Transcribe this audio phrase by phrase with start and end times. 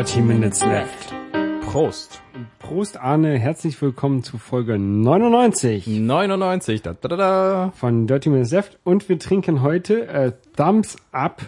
[0.00, 1.14] 30 Minutes Left.
[1.60, 2.22] Prost.
[2.58, 6.80] Prost Arne, herzlich willkommen zu Folge 99 99.
[6.80, 7.72] Da, da, da, da.
[7.76, 11.42] von Dirty Minutes Left und wir trinken heute äh, Thumbs Up.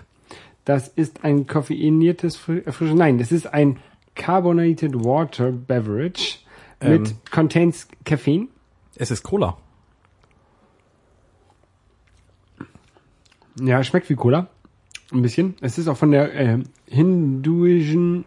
[0.66, 3.78] Das ist ein koffeiniertes Fr äh, Frische, nein, das ist ein
[4.16, 6.40] Carbonated Water Beverage
[6.82, 7.16] mit Ähm.
[7.30, 8.48] contains Caffeine.
[8.96, 9.56] Es ist Cola.
[13.62, 14.48] Ja, schmeckt wie Cola.
[15.10, 15.56] Ein bisschen.
[15.62, 18.26] Es ist auch von der äh, hinduischen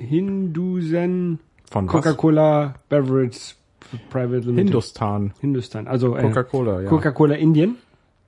[0.00, 1.38] Hindusen
[1.70, 1.86] Von?
[1.86, 3.54] Coca-Cola Beverage
[4.10, 4.66] Private Limited.
[4.66, 5.32] Hindustan.
[5.40, 5.86] Hindustan.
[5.88, 6.88] Also äh, Coca-Cola, ja.
[6.88, 7.76] Coca-Cola Indien.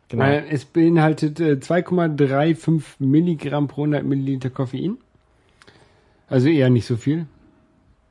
[0.09, 0.25] Genau.
[0.25, 4.99] Äh, es beinhaltet äh, 2,35 Milligramm pro 100 Milliliter Koffein.
[6.29, 7.27] Also eher nicht so viel.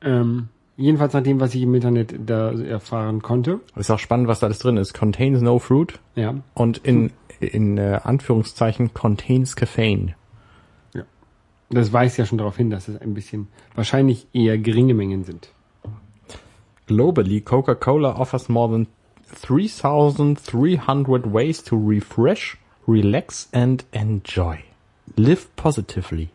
[0.02, 3.60] Ähm, jedenfalls nach dem, was ich im Internet da erfahren konnte.
[3.76, 4.94] Ist auch spannend, was da alles drin ist.
[4.94, 6.34] Contains no fruit Ja.
[6.54, 10.14] und in, in äh, Anführungszeichen contains caffeine.
[11.72, 15.48] Das weist ja schon darauf hin, dass es ein bisschen wahrscheinlich eher geringe Mengen sind.
[16.86, 18.86] Globally, Coca-Cola offers more than
[19.40, 24.58] 3,300 ways to refresh, relax and enjoy.
[25.16, 26.28] Live positively.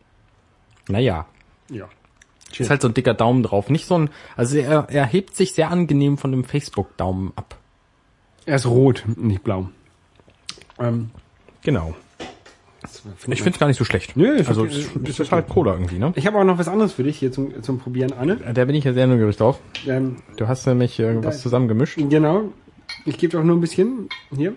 [0.90, 1.28] Naja,
[1.70, 1.88] Ja.
[2.58, 3.70] ist halt so ein dicker Daumen drauf.
[3.70, 7.58] Nicht so ein, also er, er hebt sich sehr angenehm von dem Facebook-Daumen ab.
[8.46, 9.70] Er ist rot, nicht blau.
[10.80, 11.12] Ähm,
[11.64, 11.96] Genau.
[13.28, 14.16] Ich finde es gar nicht so schlecht.
[14.16, 16.14] Nö, ist also es ist ist halt Cola irgendwie, ne?
[16.16, 18.38] Ich habe auch noch was anderes für dich hier zum, zum Probieren, Anne.
[18.54, 19.60] Da bin ich ja sehr neugierig drauf.
[19.88, 21.98] Ähm, Du hast nämlich irgendwas Da- zusammengemischt.
[22.10, 22.44] genau.
[23.06, 24.54] Ich gebe auch nur ein bisschen hier.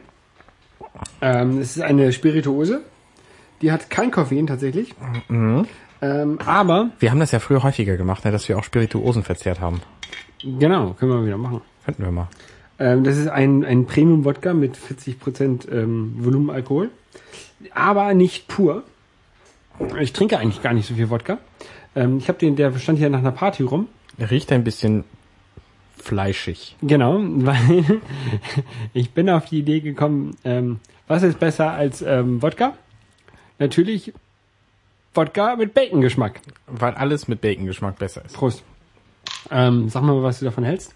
[1.21, 2.83] Ähm, es ist eine Spirituose.
[3.63, 4.95] Die hat kein Koffein tatsächlich.
[5.29, 5.67] Mhm.
[6.03, 9.61] Ähm, aber, Wir haben das ja früher häufiger gemacht, ne, dass wir auch Spirituosen verzehrt
[9.61, 9.83] haben.
[10.43, 11.61] genau, können wir wieder machen.
[11.85, 12.29] Könnten wir mal.
[12.79, 16.89] Ähm, das ist ein, ein Premium-Wodka mit 40% ähm, Volumenalkohol.
[17.75, 18.83] Aber nicht pur.
[20.01, 21.39] Ich trinke eigentlich gar nicht so viel Wodka.
[21.97, 23.89] Ähm, ich habe den, der stand hier nach einer Party rum.
[24.19, 25.05] Er riecht ein bisschen
[25.97, 26.77] fleischig.
[26.83, 28.01] Genau, weil
[28.93, 32.75] ich bin auf die Idee gekommen, ähm, was ist besser als ähm, Wodka?
[33.59, 34.13] Natürlich
[35.15, 36.41] Wodka mit Bacon-Geschmack.
[36.67, 38.35] Weil alles mit Bacon-Geschmack besser ist.
[38.35, 38.63] Prost.
[39.51, 40.95] Ähm, sag mal, was du davon hältst.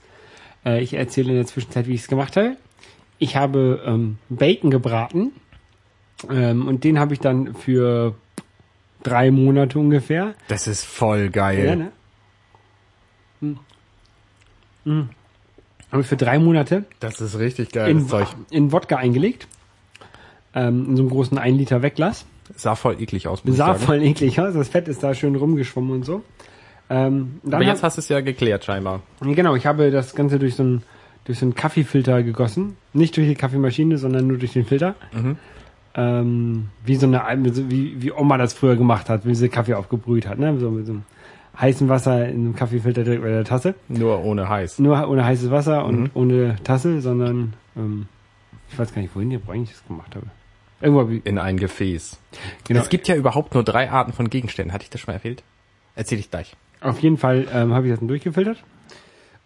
[0.65, 2.57] Äh, ich erzähle in der Zwischenzeit, wie ich es gemacht habe.
[3.19, 5.33] Ich habe ähm, Bacon gebraten
[6.31, 8.15] ähm, und den habe ich dann für
[9.03, 10.35] drei Monate ungefähr.
[10.49, 11.65] Das ist voll geil.
[11.65, 11.93] Ja, ne?
[13.41, 13.59] Hm.
[14.85, 15.09] Hm.
[15.91, 18.29] Habe ich für drei Monate Das ist richtig geil, in, Zeug.
[18.51, 19.47] in Wodka eingelegt.
[20.55, 22.27] Ähm, in so einem großen 1 Liter Wegglas.
[22.57, 23.87] Sah voll eklig aus, muss Sah ich sagen.
[23.87, 24.55] voll eklig aus.
[24.55, 26.23] Das Fett ist da schön rumgeschwommen und so.
[26.91, 29.01] Ähm, Aber jetzt hab, hast du es ja geklärt, scheinbar.
[29.21, 30.83] genau, ich habe das Ganze durch so einen
[31.25, 32.77] durch so einen Kaffeefilter gegossen.
[32.93, 34.95] Nicht durch die Kaffeemaschine, sondern nur durch den Filter.
[35.13, 35.37] Mhm.
[35.97, 37.23] Ähm, wie so eine,
[37.71, 40.59] wie, wie Oma das früher gemacht hat, wie sie Kaffee aufgebrüht hat, ne?
[40.59, 41.03] So mit so einem
[41.61, 43.75] heißen Wasser in einem Kaffeefilter direkt bei der Tasse.
[43.89, 44.81] Nur ohne heiß.
[44.81, 46.11] Nur ohne heißes Wasser und Mhm.
[46.15, 48.07] ohne Tasse, sondern ähm,
[48.71, 50.27] ich weiß gar nicht, wohin ich das gemacht habe.
[50.81, 52.19] Irgendwo In ein Gefäß.
[52.67, 54.73] genau, Es gibt ja überhaupt nur drei Arten von Gegenständen.
[54.75, 55.45] Hatte ich das schon mal erzählt?
[55.95, 56.57] Erzähl ich gleich.
[56.81, 58.63] auf jeden Fall ähm, habe ich das dann durchgefiltert.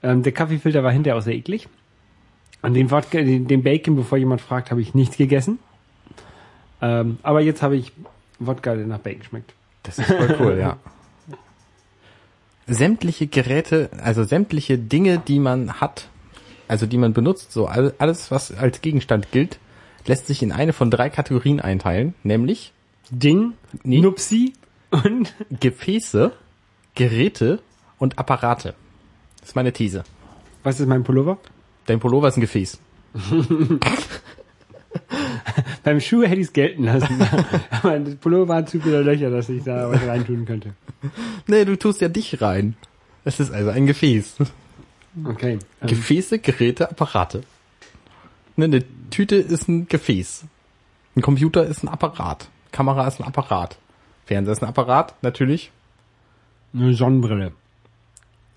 [0.02, 1.68] Ähm, der Kaffeefilter war hinterher auch sehr eklig.
[2.62, 5.58] An den, Wodka, den, den Bacon, bevor jemand fragt, habe ich nichts gegessen.
[6.80, 7.92] Ähm, aber jetzt habe ich
[8.38, 9.52] Wodka, der nach Bacon schmeckt.
[9.82, 10.76] Das ist voll cool, ja.
[12.66, 16.08] Sämtliche Geräte, also sämtliche Dinge, die man hat,
[16.68, 19.58] also die man benutzt, so all- alles, was als Gegenstand gilt,
[20.06, 22.72] lässt sich in eine von drei Kategorien einteilen, nämlich
[23.10, 24.00] Ding, Nee.
[24.00, 24.52] Nupsi
[24.90, 26.32] und Gefäße,
[26.94, 27.60] Geräte
[27.98, 28.74] und Apparate.
[29.40, 30.04] Das ist meine These.
[30.62, 31.38] was ist mein Pullover?
[31.86, 32.78] Dein Pullover ist ein Gefäß.
[35.88, 37.18] Beim Schuh hätte ich es gelten lassen.
[37.70, 40.74] aber das Pullover hat zu viele Löcher, dass ich da was reintun könnte.
[41.46, 42.76] Nee, du tust ja dich rein.
[43.24, 44.36] Es ist also ein Gefäß.
[45.24, 45.58] Okay.
[45.80, 47.40] Ähm, Gefäße, Geräte, Apparate.
[48.56, 50.44] Ne, eine Tüte ist ein Gefäß.
[51.16, 52.50] Ein Computer ist ein Apparat.
[52.70, 53.78] Kamera ist ein Apparat.
[54.26, 55.72] Fernseher ist ein Apparat, natürlich.
[56.74, 57.52] eine Sonnenbrille.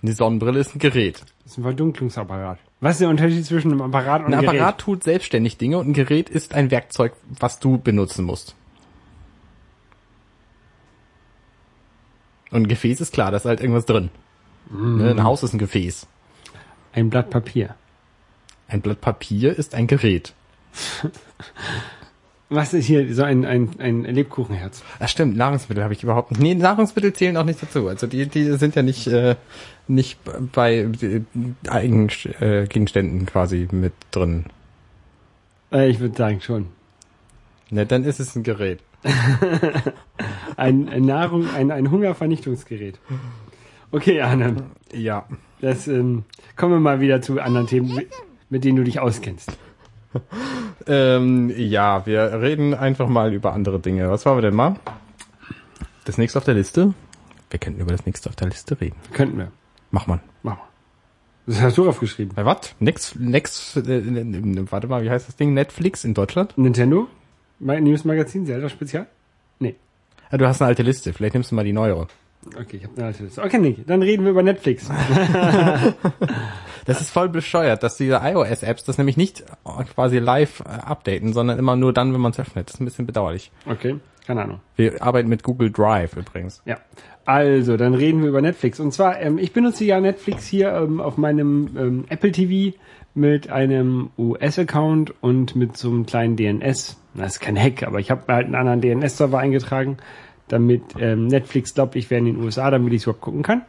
[0.04, 1.22] Eine Sonnenbrille ist ein Gerät.
[1.22, 2.60] Das ist ein Verdunklungsapparat.
[2.82, 4.60] Was ist der Unterschied zwischen einem Apparat und Ein einem Gerät?
[4.60, 8.56] Apparat tut selbstständig Dinge und ein Gerät ist ein Werkzeug, was du benutzen musst.
[12.50, 14.10] Und ein Gefäß ist klar, da ist halt irgendwas drin.
[14.70, 16.08] Ne, ein Haus ist ein Gefäß.
[16.94, 17.76] Ein Blatt Papier.
[18.68, 20.34] Ein Blatt Papier ist ein Gerät.
[22.50, 24.84] Was ist hier so ein, ein, ein Lebkuchenherz?
[25.00, 26.42] Ach stimmt, Nahrungsmittel habe ich überhaupt nicht.
[26.42, 27.88] Nee, Nahrungsmittel zählen auch nicht dazu.
[27.88, 29.38] Also die, die sind ja nicht, äh,
[29.92, 30.20] nicht
[30.54, 31.22] bei äh,
[31.70, 32.10] Eigen,
[32.40, 34.46] äh, Gegenständen quasi mit drin.
[35.72, 36.68] Äh, ich würde sagen schon.
[37.70, 38.80] Ne, dann ist es ein Gerät.
[40.58, 43.00] Ein, ein Nahrung, ein, ein Hungervernichtungsgerät.
[43.92, 44.58] Okay, Arne.
[44.94, 45.26] Ja.
[45.60, 46.24] Das, ähm,
[46.56, 47.96] kommen wir mal wieder zu anderen Themen,
[48.50, 49.52] mit- denen du dich auskennst.
[50.88, 54.10] Ähm, ja, wir reden einfach mal über andere Dinge.
[54.10, 54.78] Was wollen wir denn mal?
[56.06, 56.96] Das nächste auf der Liste?
[57.52, 58.96] Wir könnten über das nächste auf der Liste reden.
[59.14, 59.52] Könnten wir.
[59.92, 60.20] Mach mal.
[60.44, 61.54] Machen wir.
[61.54, 62.34] Das hast du aufgeschrieben.
[62.36, 62.76] Bei was?
[62.80, 65.54] Next, next, äh, warte mal, wie heißt das Ding?
[65.54, 66.58] Netflix in Deutschland?
[66.58, 67.08] Nintendo?
[67.60, 69.08] News Magazin, Zelda Spezial?
[69.60, 69.76] Nee.
[70.32, 71.14] Ja, du hast eine alte Liste.
[71.14, 72.08] Vielleicht nimmst du mal die neuere.
[72.58, 73.44] Okay, ich habe eine alte Liste.
[73.44, 74.90] Okay, Nick, dann reden wir über Netflix.
[76.86, 79.44] Das ist voll bescheuert, dass diese iOS-Apps das nämlich nicht
[79.94, 82.68] quasi live äh, updaten, sondern immer nur dann, wenn man es öffnet.
[82.68, 83.52] Das ist ein bisschen bedauerlich.
[83.68, 83.98] Okay,
[84.32, 84.60] keine Ahnung.
[84.78, 86.62] Wir arbeiten mit Google Drive übrigens.
[86.66, 86.78] Ja.
[87.26, 88.80] Also, dann reden wir über Netflix.
[88.80, 92.78] Und zwar, ähm, ich benutze ja Netflix hier ähm, auf meinem ähm, Apple TV
[93.14, 96.98] mit einem US-Account und mit so einem kleinen DNS.
[97.14, 99.98] Das ist kein Hack, aber ich habe mir halt einen anderen DNS-Server eingetragen,
[100.48, 103.64] damit ähm, Netflix glaubt, ich wäre in den USA, damit ich es überhaupt gucken kann.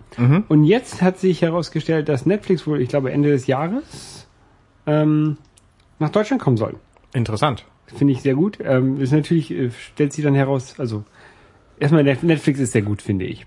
[0.49, 4.29] Und jetzt hat sich herausgestellt, dass Netflix wohl, ich glaube, Ende des Jahres
[4.87, 5.39] ähm,
[5.99, 6.77] nach Deutschland kommen soll.
[7.13, 7.65] Interessant.
[7.97, 8.59] Finde ich sehr gut.
[8.65, 11.05] Ähm, ist natürlich, äh, stellt sich dann heraus, also
[11.79, 13.47] erstmal Net- Netflix ist sehr gut, finde ich.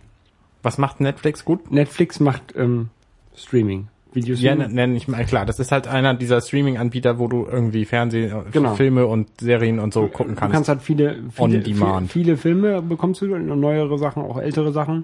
[0.64, 1.72] Was macht Netflix gut?
[1.72, 2.90] Netflix macht ähm,
[3.36, 3.88] Streaming.
[4.14, 4.72] Ja, Videostreaming.
[4.74, 5.46] nenne ich mal klar.
[5.46, 8.76] Das ist halt einer dieser Streaming-Anbieter, wo du irgendwie Fernseh, äh, Genau.
[8.76, 10.54] Filme und Serien und so gucken Du kannst.
[10.54, 15.04] kannst halt viele, viele, viele, viele Filme bekommst du, und neuere Sachen, auch ältere Sachen.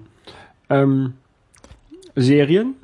[0.70, 1.12] Ähm,
[2.16, 2.74] Serien.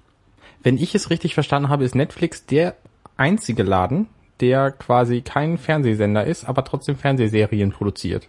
[0.62, 2.74] Wenn ich es richtig verstanden habe, ist Netflix der
[3.16, 4.06] einzige Laden,
[4.40, 8.28] der quasi kein Fernsehsender ist, aber trotzdem Fernsehserien produziert.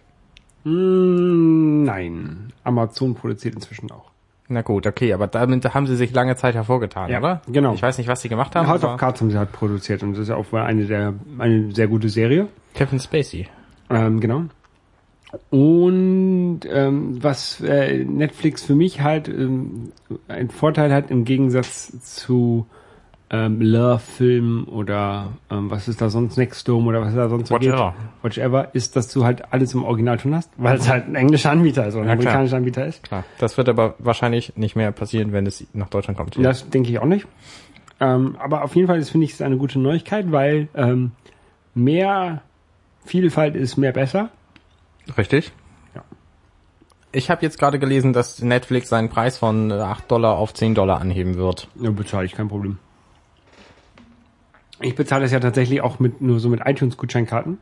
[0.64, 2.52] Hm, nein.
[2.64, 4.10] Amazon produziert inzwischen auch.
[4.48, 7.42] Na gut, okay, aber damit haben sie sich lange Zeit hervorgetan, Ja, oder?
[7.46, 7.72] genau.
[7.74, 8.66] Ich weiß nicht, was sie gemacht haben.
[8.66, 11.14] House aber of Cards haben sie halt produziert und das ist ja auch eine der,
[11.38, 12.48] eine sehr gute Serie.
[12.74, 13.46] Kevin Spacey.
[13.90, 14.44] Ähm, genau.
[15.50, 19.92] Und ähm, was äh, Netflix für mich halt ähm,
[20.26, 22.66] ein Vorteil hat im Gegensatz zu
[23.32, 27.54] ähm, Love-Filmen oder ähm, was ist da sonst Nextdome oder was ist da sonst so
[27.54, 27.94] Whatever.
[28.22, 31.52] geht, Whatever, ist, dass du halt alles im Originalton hast, weil es halt ein englischer
[31.52, 33.04] Anbieter ist oder ein Ja, amerikanischer Anbieter ist.
[33.04, 33.24] Klar.
[33.38, 36.36] Das wird aber wahrscheinlich nicht mehr passieren, wenn es nach Deutschland kommt.
[36.44, 37.26] Das denke ich auch nicht.
[38.00, 41.12] Ähm, aber auf jeden Fall finde ich, es eine gute Neuigkeit, weil ähm,
[41.74, 42.42] mehr
[43.04, 44.30] Vielfalt ist mehr besser.
[45.16, 45.52] Richtig?
[45.94, 46.02] Ja.
[47.12, 50.74] Ich habe jetzt gerade gelesen, dass Netflix seinen Preis von äh, 8 Dollar auf 10
[50.74, 51.68] Dollar anheben wird.
[51.80, 52.78] Ja, bezahle ich, kein Problem.
[54.80, 57.58] Ich bezahle das ja tatsächlich auch mit nur so mit iTunes-Gutscheinkarten.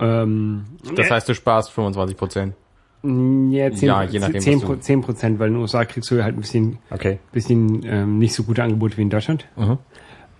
[0.00, 0.64] Ähm,
[0.96, 2.54] Das heißt, du sparst 25 Prozent.
[3.02, 6.10] ja, 10, ja, je nachdem, 10, was du- 10 Prozent, weil in den USA kriegst
[6.10, 7.18] du halt ein bisschen, Okay.
[7.32, 9.46] bisschen ähm, nicht so gute Angebote wie in Deutschland.
[9.56, 9.78] Mhm.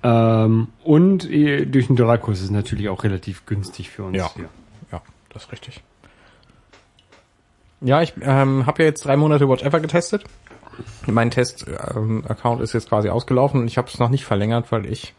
[0.03, 4.17] Ähm, und äh, durch den Dollarkurs ist es natürlich auch relativ günstig für uns.
[4.17, 4.31] Ja.
[4.35, 4.49] hier.
[4.93, 5.01] Ja,
[5.33, 5.83] das ist richtig.
[7.81, 10.25] Ja, ich ähm, habe ja jetzt drei Monate Whatever getestet.
[11.07, 15.15] Mein Test-Account ist jetzt quasi ausgelaufen und ich habe es noch nicht verlängert, weil ich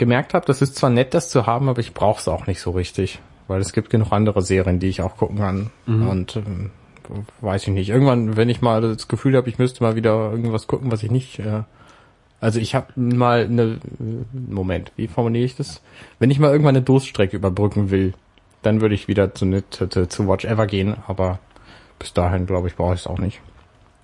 [0.00, 2.60] gemerkt habe, das ist zwar nett, das zu haben, aber ich brauche es auch nicht
[2.60, 3.20] so richtig.
[3.46, 5.70] Weil es gibt genug andere Serien, die ich auch gucken kann.
[5.86, 6.70] Und ähm,
[7.40, 7.90] weiß ich nicht.
[7.90, 11.10] Irgendwann, wenn ich mal das Gefühl habe, ich müsste mal wieder irgendwas gucken, was ich
[11.10, 11.38] nicht...
[11.38, 11.62] Äh,
[12.40, 13.78] also ich habe mal eine...
[14.32, 15.82] Moment, wie formuliere ich das?
[16.18, 18.14] Wenn ich mal irgendwann eine Durststrecke überbrücken will,
[18.62, 21.38] dann würde ich wieder zu, zu, zu, zu Watch Ever gehen, aber
[21.98, 23.40] bis dahin, glaube ich, brauche ich es auch nicht.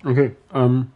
[0.05, 0.35] Okay.
[0.53, 0.87] Ähm,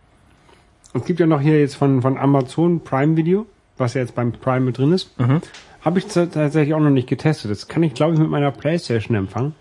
[0.93, 3.45] es gibt ja noch hier jetzt von, von Amazon Prime Video,
[3.81, 5.19] was ja jetzt beim Prime mit drin ist.
[5.19, 5.41] Mhm.
[5.81, 7.51] Habe ich tatsächlich auch noch nicht getestet.
[7.51, 9.53] Das kann ich, glaube ich, mit meiner Playstation empfangen.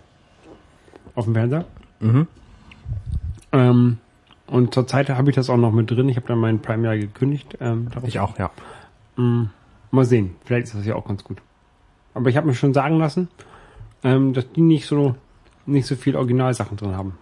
[1.15, 1.65] Auf dem Fernseher.
[1.99, 2.27] Mhm.
[3.51, 3.97] Ähm,
[4.47, 6.07] und zurzeit habe ich das auch noch mit drin.
[6.09, 7.57] Ich habe dann meinen Prime ja gekündigt.
[7.59, 7.87] Ähm.
[8.03, 8.51] Ich auch, ja.
[9.17, 10.35] Mal sehen.
[10.45, 11.37] Vielleicht ist das ja auch ganz gut.
[12.13, 13.27] Aber ich habe mir schon sagen lassen,
[14.03, 15.15] ähm, dass die nicht so
[15.65, 17.17] nicht so viel Originalsachen drin haben.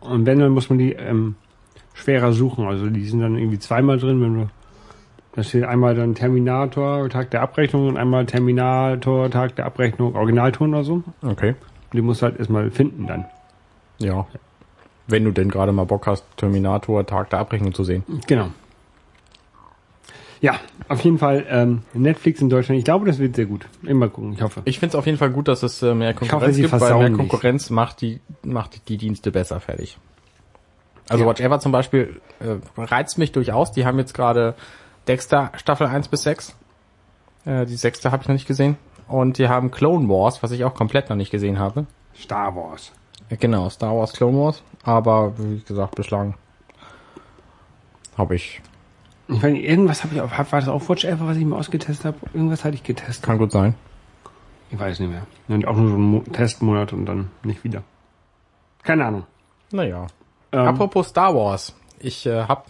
[0.00, 1.36] Und wenn, dann muss man die ähm,
[1.94, 2.66] schwerer suchen.
[2.66, 4.50] Also die sind dann irgendwie zweimal drin, wenn du
[5.32, 10.74] da steht einmal dann Terminator, Tag der Abrechnung und einmal Terminator, Tag der Abrechnung, Originalton
[10.74, 11.02] oder so.
[11.22, 11.54] Okay.
[11.92, 13.26] Die musst du halt erstmal finden dann.
[13.98, 14.26] Ja.
[15.06, 18.04] Wenn du denn gerade mal Bock hast, Terminator Tag der Abrechnung zu sehen.
[18.26, 18.50] Genau.
[20.40, 20.58] Ja,
[20.88, 22.78] auf jeden Fall ähm, Netflix in Deutschland.
[22.78, 23.66] Ich glaube, das wird sehr gut.
[23.82, 24.62] Immer gucken, ich hoffe.
[24.64, 26.80] Ich finde es auf jeden Fall gut, dass es äh, mehr hoffe, Konkurrenz sie gibt,
[26.80, 27.18] weil mehr nicht.
[27.18, 29.98] Konkurrenz macht die, macht die Dienste besser fertig.
[31.08, 31.30] Also Ja.
[31.30, 33.72] Watch Ever zum Beispiel äh, reizt mich durchaus.
[33.72, 34.54] Die haben jetzt gerade
[35.08, 36.54] Dexter Staffel 1 bis 6.
[37.44, 38.76] Äh, die sechste habe ich noch nicht gesehen.
[39.08, 41.86] Und die haben Clone Wars, was ich auch komplett noch nicht gesehen habe.
[42.14, 42.92] Star Wars.
[43.28, 44.62] Äh, Genau, Star Wars Clone Wars.
[44.84, 46.34] Aber wie gesagt, bislang
[48.16, 48.60] habe ich.
[49.28, 52.04] Ich meine, irgendwas habe ich auch, war das auch Watch Ever, was ich mal ausgetestet
[52.04, 52.18] habe?
[52.34, 53.24] Irgendwas hatte ich getestet.
[53.24, 53.74] Kann gut sein.
[54.70, 55.26] Ich weiß nicht mehr.
[55.48, 57.82] Und auch nur so einen Mo Testmonat und dann nicht wieder.
[58.82, 59.24] Keine Ahnung.
[59.72, 60.06] Naja.
[60.52, 61.74] Ähm, Apropos Star Wars.
[61.98, 62.64] Ich äh, habe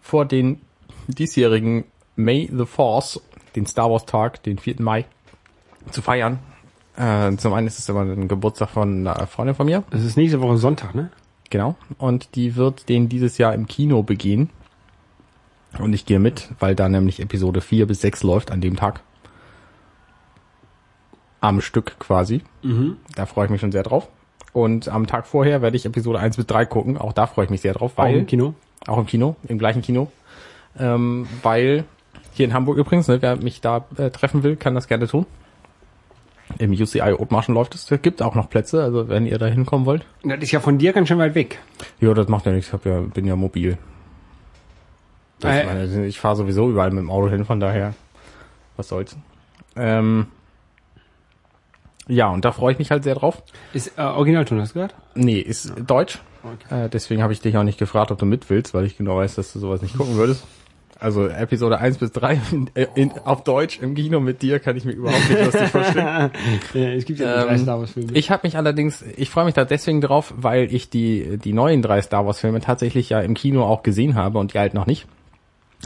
[0.00, 0.60] vor den
[1.08, 1.84] diesjährigen
[2.16, 3.20] May the Force,
[3.56, 4.76] den Star Wars Tag, den 4.
[4.80, 5.04] Mai,
[5.90, 6.38] zu feiern.
[6.96, 9.82] Äh, zum einen ist es immer ein Geburtstag von einer Freundin von mir.
[9.90, 11.10] Das ist nächste Woche Sonntag, ne?
[11.50, 11.74] Genau.
[11.98, 14.50] Und die wird den dieses Jahr im Kino begehen.
[15.78, 19.02] Und ich gehe mit, weil da nämlich Episode 4 bis 6 läuft an dem Tag.
[21.40, 22.42] Am Stück quasi.
[23.16, 24.08] Da freue ich mich schon sehr drauf.
[24.54, 26.96] Und am Tag vorher werde ich Episode 1 bis 3 gucken.
[26.96, 28.54] Auch da freue ich mich sehr drauf, Auch weil im Kino.
[28.86, 30.10] auch im Kino, im gleichen Kino.
[30.78, 31.84] Ähm, weil
[32.32, 35.26] hier in Hamburg übrigens, ne, wer mich da äh, treffen will, kann das gerne tun.
[36.58, 37.88] Im UCI Othmarschen läuft es.
[38.02, 40.04] Gibt auch noch Plätze, also wenn ihr da hinkommen wollt.
[40.22, 41.58] Das ist ja von dir ganz schön weit weg.
[42.00, 42.68] Ja, das macht ja nichts.
[42.68, 43.78] Ich hab ja, bin ja mobil.
[45.42, 45.64] Äh.
[45.66, 47.94] meine, ich fahre sowieso überall mit dem Auto hin, von daher,
[48.76, 49.16] was soll's.
[49.76, 50.26] Ähm,
[52.06, 53.42] ja, und da freue ich mich halt sehr drauf.
[53.72, 54.94] Ist äh, Originalton, hast du gehört?
[55.14, 56.18] Nee, ist Deutsch.
[56.42, 56.84] Okay.
[56.84, 59.16] Äh, deswegen habe ich dich auch nicht gefragt, ob du mit willst, weil ich genau
[59.16, 60.46] weiß, dass du sowas nicht gucken würdest.
[61.00, 64.84] Also Episode 1 bis 3 in, in, auf Deutsch im Kino mit dir kann ich
[64.84, 66.30] mir überhaupt nicht lustig vorstellen.
[66.74, 68.12] Ja, es gibt ja ähm, drei Star Wars Filme.
[68.12, 71.82] Ich habe mich allerdings, ich freue mich da deswegen drauf, weil ich die, die neuen
[71.82, 74.86] drei Star Wars Filme tatsächlich ja im Kino auch gesehen habe und die alten noch
[74.86, 75.06] nicht.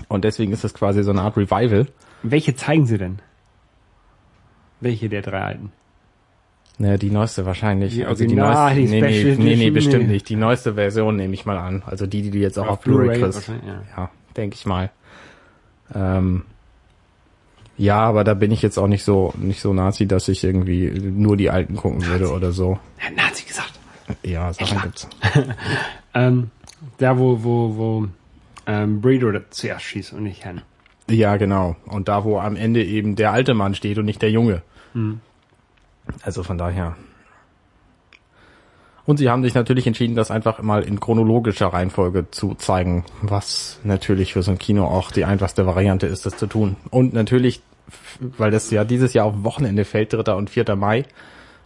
[0.09, 1.87] Und deswegen ist das quasi so eine Art Revival.
[2.23, 3.19] Welche zeigen sie denn?
[4.81, 5.73] Welche der drei alten?
[6.79, 7.95] Naja, die neueste wahrscheinlich.
[7.95, 10.29] Die also die neueste, die nee, nee, nee, nee, bestimmt nicht.
[10.29, 11.83] Die neueste Version nehme ich mal an.
[11.85, 13.51] Also die, die du jetzt auch Auf Blu-ray kriegst.
[13.97, 14.91] Ja, denke ich mal.
[15.95, 16.43] Ähm,
[17.77, 20.91] ja, aber da bin ich jetzt auch nicht so nicht so Nazi, dass ich irgendwie
[20.91, 22.79] nur die alten gucken würde oder so.
[22.99, 23.73] Hat Nazi gesagt.
[24.23, 25.09] Ja, Sachen gibt's.
[26.15, 26.51] Ähm,
[26.97, 28.09] da wo, wo, wo
[28.67, 30.63] ähm, Breeder zuerst schießt und nicht Han.
[31.09, 31.77] Ja, genau.
[31.87, 34.63] Und da, wo am Ende eben der alte Mann steht und nicht der Junge.
[36.23, 36.97] Also von daher.
[39.09, 43.81] Und sie haben sich natürlich entschieden, das einfach mal in chronologischer Reihenfolge zu zeigen, was
[43.83, 46.77] natürlich für so ein Kino auch die einfachste Variante ist, das zu tun.
[46.91, 47.63] Und natürlich,
[48.21, 50.35] weil das ja dieses Jahr auf Wochenende fällt, 3.
[50.35, 50.77] und 4.
[50.77, 51.07] Mai,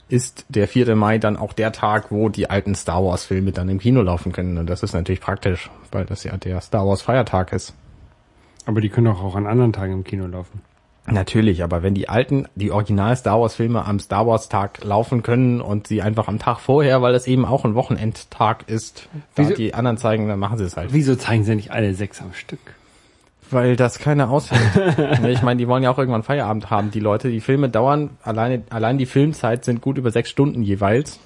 [0.08, 0.94] ist der 4.
[0.94, 4.30] Mai dann auch der Tag, wo die alten Star Wars Filme dann im Kino laufen
[4.30, 4.56] können.
[4.56, 7.74] Und das ist natürlich praktisch, weil das ja der Star Wars Feiertag ist.
[8.66, 10.60] Aber die können doch auch an anderen Tagen im Kino laufen.
[11.06, 15.22] Natürlich, aber wenn die alten, die Original Star Wars Filme am Star Wars Tag laufen
[15.24, 19.42] können und sie einfach am Tag vorher, weil es eben auch ein Wochenendtag ist, da
[19.42, 20.92] Wieso- die anderen zeigen, dann machen sie es halt.
[20.92, 22.60] Wieso zeigen sie nicht alle sechs am Stück?
[23.50, 24.60] Weil das keiner aushält.
[25.28, 27.30] Ich meine, die wollen ja auch irgendwann Feierabend haben, die Leute.
[27.30, 31.18] Die Filme dauern, alleine, allein die Filmzeit sind gut über sechs Stunden jeweils.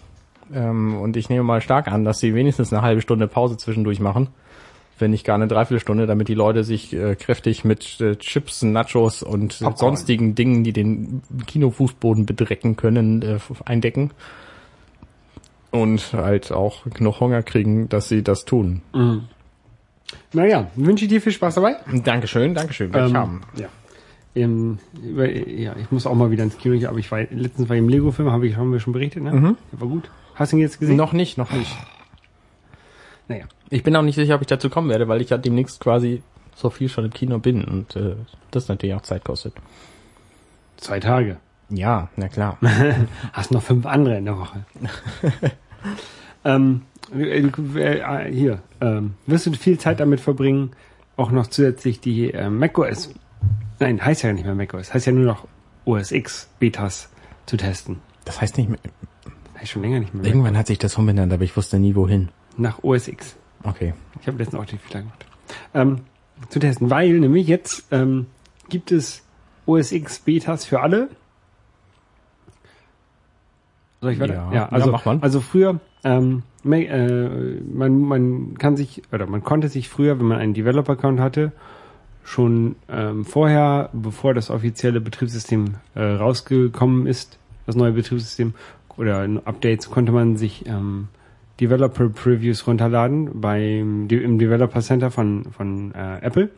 [0.55, 4.01] Ähm, und ich nehme mal stark an, dass sie wenigstens eine halbe Stunde Pause zwischendurch
[4.01, 4.29] machen.
[4.99, 9.23] Wenn nicht gar eine Dreiviertelstunde, damit die Leute sich äh, kräftig mit äh, Chips, Nachos
[9.23, 9.77] und Popcorn.
[9.77, 14.13] sonstigen Dingen, die den Kinofußboden bedrecken können, äh, eindecken.
[15.71, 18.81] Und halt auch genug Hunger kriegen, dass sie das tun.
[20.33, 21.77] Naja, wünsche ich dir viel Spaß dabei.
[22.05, 23.41] Dankeschön, Dankeschön, werde ich Ähm, haben.
[23.57, 23.67] Ja.
[24.35, 27.77] Ähm, über, ja, ich muss auch mal wieder ins Kino, aber ich war letztens war
[27.77, 29.57] ich im Lego-Film, habe ich haben wir schon berichtet, ne?
[29.73, 30.11] Der war gut.
[30.35, 30.97] Hast du ihn jetzt gesehen?
[30.97, 31.75] Noch nicht, noch nicht.
[33.29, 33.45] Naja.
[33.71, 36.23] Ich bin auch nicht sicher, ob ich dazu kommen werde, weil ich ja demnächst quasi
[36.55, 38.17] so viel schon im Kino bin und äh,
[38.51, 39.55] das natürlich auch Zeit kostet.
[40.77, 41.39] Zwei Tage.
[41.69, 42.59] Ja, na klar.
[43.33, 44.65] Hast noch fünf andere in der Woche.
[46.45, 46.83] ähm,
[47.15, 50.73] äh, äh, hier, ähm, wirst du viel Zeit damit verbringen,
[51.17, 53.15] auch noch zusätzlich die äh, macOS,
[53.81, 55.47] nein, heißt ja nicht mehr macOS, heißt ja nur noch
[55.85, 57.11] OS X Betas
[57.47, 58.01] zu testen.
[58.25, 58.79] Das heißt nicht mehr.
[59.59, 60.25] Heißt schon länger nicht mehr.
[60.25, 62.29] Irgendwann hat sich das umbenannt, aber ich wusste nie wohin.
[62.57, 63.37] Nach OS X.
[63.63, 63.95] Okay.
[64.21, 65.27] Ich habe letztens auch die Fehler gemacht.
[65.75, 66.01] Ähm,
[66.49, 68.27] zu testen, weil nämlich jetzt ähm,
[68.69, 69.23] gibt es
[69.65, 71.09] OS X Betas für alle.
[74.01, 74.35] Soll ich weiter?
[74.35, 74.53] Ja.
[74.53, 79.89] ja also, Ja, also früher, ähm, äh, man, man kann sich, oder man konnte sich
[79.89, 81.53] früher, wenn man einen Developer-Account hatte,
[82.23, 88.55] schon ähm, vorher, bevor das offizielle Betriebssystem äh, rausgekommen ist, das neue Betriebssystem
[88.97, 91.09] oder Updates, konnte man sich ähm,
[91.61, 96.51] Developer Previews runterladen beim im Developer Center von von äh, Apple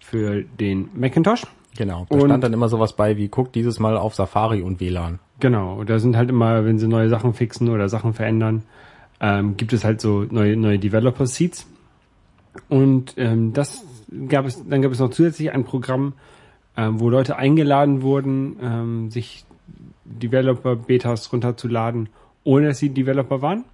[0.00, 1.42] für den Macintosh.
[1.76, 2.06] Genau.
[2.08, 5.18] Da Und- stand dann immer sowas bei wie, guck dieses Mal auf Safari und WLAN.
[5.40, 8.62] Genau, da sind halt immer, wenn sie neue Sachen fixen oder Sachen verändern,
[9.20, 11.66] ähm, gibt es halt so neue, neue Developer Seats.
[12.70, 13.84] Und ähm, das
[14.28, 16.14] gab es, dann gab es noch zusätzlich ein Programm,
[16.76, 19.44] ähm, wo Leute eingeladen wurden, ähm, sich
[20.06, 22.08] Developer Betas runterzuladen,
[22.44, 23.64] ohne dass sie Developer waren.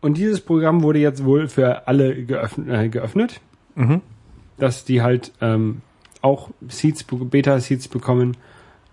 [0.00, 3.40] Und dieses Programm wurde jetzt wohl für alle geöffnet, äh, geöffnet
[4.58, 5.82] dass die halt ähm,
[6.22, 8.36] auch Seeds, Beta-Seeds bekommen,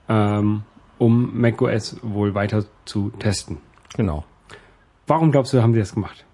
[0.10, 0.64] ähm,
[0.98, 3.58] um macOS wohl weiter zu testen.
[3.96, 4.24] Genau.
[5.06, 6.26] Warum glaubst du, haben sie das gemacht?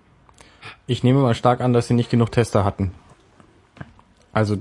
[0.88, 2.92] Ich nehme mal stark an, dass sie nicht genug Tester hatten.
[4.32, 4.58] Also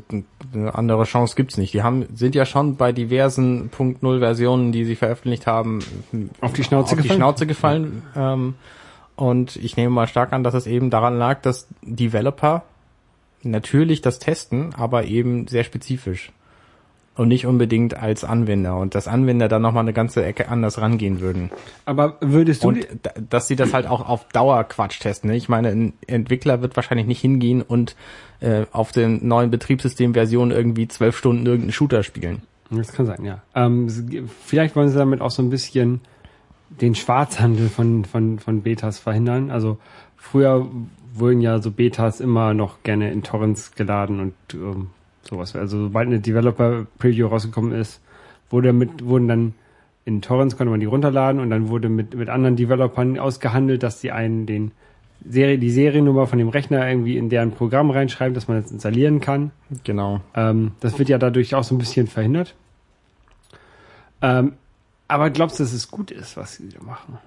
[0.52, 1.72] eine andere Chance gibt's nicht.
[1.72, 5.80] Die haben sind ja schon bei diversen Punkt Null Versionen, die sie veröffentlicht haben,
[6.42, 7.18] Auf die Schnauze auf die gefallen?
[7.18, 8.02] Schnauze gefallen.
[8.14, 8.54] Ähm,
[9.16, 12.62] und ich nehme mal stark an, dass es eben daran lag, dass Developer
[13.42, 16.30] natürlich das testen, aber eben sehr spezifisch.
[17.14, 18.78] Und nicht unbedingt als Anwender.
[18.78, 21.50] Und dass Anwender dann nochmal eine ganze Ecke anders rangehen würden.
[21.84, 25.28] Aber würdest du, Und da- dass sie das halt auch auf Dauer Quatsch testen.
[25.28, 25.36] Ne?
[25.36, 27.96] Ich meine, ein Entwickler wird wahrscheinlich nicht hingehen und
[28.40, 32.40] äh, auf den neuen Betriebssystemversionen irgendwie zwölf Stunden irgendeinen Shooter spielen.
[32.70, 33.42] das kann sein, ja.
[33.54, 33.90] Ähm,
[34.46, 36.00] vielleicht wollen sie damit auch so ein bisschen
[36.80, 39.50] den Schwarzhandel von, von, von Betas verhindern.
[39.50, 39.78] Also
[40.16, 40.68] früher
[41.14, 44.90] wurden ja so Betas immer noch gerne in Torrents geladen und ähm,
[45.22, 45.54] sowas.
[45.54, 48.00] Also sobald eine Developer-Preview rausgekommen ist,
[48.50, 49.54] wurde mit, wurden dann
[50.04, 54.00] in Torrents konnte man die runterladen und dann wurde mit, mit anderen Developern ausgehandelt, dass
[54.00, 54.72] die einen den
[55.24, 59.20] Serie, die Seriennummer von dem Rechner irgendwie in deren Programm reinschreiben, dass man das installieren
[59.20, 59.52] kann.
[59.84, 60.20] Genau.
[60.34, 62.56] Ähm, das wird ja dadurch auch so ein bisschen verhindert.
[64.20, 64.54] Ähm,
[65.12, 67.18] aber glaubst du, dass es gut ist, was sie da machen?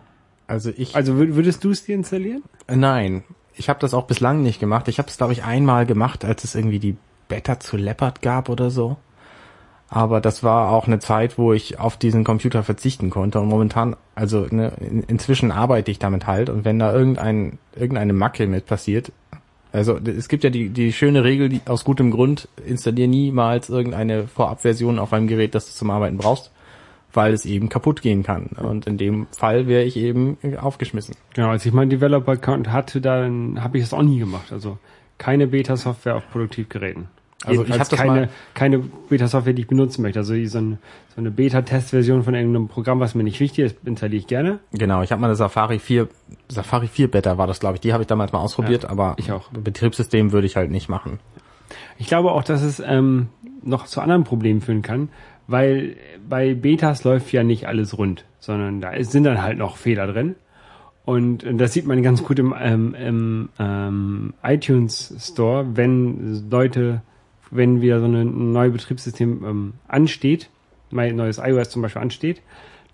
[0.47, 0.95] Also ich.
[0.95, 2.43] Also wür- würdest du es dir installieren?
[2.67, 3.23] Äh, Nein,
[3.55, 4.87] ich habe das auch bislang nicht gemacht.
[4.87, 8.49] Ich habe es, glaube ich, einmal gemacht, als es irgendwie die Beta zu Leopard gab
[8.49, 8.97] oder so.
[9.87, 13.39] Aber das war auch eine Zeit, wo ich auf diesen Computer verzichten konnte.
[13.39, 16.49] Und momentan, also ne, in, inzwischen arbeite ich damit halt.
[16.49, 19.11] Und wenn da irgendein, irgendeine Macke mit passiert,
[19.71, 24.27] also es gibt ja die, die schöne Regel, die aus gutem Grund, installier niemals irgendeine
[24.27, 26.51] Vorabversion auf einem Gerät, das du zum Arbeiten brauchst,
[27.15, 28.47] weil es eben kaputt gehen kann.
[28.57, 31.15] Und in dem Fall wäre ich eben aufgeschmissen.
[31.33, 34.51] Genau, als ich meinen Developer-Account hatte, dann habe ich das auch nie gemacht.
[34.51, 34.77] Also
[35.17, 37.07] keine Beta-Software auf Produktivgeräten.
[37.43, 40.19] Also ich Jedenfalls hab das keine, keine Beta-Software, die ich benutzen möchte.
[40.19, 40.77] Also so eine,
[41.09, 44.59] so eine Beta-Test-Version von irgendeinem Programm, was mir nicht wichtig ist, installiere ich gerne.
[44.71, 46.07] Genau, ich habe mal eine Safari 4,
[46.49, 47.81] Safari 4 Beta war das, glaube ich.
[47.81, 49.49] Die habe ich damals mal ausprobiert, Ja, aber ich auch.
[49.49, 51.19] Betriebssystem würde ich halt nicht machen.
[51.97, 53.27] Ich glaube auch, dass es ähm,
[53.63, 55.09] noch zu anderen Problemen führen kann,
[55.47, 55.95] weil
[56.27, 60.35] bei Betas läuft ja nicht alles rund, sondern da sind dann halt noch Fehler drin.
[61.05, 67.03] Und das sieht man ganz gut im, ähm, im ähm, iTunes Store, wenn Leute,
[67.51, 70.49] wenn wieder so ein neues Betriebssystem ähm, ansteht,
[70.89, 72.41] mein neues iOS zum Beispiel ansteht,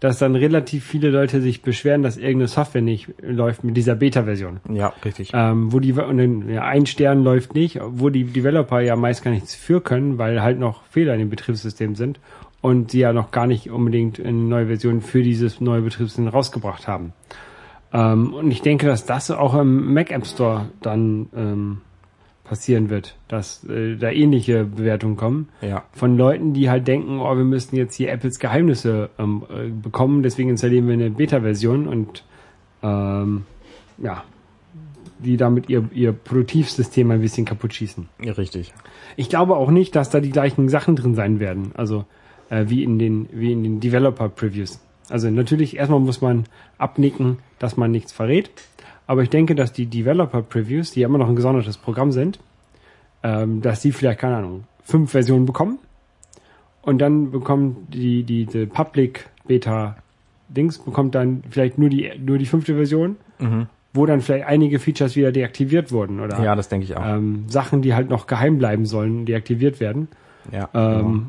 [0.01, 4.59] dass dann relativ viele Leute sich beschweren, dass irgendeine Software nicht läuft mit dieser Beta-Version
[4.69, 5.31] Ja, richtig.
[5.33, 9.31] ähm, wo die und ja, ein Stern läuft nicht, wo die Developer ja meist gar
[9.31, 12.19] nichts für können, weil halt noch Fehler in dem Betriebssystem sind
[12.61, 16.87] und sie ja noch gar nicht unbedingt eine neue Version für dieses neue Betriebssystem rausgebracht
[16.87, 17.13] haben.
[17.93, 21.81] Ähm, und ich denke, dass das auch im Mac App Store dann ähm,
[22.51, 25.85] passieren wird, dass äh, da ähnliche Bewertungen kommen Ja.
[25.93, 30.21] von Leuten, die halt denken, oh, wir müssen jetzt hier Apples Geheimnisse ähm, äh, bekommen,
[30.21, 32.25] deswegen installieren wir eine Beta-Version und
[32.83, 33.45] ähm,
[33.99, 34.25] ja,
[35.19, 38.09] die damit ihr, ihr Produktivsystem ein bisschen kaputt schießen.
[38.21, 38.73] ja, richtig.
[39.15, 42.03] Ich glaube auch nicht, dass da die gleichen Sachen drin sein werden, also
[42.49, 44.81] äh, wie in den wie in den Developer Previews.
[45.09, 46.43] Also natürlich erstmal muss man
[46.77, 48.49] abnicken, dass man nichts verrät,
[49.11, 52.39] aber ich denke, dass die Developer Previews, die ja immer noch ein gesondertes Programm sind,
[53.23, 55.79] ähm, dass die vielleicht keine Ahnung fünf Versionen bekommen
[56.81, 59.97] und dann bekommt die die, die Public Beta
[60.47, 63.17] Dings bekommt dann vielleicht nur die nur die fünfte Version,
[63.93, 67.05] wo dann vielleicht einige Features wieder deaktiviert wurden oder Ja, das denke ich auch.
[67.05, 70.07] ähm, Sachen, die halt noch geheim bleiben sollen, deaktiviert werden.
[70.51, 70.69] ja.
[70.73, 70.99] genau.
[70.99, 71.25] Ähm,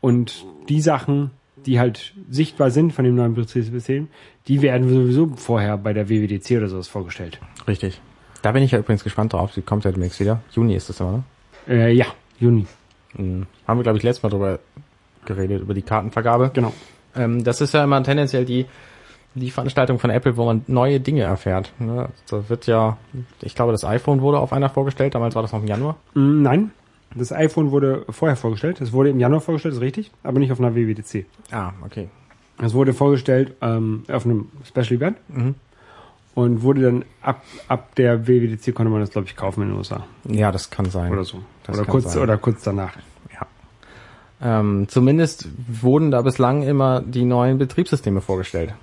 [0.00, 1.30] Und die Sachen,
[1.66, 4.08] die halt sichtbar sind von dem neuen Betriebssystem,
[4.48, 7.40] die werden sowieso vorher bei der WWDC oder sowas vorgestellt.
[7.66, 8.00] Richtig.
[8.42, 9.52] Da bin ich ja übrigens gespannt drauf.
[9.54, 10.42] Sie kommt ja demnächst wieder.
[10.52, 11.22] Juni ist das immer, ne?
[11.66, 12.06] Äh, ja,
[12.38, 12.66] Juni.
[13.16, 13.46] Mhm.
[13.66, 14.58] Haben wir, glaube ich, letztes Mal drüber
[15.24, 16.50] geredet, über die Kartenvergabe.
[16.52, 16.72] Genau.
[17.16, 18.66] Ähm, das ist ja immer tendenziell die,
[19.34, 21.72] die Veranstaltung von Apple, wo man neue Dinge erfährt.
[21.78, 22.10] Ne?
[22.28, 22.98] Da wird ja,
[23.40, 25.14] ich glaube, das iPhone wurde auf einer vorgestellt.
[25.14, 25.96] Damals war das noch im Januar.
[26.14, 26.70] Mm, nein,
[27.14, 28.80] das iPhone wurde vorher vorgestellt.
[28.80, 31.26] Es wurde im Januar vorgestellt, ist richtig, aber nicht auf einer WWDC.
[31.50, 32.08] Ah, okay.
[32.62, 35.16] Es wurde vorgestellt ähm, auf einem Special Event
[36.34, 39.76] und wurde dann ab, ab der WWDC konnte man das, glaube ich, kaufen in den
[39.76, 40.04] USA.
[40.24, 41.12] Ja, das kann sein.
[41.12, 41.38] Oder so.
[41.64, 42.22] Das oder kurz sein.
[42.22, 42.96] oder kurz danach.
[43.32, 43.46] Ja.
[44.60, 48.74] Ähm, zumindest wurden da bislang immer die neuen Betriebssysteme vorgestellt.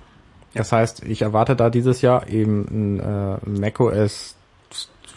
[0.54, 4.36] Das heißt, ich erwarte da dieses Jahr eben ein äh, macOS,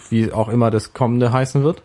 [0.10, 1.82] wie auch immer das kommende heißen wird.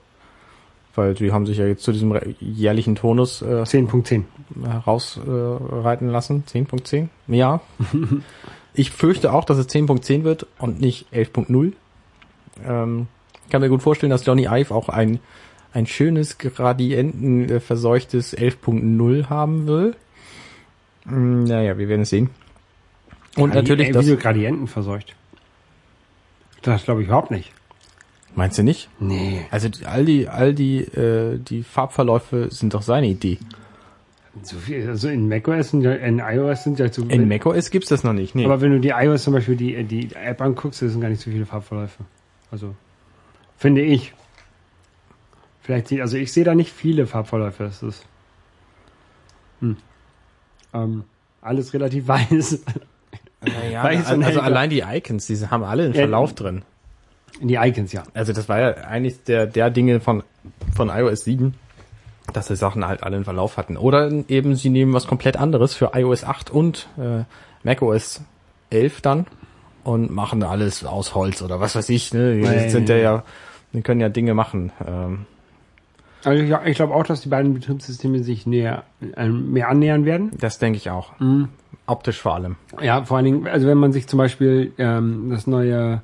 [0.95, 4.25] Weil die haben sich ja jetzt zu diesem jährlichen Tonus äh, 10.10.
[4.65, 6.45] herausreiten äh, lassen.
[6.49, 7.09] 10.10?
[7.29, 7.61] Ja.
[8.75, 11.73] ich fürchte auch, dass es 10.10 wird und nicht 11.0.
[12.67, 13.07] Ähm,
[13.51, 15.21] kann mir gut vorstellen, dass Johnny Ive auch ein,
[15.73, 19.95] ein schönes, gradientenverseuchtes 11.0 haben will.
[21.05, 22.31] Mm, Naja, wir werden es sehen.
[23.37, 25.15] Und Gradi- natürlich äh, das, Wieso Gradienten verseucht?
[26.63, 27.53] Das glaube ich überhaupt nicht.
[28.35, 28.89] Meinst du nicht?
[29.01, 29.45] Nee.
[29.51, 33.39] Also all die, all die, äh, die Farbverläufe sind doch seine Idee.
[34.43, 37.03] So viel, also in macOS und in iOS sind ja so.
[37.03, 38.35] In macOS gibt's das noch nicht.
[38.35, 38.45] Nee.
[38.45, 41.21] aber wenn du die iOS zum Beispiel die, die App anguckst, das sind gar nicht
[41.21, 42.05] so viele Farbverläufe.
[42.51, 42.75] Also,
[43.57, 44.15] finde ich.
[45.63, 47.65] Vielleicht sieht, also ich sehe da nicht viele Farbverläufe.
[47.65, 48.07] Das ist,
[49.61, 49.77] hm.
[50.73, 51.05] ähm,
[51.43, 52.63] alles relativ weiß.
[53.43, 56.63] naja, also, also allein die Icons, die haben alle einen Ja, Verlauf drin.
[57.41, 58.03] Die Icons, ja.
[58.15, 60.23] Also das war ja eines der, der Dinge von,
[60.75, 61.55] von iOS 7,
[62.33, 63.77] dass die Sachen halt alle einen Verlauf hatten.
[63.77, 67.25] Oder eben sie nehmen was komplett anderes für iOS 8 und äh,
[67.63, 68.23] macOS
[68.71, 69.27] 11 dann
[69.85, 72.13] und machen alles aus Holz oder was weiß ich.
[72.13, 72.37] Ne?
[72.37, 73.25] Die sind ja, ja,
[73.73, 74.73] die können ja Dinge machen.
[74.87, 75.27] Ähm,
[76.25, 78.85] Also ich, ich glaube auch, dass die beiden Betriebssysteme sich näher,
[79.17, 80.31] äh, mehr annähern werden.
[80.39, 81.13] das denke ich auch.
[81.87, 82.57] Optisch vor allem.
[82.81, 86.03] Ja, vor allen Dingen, also wenn man sich zum Beispiel ähm, das neue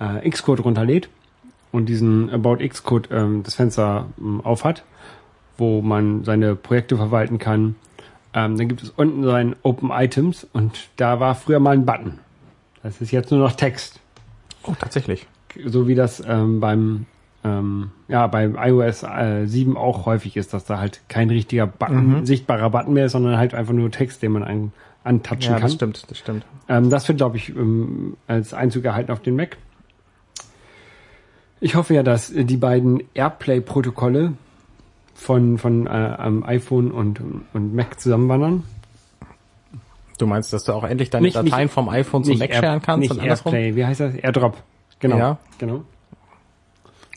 [0.00, 1.08] äh, Xcode runterlädt
[1.72, 4.84] und diesen About Xcode ähm, das Fenster ähm, aufhat,
[5.58, 7.76] wo man seine Projekte verwalten kann,
[8.34, 11.86] ähm, dann gibt es unten so ein Open Items und da war früher mal ein
[11.86, 12.18] Button.
[12.82, 14.00] Das ist jetzt nur noch Text.
[14.62, 15.26] Oh, tatsächlich.
[15.64, 17.06] So wie das ähm, beim
[17.44, 22.26] ähm, ja beim iOS äh, 7 auch häufig ist, dass da halt kein richtiger Button,
[22.26, 24.72] sichtbarer Button mehr ist, sondern halt einfach nur Text, den man an,
[25.04, 25.66] antatschen Ja, kann.
[25.68, 26.44] das stimmt, das stimmt.
[26.68, 29.56] Ähm, das wird, glaube ich, ähm, als Einzug erhalten auf den Mac.
[31.60, 34.32] Ich hoffe ja, dass äh, die beiden Airplay-Protokolle
[35.14, 37.20] von, von äh, am iPhone und,
[37.54, 38.64] und Mac zusammenwandern.
[40.18, 42.60] Du meinst, dass du auch endlich deine Nicht- Dateien nicht- vom iPhone zum Mac Air-
[42.60, 43.54] scheren kannst nicht und andersrum?
[43.54, 44.14] Airplay, wie heißt das?
[44.14, 44.62] AirDrop.
[44.98, 45.18] Genau.
[45.18, 45.38] Ja.
[45.58, 45.82] genau.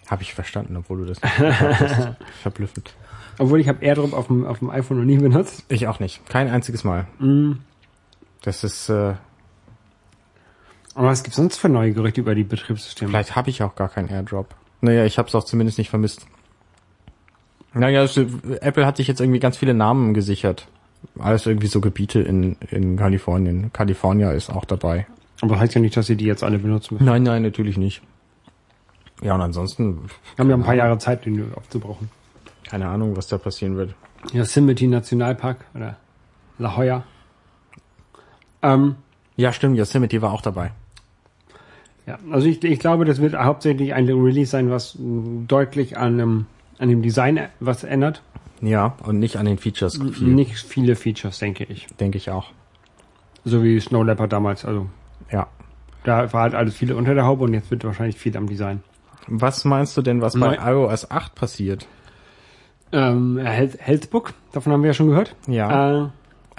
[0.07, 2.15] Habe ich verstanden, obwohl du das nicht.
[2.41, 2.93] Verblüffend.
[3.37, 5.63] Obwohl ich habe AirDrop auf dem, auf dem iPhone noch nie benutzt.
[5.69, 6.25] Ich auch nicht.
[6.27, 7.07] Kein einziges Mal.
[8.41, 9.13] Das ist, äh,
[10.99, 13.09] Aber was gibt's sonst für neue Gerüchte über die Betriebssysteme?
[13.09, 14.53] vielleicht habe ich auch gar keinen Airdrop.
[14.81, 16.27] Naja, ich habe es auch zumindest nicht vermisst.
[17.73, 20.67] Naja, es, Apple hat sich jetzt irgendwie ganz viele Namen gesichert.
[21.17, 23.71] Alles irgendwie so Gebiete in, in Kalifornien.
[23.71, 25.07] California ist auch dabei.
[25.39, 27.05] Aber heißt ja nicht, dass sie die jetzt alle benutzen müssen.
[27.05, 28.01] Nein, nein, natürlich nicht.
[29.21, 30.01] Ja, und ansonsten,
[30.35, 32.09] Wir haben ja ein paar Jahre Zeit, den aufzubrauchen.
[32.69, 33.93] keine Ahnung, was da passieren wird.
[34.33, 35.95] Yosemite Nationalpark oder
[36.57, 37.05] La Jolla.
[38.61, 38.95] Ähm,
[39.37, 40.73] Ja, stimmt, Yosemite war auch dabei.
[42.09, 46.45] Ja, also ich, ich glaube, das wird hauptsächlich ein Release sein, was deutlich an dem,
[46.79, 48.21] an dem Design was ändert.
[48.61, 51.87] Ja, und nicht an den Features viel, Nicht viele Features, denke ich.
[51.99, 52.47] denke ich auch.
[53.45, 54.65] So wie Snow Leopard damals.
[54.65, 54.87] Also
[55.31, 55.47] Ja.
[56.03, 58.81] da war halt alles viele unter der Haube und jetzt wird wahrscheinlich viel am Design.
[59.27, 61.85] Was meinst du denn, was bei Neu- iOS 8 passiert?
[62.91, 65.35] Ähm, Health, Healthbook, davon haben wir ja schon gehört.
[65.47, 66.05] Ja.
[66.05, 66.09] Äh,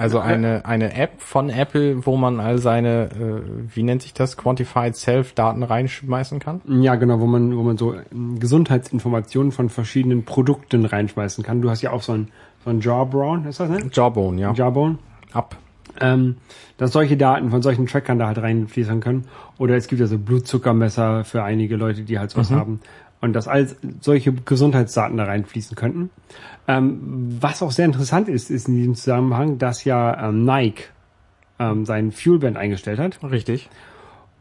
[0.01, 4.39] Also eine, eine App von Apple, wo man all seine, äh, wie nennt sich das,
[4.39, 6.63] Quantified Self-Daten reinschmeißen kann?
[6.67, 11.61] ja, genau, wo man, wo man so ähm, Gesundheitsinformationen von verschiedenen Produkten reinschmeißen kann.
[11.61, 12.29] Du hast ja auch so ein,
[12.65, 13.91] so ein Jawbone, ist das, ne?
[13.93, 14.53] Jawbone, ja.
[14.55, 14.97] Jawbone.
[15.33, 15.57] Ab.
[16.01, 16.37] ähm,
[16.79, 19.27] dass solche Daten von solchen Trackern da halt reinfließen können.
[19.59, 22.81] Oder es gibt ja so Blutzuckermesser für einige Leute, die halt sowas haben.
[23.21, 23.69] Und dass all
[24.01, 26.11] solche Gesundheitsdaten da reinfließen könnten.
[26.67, 30.85] Ähm, was auch sehr interessant ist, ist in diesem Zusammenhang, dass ja ähm, Nike
[31.59, 33.23] ähm, seinen Fuelband eingestellt hat.
[33.23, 33.69] Richtig.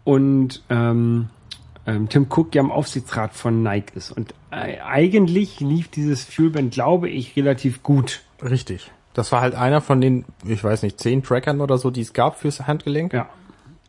[0.06, 1.30] Und ähm,
[1.86, 4.12] ähm, Tim Cook ja im Aufsichtsrat von Nike ist.
[4.12, 8.22] Und äh, eigentlich lief dieses Fuelband, glaube ich, relativ gut.
[8.42, 8.92] Richtig.
[9.13, 12.13] Das war halt einer von den, ich weiß nicht, zehn Trackern oder so, die es
[12.13, 13.12] gab fürs Handgelenk.
[13.12, 13.28] Ja.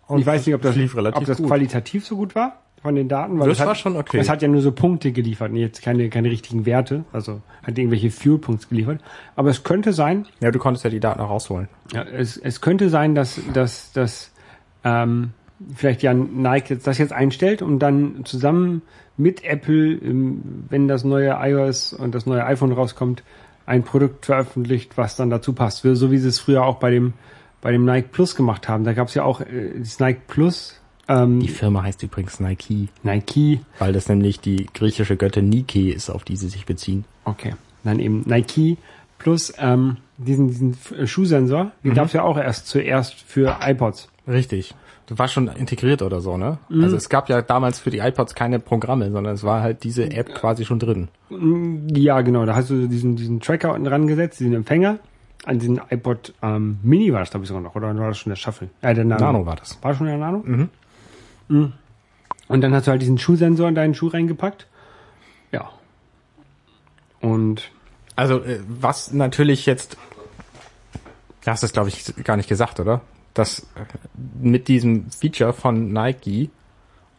[0.06, 1.46] Und ich weiß nicht, ob das, lief relativ ob das gut.
[1.46, 3.38] qualitativ so gut war von den Daten.
[3.38, 4.18] Weil Das es hat, war schon okay.
[4.18, 7.04] Es hat ja nur so Punkte geliefert, jetzt keine, keine richtigen Werte.
[7.12, 9.00] Also hat irgendwelche Fuel-Punkte geliefert.
[9.36, 11.68] Aber es könnte sein, Ja, du konntest ja die Daten auch rausholen.
[11.92, 14.32] ja, es, es könnte sein, dass, dass, dass
[14.84, 15.30] ähm,
[15.74, 18.82] vielleicht ja Nike jetzt das jetzt einstellt und dann zusammen
[19.18, 23.22] mit Apple, ähm, wenn das neue iOS und das neue iPhone rauskommt,
[23.66, 25.82] ein Produkt veröffentlicht, was dann dazu passt.
[25.82, 27.12] So wie sie es früher auch bei dem
[27.60, 28.84] bei dem Nike Plus gemacht haben.
[28.84, 30.79] Da gab es ja auch äh, das Nike Plus,
[31.40, 36.24] Die Firma heißt übrigens Nike, Nike, weil das nämlich die griechische Göttin Nike ist, auf
[36.24, 37.04] die sie sich beziehen.
[37.24, 38.76] okay, dann eben Nike
[39.18, 44.08] Plus ähm, diesen diesen F- Schuhsensor, den gab es ja auch erst zuerst für iPods.
[44.26, 44.74] Richtig.
[45.06, 46.58] Das war schon integriert oder so, ne?
[46.70, 50.10] Also es gab ja damals für die iPods keine Programme, sondern es war halt diese
[50.10, 51.08] App quasi schon drin.
[51.94, 52.46] Ja, genau.
[52.46, 54.98] Da hast du diesen, diesen Tracker unten dran gesetzt, diesen Empfänger.
[55.46, 57.74] An diesen iPod ähm, Mini war das, glaube ich, sogar noch.
[57.74, 58.68] Oder war das schon der Shuffle?
[58.82, 59.24] Ja, der Nano.
[59.24, 59.78] Nano war das.
[59.82, 60.42] War schon der Nano?
[60.44, 60.68] Mhm.
[61.50, 64.66] Und dann hast du halt diesen Schuhsensor in deinen Schuh reingepackt.
[65.52, 65.70] Ja.
[67.20, 67.70] Und
[68.16, 69.96] Also äh, was natürlich jetzt,
[71.44, 73.02] du hast das glaube ich gar nicht gesagt, oder?
[73.34, 73.84] Dass äh,
[74.40, 76.50] mit diesem Feature von Nike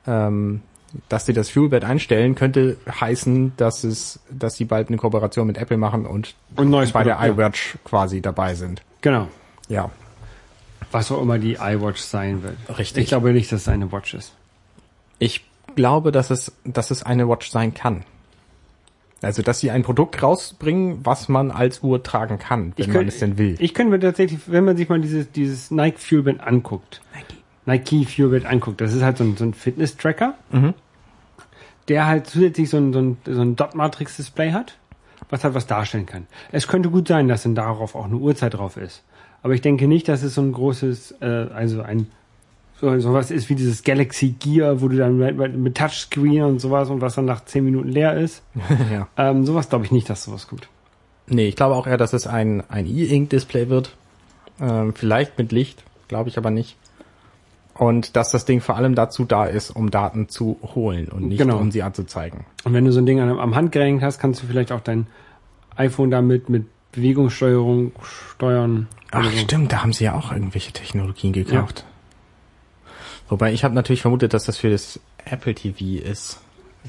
[0.07, 0.61] ähm,
[1.07, 5.57] Dass sie das Fuelbed einstellen, könnte heißen, dass es, dass sie bald eine Kooperation mit
[5.57, 7.45] Apple machen und, Und neues bei der Produkt, ja.
[7.45, 8.81] iWatch quasi dabei sind.
[9.01, 9.27] Genau.
[9.69, 9.89] Ja.
[10.91, 12.55] Was auch immer die iWatch sein wird.
[12.77, 13.03] Richtig.
[13.03, 14.33] Ich glaube nicht, dass es eine Watch ist.
[15.19, 18.03] Ich glaube, dass es, dass es eine Watch sein kann.
[19.21, 23.13] Also, dass sie ein Produkt rausbringen, was man als Uhr tragen kann, wenn man könnte-
[23.13, 23.55] es denn will.
[23.59, 27.01] Ich könnte mir tatsächlich, wenn man sich mal dieses, dieses Nike Fuelband anguckt,
[27.67, 30.73] Nike Fuelband anguckt, das ist halt so ein, so ein Fitness-Tracker, Mhm.
[31.87, 34.77] der halt zusätzlich so ein, so ein, so ein Dot-Matrix-Display hat,
[35.29, 36.25] was halt was darstellen kann.
[36.51, 39.03] Es könnte gut sein, dass dann darauf auch eine Uhrzeit drauf ist.
[39.43, 42.07] Aber ich denke nicht, dass es so ein großes, äh, also ein
[42.79, 46.89] so sowas ist wie dieses Galaxy Gear, wo du dann mit, mit Touchscreen und sowas
[46.89, 48.41] und was dann nach 10 Minuten leer ist.
[48.91, 49.07] ja.
[49.17, 50.67] Ähm, sowas glaube ich nicht, dass sowas kommt.
[51.27, 53.95] Nee, ich glaube auch eher, dass es ein, ein E-Ink-Display wird.
[54.59, 56.75] Ähm, vielleicht mit Licht, glaube ich aber nicht.
[57.75, 61.37] Und dass das Ding vor allem dazu da ist, um Daten zu holen und nicht
[61.37, 61.57] Genau.
[61.57, 62.45] um sie anzuzeigen.
[62.63, 65.07] Und wenn du so ein Ding am, am Handgelenk hast, kannst du vielleicht auch dein
[65.75, 68.87] iPhone damit mit Bewegungssteuerung steuern.
[69.11, 69.37] Ach oder so.
[69.37, 71.85] stimmt, da haben sie ja auch irgendwelche Technologien gekauft.
[73.29, 76.39] Wobei ich habe natürlich vermutet, dass das für das Apple TV ist.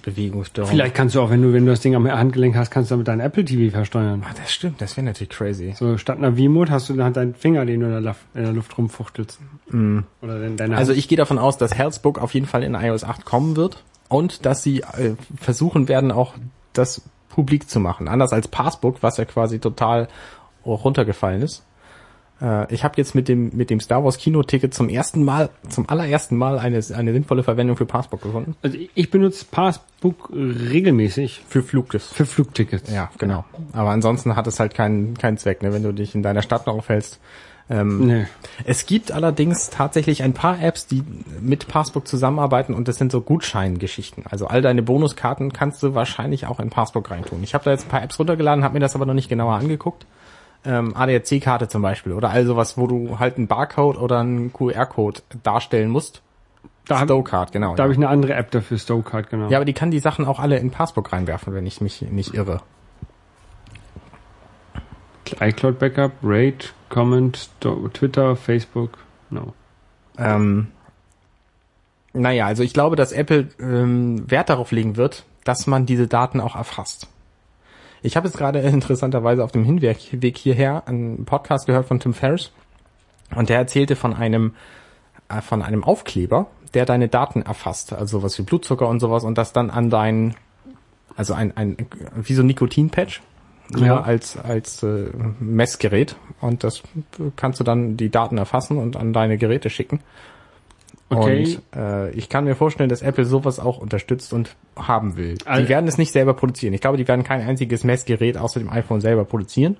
[0.02, 0.70] Bewegungssteuerung.
[0.70, 2.94] Vielleicht kannst du auch, wenn du, wenn du das Ding am Handgelenk hast, kannst du
[2.94, 4.24] damit dein Apple TV versteuern.
[4.26, 5.74] Ah, das stimmt, das wäre natürlich crazy.
[5.76, 8.42] So statt einer V-Mode hast du dann deinen Finger, den du in der, Luft, in
[8.42, 9.38] der Luft rumfuchtelst.
[9.68, 10.98] Oder den, deine Also Hand.
[10.98, 14.46] ich gehe davon aus, dass Healthbook auf jeden Fall in iOS 8 kommen wird und
[14.46, 16.34] dass sie äh, versuchen werden, auch
[16.72, 18.08] das publik zu machen.
[18.08, 20.08] Anders als Passbook, was ja quasi total
[20.64, 21.64] runtergefallen ist.
[22.42, 25.88] Äh, ich habe jetzt mit dem mit dem Star Wars Kinoticket zum ersten Mal, zum
[25.88, 28.56] allerersten Mal eine eine sinnvolle Verwendung für Passbook gefunden.
[28.62, 32.12] Also ich- benutze Passbook regelmäßig Für Flugtickets.
[32.12, 32.92] für Flugtickets.
[32.92, 33.44] Ja, genau.
[33.72, 35.72] Aber ansonsten hat es halt keinen keinen Zweck, ne?
[35.72, 37.20] wenn du dich in deiner Stadt noch aufhältst.
[37.70, 38.26] Ähm, Nee.
[38.64, 41.04] Es gibt allerdings tatsächlich ein paar Apps, die
[41.40, 44.24] mit Passbook zusammenarbeiten und das sind so Gutscheingeschichten.
[44.28, 47.42] Also all deine Bonuskarten kannst du wahrscheinlich auch in Passbook reintun.
[47.44, 49.54] Ich habe da jetzt ein paar Apps runtergeladen, habe mir das aber noch nicht genauer
[49.54, 50.06] angeguckt.
[50.64, 55.20] Ähm, ADAC-Karte zum Beispiel oder all sowas, wo du halt einen Barcode oder einen QR-Code
[55.42, 56.22] darstellen musst.
[56.86, 57.74] Da Stowcard, genau.
[57.74, 57.82] Da ja.
[57.84, 59.48] habe ich eine andere App dafür, Stowcard, genau.
[59.48, 62.34] ja, aber die kann die Sachen auch alle in Passbook reinwerfen, wenn ich mich nicht
[62.34, 62.60] irre.
[65.40, 68.98] iCloud Backup, Rate, Comment, Sto- Twitter, Facebook,
[69.30, 69.54] no.
[70.18, 70.68] Ähm,
[72.12, 76.40] naja, also ich glaube, dass Apple ähm, Wert darauf legen wird, dass man diese Daten
[76.40, 77.08] auch erfasst.
[78.02, 82.14] Ich habe jetzt gerade interessanterweise auf dem Hinweg Weg hierher einen Podcast gehört von Tim
[82.14, 82.52] Ferriss
[83.34, 84.54] und der erzählte von einem
[85.28, 89.38] äh, von einem Aufkleber, der deine Daten erfasst, also sowas wie Blutzucker und sowas und
[89.38, 90.34] das dann an dein
[91.16, 91.76] also ein, ein
[92.14, 93.20] wie so ein Nikotinpatch
[93.76, 93.86] Ja.
[93.86, 94.00] ja.
[94.00, 95.10] als als äh,
[95.40, 96.82] Messgerät und das
[97.36, 100.00] kannst du dann die Daten erfassen und an deine Geräte schicken.
[101.16, 101.58] Okay.
[101.72, 105.36] Und äh, ich kann mir vorstellen, dass Apple sowas auch unterstützt und haben will.
[105.44, 106.74] Also- die werden es nicht selber produzieren.
[106.74, 109.76] Ich glaube, die werden kein einziges Messgerät außer dem iPhone selber produzieren.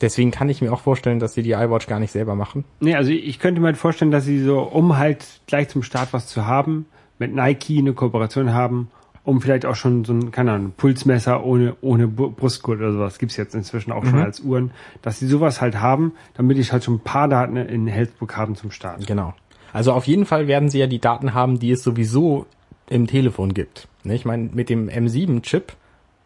[0.00, 2.64] Deswegen kann ich mir auch vorstellen, dass sie die iWatch gar nicht selber machen.
[2.80, 6.12] Nee, also ich könnte mir halt vorstellen, dass sie so, um halt gleich zum Start
[6.12, 6.86] was zu haben,
[7.18, 8.90] mit Nike eine Kooperation haben,
[9.22, 13.36] um vielleicht auch schon so ein, keine Ahnung, Pulsmesser ohne, ohne Brustgurt oder sowas, gibt's
[13.36, 16.94] jetzt inzwischen auch schon als Uhren, dass sie sowas halt haben, damit ich halt schon
[16.94, 19.06] ein paar Daten in Healthbook haben zum Start.
[19.06, 19.34] Genau.
[19.72, 22.46] Also auf jeden Fall werden sie ja die Daten haben, die es sowieso
[22.88, 23.88] im Telefon gibt.
[24.04, 25.72] Ne, Ich meine, mit dem M7-Chip,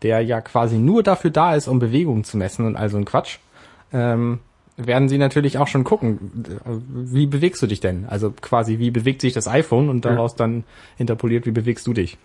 [0.02, 3.38] der ja quasi nur dafür da ist, um Bewegungen zu messen und also ein Quatsch,
[3.92, 4.40] ähm,
[4.76, 8.04] werden sie natürlich auch schon gucken, äh, wie bewegst du dich denn?
[8.08, 10.64] Also quasi, wie bewegt sich das iPhone und daraus dann
[10.98, 12.18] interpoliert, wie bewegst du dich?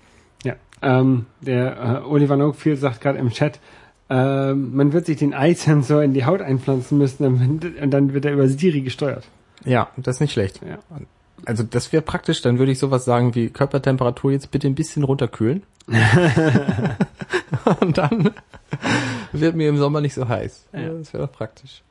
[0.44, 0.56] Ja.
[0.82, 3.60] Ähm, der äh, Oliver Noakfield sagt gerade im Chat,
[4.10, 7.26] ähm, man wird sich den Eye-Sensor in die Haut einpflanzen müssen
[7.82, 9.26] und dann wird er über Siri gesteuert.
[9.66, 10.62] Ja, das ist nicht schlecht.
[10.68, 10.80] Ja.
[11.46, 15.04] Also das wäre praktisch, dann würde ich sowas sagen wie Körpertemperatur jetzt bitte ein bisschen
[15.04, 15.64] runterkühlen.
[17.80, 18.32] Und dann
[19.32, 20.68] wird mir im Sommer nicht so heiß.
[20.74, 20.90] Ja.
[20.90, 21.82] Das wäre doch praktisch.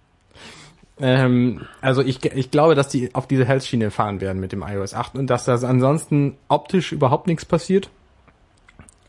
[1.01, 4.95] Ähm, also ich, ich glaube, dass die auf diese Health-Schiene fahren werden mit dem iOS
[4.95, 7.91] 8 und dass das ansonsten optisch überhaupt nichts passiert.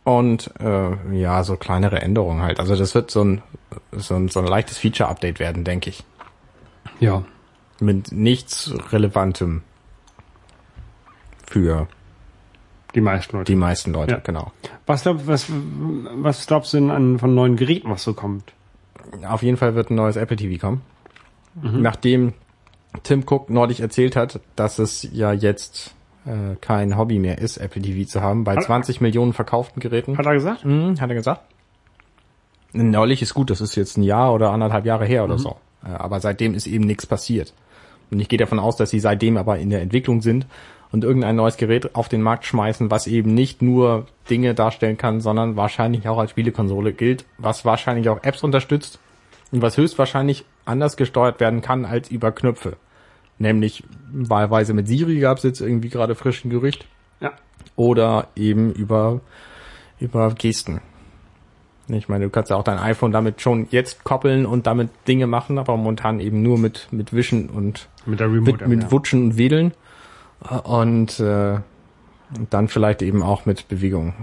[0.04, 2.60] Und äh, ja, so kleinere Änderungen halt.
[2.60, 3.44] Also das wird so ein,
[3.92, 6.04] so ein, so ein leichtes Feature-Update werden, denke ich.
[7.00, 7.24] Ja.
[7.82, 9.64] Mit nichts Relevantem
[11.46, 11.88] für
[12.96, 13.52] Die meisten Leute.
[13.52, 14.20] die meisten Leute, Ja.
[14.20, 14.52] genau.
[14.86, 18.54] Was, glaub, was, was glaubst du denn an, von neuen Geräten, was so kommt?
[19.28, 20.82] Auf jeden Fall wird ein neues Apple TV kommen.
[21.62, 22.34] Nachdem
[23.04, 25.94] Tim Cook neulich erzählt hat, dass es ja jetzt
[26.26, 30.18] äh, kein Hobby mehr ist, Apple TV zu haben, bei Hat- 20 Millionen verkauften Geräten.
[30.18, 30.64] Hat er gesagt?
[30.64, 31.42] Mhm, hat er gesagt.
[32.74, 35.58] Neulich ist gut, das ist jetzt ein Jahr oder anderthalb Jahre her oder so.
[35.84, 37.54] Äh, Aber seitdem ist eben nichts passiert.
[38.12, 40.46] Und ich gehe davon aus, dass sie seitdem aber in der Entwicklung sind
[40.92, 45.22] und irgendein neues Gerät auf den Markt schmeißen, was eben nicht nur Dinge darstellen kann,
[45.22, 49.00] sondern wahrscheinlich auch als Spielekonsole gilt, was wahrscheinlich auch Apps unterstützt
[49.52, 52.76] und was höchstwahrscheinlich anders gesteuert werden kann als über Knöpfe.
[53.38, 56.86] Nämlich wahlweise mit Siri gab es jetzt irgendwie gerade frisch ein Gerücht
[57.22, 57.32] Ja.
[57.76, 59.22] oder eben über,
[60.00, 60.82] über Gesten.
[61.88, 65.28] Ich meine, du kannst ja auch dein iPhone damit schon jetzt koppeln und damit Dinge
[65.28, 68.52] machen, aber momentan eben nur mit, mit Wischen und Mit der Remote.
[68.52, 68.92] mit, mit ja.
[68.92, 69.74] Wutschen und Wedeln
[70.64, 71.56] und, äh,
[72.38, 74.14] und dann vielleicht eben auch mit Bewegung.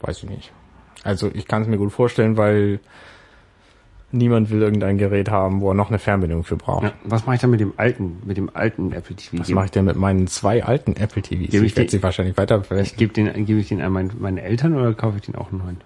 [0.00, 0.52] Weiß ich nicht.
[1.02, 2.80] Also ich kann es mir gut vorstellen, weil
[4.12, 6.84] niemand will irgendein Gerät haben, wo er noch eine Fernbedienung für braucht.
[6.84, 6.92] Ja.
[7.04, 9.38] Was mache ich dann mit dem alten, mit dem alten Apple TV?
[9.38, 11.50] Was mache ich denn mit meinen zwei alten Apple TVs?
[11.50, 12.92] Gebe Ich ich werde sie wahrscheinlich weiter verwenden.
[12.96, 15.58] Gebe den, gebe ich den an meine, meine Eltern oder kaufe ich den auch einen
[15.58, 15.80] neuen?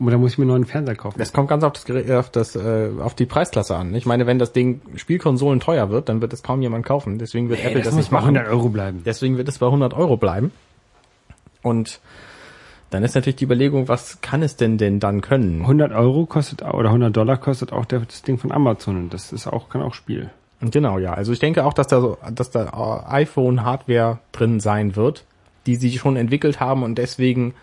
[0.00, 1.18] Oder muss ich mir einen neuen Fernseher kaufen?
[1.18, 3.94] Das kommt ganz auf das Gerät, auf das, äh, auf die Preisklasse an.
[3.94, 7.18] Ich meine, wenn das Ding Spielkonsolen teuer wird, dann wird es kaum jemand kaufen.
[7.18, 8.36] Deswegen wird Apple das, muss nicht bei machen.
[8.36, 9.02] 100 Euro bleiben.
[9.04, 10.50] Deswegen wird es bei 100 Euro bleiben.
[11.62, 12.00] Und
[12.90, 15.62] dann ist natürlich die Überlegung, was kann es denn denn dann können?
[15.62, 19.46] 100 Euro kostet oder 100 Dollar kostet auch das Ding von Amazon und das ist
[19.46, 20.30] auch kann auch Spiel.
[20.60, 21.14] Genau, ja.
[21.14, 22.66] Also ich denke auch, dass da so, dass da
[23.08, 25.24] äh, iPhone-Hardware drin sein wird,
[25.66, 27.54] die sie schon entwickelt haben und deswegen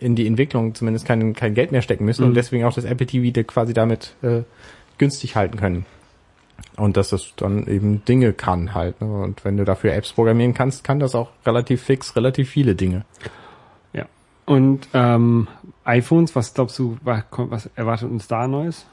[0.00, 3.06] in die Entwicklung zumindest kein, kein Geld mehr stecken müssen und deswegen auch das Apple
[3.06, 4.42] TV quasi damit äh,
[4.98, 5.86] günstig halten können.
[6.76, 9.00] Und dass das dann eben Dinge kann halt.
[9.00, 9.06] Ne?
[9.10, 13.04] Und wenn du dafür Apps programmieren kannst, kann das auch relativ fix, relativ viele Dinge.
[13.92, 14.06] Ja.
[14.44, 15.48] Und ähm,
[15.84, 18.86] iPhones, was glaubst du, wa- was erwartet uns da Neues?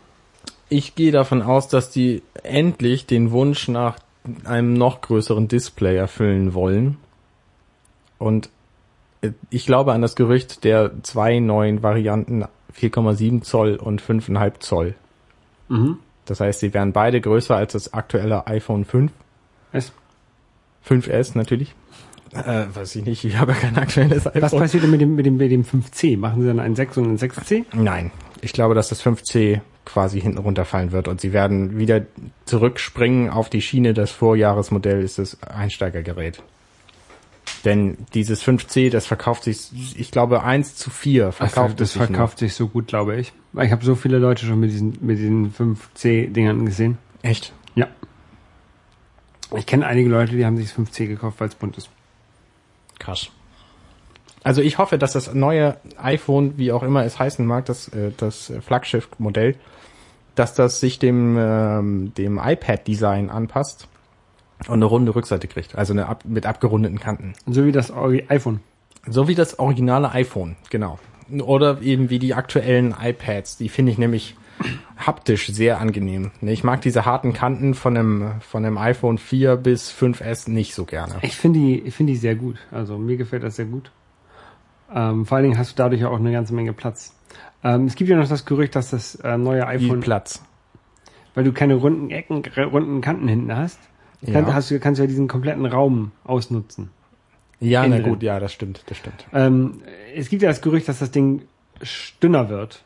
[0.70, 3.98] Ich gehe davon aus, dass die endlich den Wunsch nach
[4.46, 6.98] einem noch größeren Display erfüllen wollen.
[8.18, 8.50] Und
[9.50, 12.46] ich glaube an das Gerücht der zwei neuen Varianten
[12.78, 14.96] 4,7 Zoll und 5,5 Zoll.
[15.70, 16.00] Mhm.
[16.26, 19.12] Das heißt, sie wären beide größer als das aktuelle iPhone 5.
[19.72, 19.92] Es,
[20.88, 21.76] 5S natürlich.
[22.34, 24.42] Äh, weiß ich nicht, ich habe ja kein aktuelles iPhone.
[24.42, 26.18] was passiert denn mit dem, mit dem, mit dem 5C?
[26.18, 27.66] Machen sie dann einen 6 und einen 6C?
[27.74, 32.06] Nein, ich glaube, dass das 5C quasi hinten runterfallen wird und sie werden wieder
[32.46, 33.94] zurückspringen auf die Schiene.
[33.94, 36.42] Das Vorjahresmodell ist das Einsteigergerät.
[37.66, 42.00] Denn dieses 5C, das verkauft sich, ich glaube, 1 zu 4 verkauft das es sich
[42.00, 42.08] nur.
[42.08, 43.32] verkauft sich so gut, glaube ich.
[43.62, 46.98] Ich habe so viele Leute schon mit diesen, mit diesen 5C-Dingern gesehen.
[47.22, 47.54] Echt?
[47.76, 47.88] Ja.
[49.56, 51.90] Ich kenne einige Leute, die haben sich das 5C gekauft, weil es bunt ist.
[53.00, 53.30] Krass.
[54.44, 58.12] Also ich hoffe, dass das neue iPhone, wie auch immer es heißen mag, das, äh,
[58.18, 59.56] das Flaggschiff-Modell,
[60.36, 63.88] dass das sich dem, ähm, dem iPad-Design anpasst
[64.68, 65.76] und eine runde Rückseite kriegt.
[65.76, 67.34] Also eine ab, mit abgerundeten Kanten.
[67.48, 68.60] So wie das iPhone.
[69.08, 71.00] So wie das originale iPhone, genau.
[71.42, 73.58] Oder eben wie die aktuellen iPads.
[73.58, 74.36] Die finde ich nämlich
[74.98, 76.32] haptisch sehr angenehm.
[76.42, 80.74] Ne, Ich mag diese harten Kanten von einem, von einem iPhone 4 bis 5S nicht
[80.76, 81.16] so gerne.
[81.22, 82.58] Ich finde die, ich finde die sehr gut.
[82.72, 83.92] Also mir gefällt das sehr gut.
[84.94, 87.16] Ähm, vor allen Dingen hast du dadurch auch eine ganze Menge Platz.
[87.64, 90.44] Ähm, es gibt ja noch das Gerücht, dass das äh, neue Viel iPhone, Platz.
[91.34, 93.80] weil du keine runden Ecken, runden Kanten hinten hast,
[94.32, 94.54] kann, Ja.
[94.54, 96.90] hast du, kannst du ja diesen kompletten Raum ausnutzen.
[97.60, 99.26] Ja, na gut, ja, das stimmt, das stimmt.
[99.34, 99.82] Ähm,
[100.16, 101.44] es gibt ja das Gerücht, dass das Ding
[102.22, 102.84] dünner wird.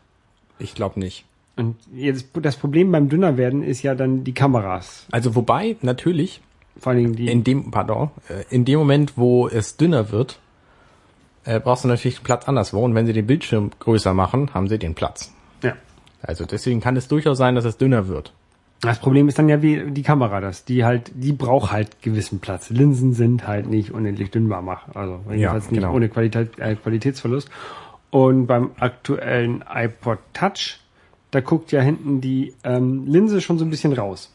[0.59, 1.25] Ich glaube nicht.
[1.55, 5.07] Und jetzt, das Problem beim dünner werden ist ja dann die Kameras.
[5.11, 6.41] Also wobei, natürlich,
[6.79, 7.27] Vor allen Dingen die.
[7.27, 10.39] in dem, pardon, äh, in dem Moment, wo es dünner wird,
[11.45, 12.83] äh, brauchst du natürlich Platz anderswo.
[12.85, 15.33] Und wenn sie den Bildschirm größer machen, haben sie den Platz.
[15.63, 15.73] ja.
[16.21, 18.33] Also deswegen kann es durchaus sein, dass es dünner wird.
[18.81, 22.39] Das Problem ist dann ja wie die Kamera, das, die halt, die braucht halt gewissen
[22.39, 22.69] Platz.
[22.69, 25.93] Linsen sind halt nicht unendlich dünnbar mach, also jedenfalls nicht genau.
[25.95, 27.49] ohne Qualität, äh, Qualitätsverlust.
[28.11, 30.79] Und beim aktuellen iPod Touch,
[31.31, 34.31] da guckt ja hinten die ähm, Linse schon so ein bisschen raus.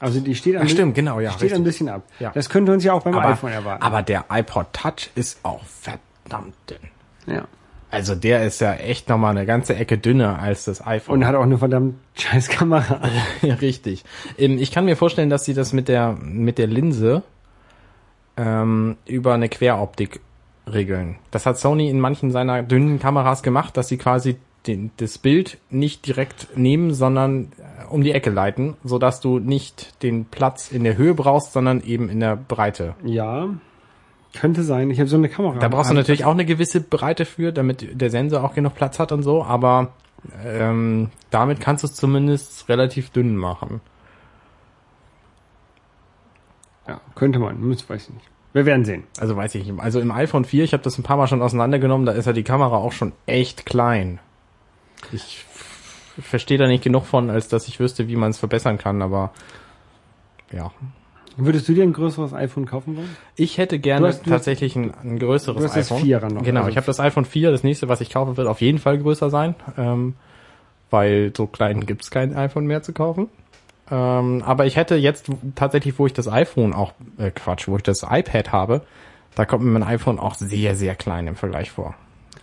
[0.00, 1.58] Also die steht, ein bi- stimmt, genau, ja, Steht richtig.
[1.60, 2.02] ein bisschen ab.
[2.18, 2.30] Ja.
[2.34, 3.82] Das könnte uns ja auch beim Aber, iPhone erwarten.
[3.82, 7.32] aber der iPod Touch ist auch verdammt dünn.
[7.34, 7.44] ja.
[7.96, 11.14] Also der ist ja echt nochmal eine ganze Ecke dünner als das iPhone.
[11.14, 13.00] Und hat auch eine verdammt scheiß Kamera.
[13.40, 14.04] Ja, richtig.
[14.36, 17.22] Ähm, Ich kann mir vorstellen, dass sie das mit der mit der Linse
[18.36, 20.20] ähm, über eine Queroptik
[20.70, 21.16] regeln.
[21.30, 24.36] Das hat Sony in manchen seiner dünnen Kameras gemacht, dass sie quasi
[24.66, 29.38] den, das Bild nicht direkt nehmen, sondern äh, um die Ecke leiten, so dass du
[29.38, 32.94] nicht den Platz in der Höhe brauchst, sondern eben in der Breite.
[33.04, 33.48] Ja.
[34.36, 34.90] Könnte sein.
[34.90, 35.58] Ich habe so eine Kamera.
[35.58, 38.74] Da brauchst du Hab- natürlich auch eine gewisse Breite für, damit der Sensor auch genug
[38.74, 39.92] Platz hat und so, aber
[40.44, 43.80] ähm, damit kannst du es zumindest relativ dünn machen.
[46.86, 47.66] Ja, könnte man.
[47.66, 48.26] Muss, weiß ich nicht.
[48.52, 49.04] Wir werden sehen.
[49.18, 49.80] Also weiß ich nicht.
[49.80, 52.32] Also im iPhone 4, ich habe das ein paar Mal schon auseinandergenommen, da ist ja
[52.32, 54.18] die Kamera auch schon echt klein.
[55.12, 55.44] Ich
[56.18, 59.32] verstehe da nicht genug von, als dass ich wüsste, wie man es verbessern kann, aber
[60.52, 60.70] ja.
[61.36, 63.14] Würdest du dir ein größeres iPhone kaufen wollen?
[63.36, 66.02] Ich hätte gerne Du hast- du tatsächlich ein, ein größeres du hast das iPhone.
[66.04, 67.50] Vierer noch, Genau, also- ich habe das iPhone 4.
[67.50, 70.14] Das nächste, was ich kaufe, wird auf jeden Fall größer sein, ähm,
[70.90, 73.28] weil so klein gibt's kein iPhone mehr zu kaufen.
[73.90, 77.82] Ähm, aber ich hätte jetzt tatsächlich, wo ich das iPhone auch, äh, Quatsch, wo ich
[77.82, 78.82] das iPad habe,
[79.34, 81.94] da kommt mir mein iPhone auch sehr, sehr klein im Vergleich vor.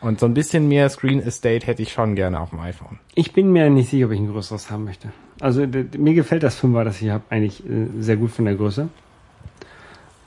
[0.03, 2.99] Und so ein bisschen mehr Screen Estate hätte ich schon gerne auf dem iPhone.
[3.15, 5.13] Ich bin mir nicht sicher, ob ich ein größeres haben möchte.
[5.39, 8.89] Also mir gefällt das Fünfer, das ich habe, eigentlich äh, sehr gut von der Größe.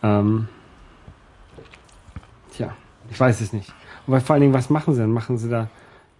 [0.02, 0.48] Ähm,
[2.54, 2.74] tja,
[3.10, 3.70] ich weiß es nicht.
[4.06, 5.12] Und vor allen Dingen, was machen sie dann?
[5.12, 5.68] Machen sie da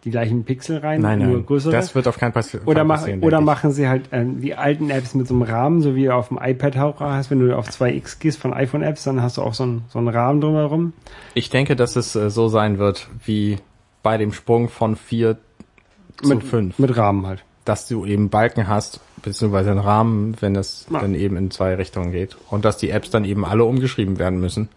[0.07, 1.73] die gleichen Pixel rein, nur größere?
[1.73, 4.55] das wird auf keinen Fall oder Fall machen, passieren, oder machen sie halt ähm, die
[4.55, 7.41] alten Apps mit so einem Rahmen, so wie du auf dem iPad auch hast, wenn
[7.41, 10.41] du auf 2x gehst von iPhone-Apps, dann hast du auch so einen, so einen Rahmen
[10.41, 10.93] drumherum.
[11.35, 13.57] Ich denke, dass es äh, so sein wird wie
[14.05, 15.37] bei dem Sprung von 4
[16.23, 16.79] zu Mit, 5.
[16.79, 17.43] mit Rahmen halt.
[17.65, 21.01] Dass du eben Balken hast, beziehungsweise einen Rahmen, wenn das Ja.
[21.01, 22.37] dann eben in zwei Richtungen geht.
[22.49, 24.69] Und dass die Apps dann eben alle umgeschrieben werden müssen.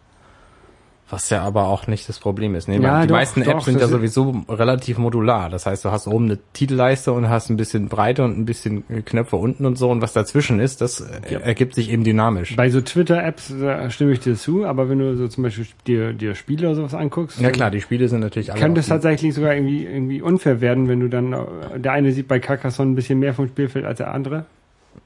[1.12, 2.68] Was ja aber auch nicht das Problem ist.
[2.68, 5.50] Nee, Ja, die doch, meisten doch, Apps sind ja sowieso relativ modular.
[5.50, 8.84] Das heißt, du hast oben eine Titelleiste und hast ein bisschen Breite und ein bisschen
[9.06, 9.90] Knöpfe unten und so.
[9.90, 11.40] Und was dazwischen ist, das äh, Ja.
[11.40, 12.56] ergibt sich eben dynamisch.
[12.56, 13.54] Bei so Twitter-Apps
[13.90, 16.94] stimme ich dir zu, aber wenn du so zum Beispiel dir, dir Spiele oder sowas
[16.94, 18.62] anguckst, Ja klar, die Spiele sind natürlich alle.
[18.62, 22.12] kann das die- tatsächlich sogar irgendwie, irgendwie unfair werden, wenn du dann, äh, der eine
[22.12, 24.46] sieht bei Carcassonne ein bisschen mehr vom Spielfeld als der andere.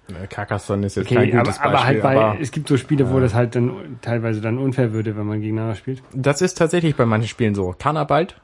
[0.10, 1.70] Äh, Carcassonne ist jetzt kein Okay, aber, gutes Beispiel.
[1.76, 4.94] aber halt bei, aber es gibt so Spiele, wo das halt dann teilweise dann unfair
[4.94, 6.02] würde, wenn man gegeneinander spielt.
[6.14, 7.74] das ist tatsächlich bei manchen Spielen so.
[7.78, 8.40] Canabalt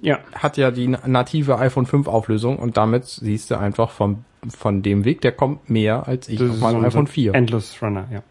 [0.00, 4.82] Ja, hat ja die native iPhone 5 Auflösung und damit siehst du einfach vom, von
[4.82, 7.34] dem Weg, der kommt mehr als ich das auf ist meinem so- iPhone so 4.
[7.34, 8.22] Endless Runner, ja.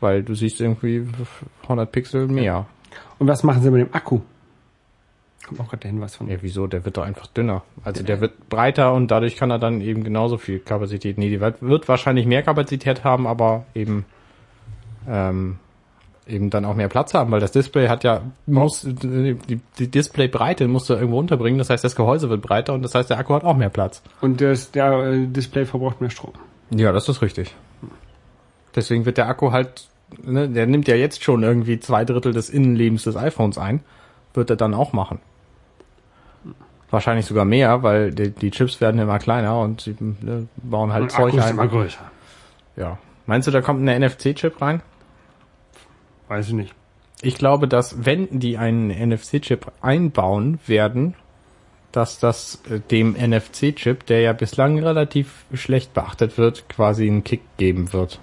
[0.00, 1.06] Weil du siehst irgendwie
[1.64, 2.66] 100 Pixel mehr.
[3.18, 4.20] Und was machen sie mit dem Akku?
[5.48, 6.28] Kommt auch gerade der Hinweis von.
[6.28, 6.66] Ja, wieso?
[6.66, 7.62] Der wird doch einfach dünner.
[7.82, 11.16] Also der wird breiter und dadurch kann er dann eben genauso viel Kapazität.
[11.16, 14.04] Nee, die wird, wird wahrscheinlich mehr Kapazität haben, aber eben,
[15.08, 15.56] ähm,
[16.26, 19.38] eben dann auch mehr Platz haben, weil das Display hat ja, muss, die,
[19.78, 21.56] die Displaybreite musst du irgendwo unterbringen.
[21.56, 24.02] Das heißt, das Gehäuse wird breiter und das heißt, der Akku hat auch mehr Platz.
[24.20, 26.34] Und das, der äh, Display verbraucht mehr Strom.
[26.68, 27.54] Ja, das ist richtig.
[28.76, 29.88] Deswegen wird der Akku halt,
[30.22, 33.80] ne, der nimmt ja jetzt schon irgendwie zwei Drittel des Innenlebens des iPhones ein.
[34.34, 35.20] Wird er dann auch machen.
[36.90, 41.02] Wahrscheinlich sogar mehr, weil die, die Chips werden immer kleiner und sie ne, bauen halt
[41.02, 41.50] Und Zeug Akku ist ein.
[41.50, 42.10] immer größer.
[42.76, 42.98] Ja.
[43.26, 44.80] Meinst du, da kommt ein NFC-Chip rein?
[46.28, 46.74] Weiß ich nicht.
[47.20, 51.14] Ich glaube, dass wenn die einen NFC-Chip einbauen werden,
[51.92, 57.42] dass das äh, dem NFC-Chip, der ja bislang relativ schlecht beachtet wird, quasi einen Kick
[57.56, 58.20] geben wird.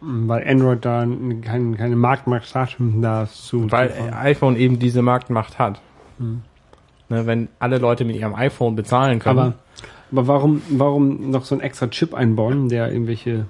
[0.00, 1.06] Weil Android da
[1.42, 3.70] kein, keine Marktmacht hat, um da zu.
[3.70, 5.82] Weil iPhone eben diese Marktmacht hat.
[7.10, 9.38] Ne, wenn alle Leute mit ihrem iPhone bezahlen können.
[9.38, 9.54] aber,
[10.12, 13.46] aber warum, warum noch so ein extra Chip einbauen, der irgendwelche,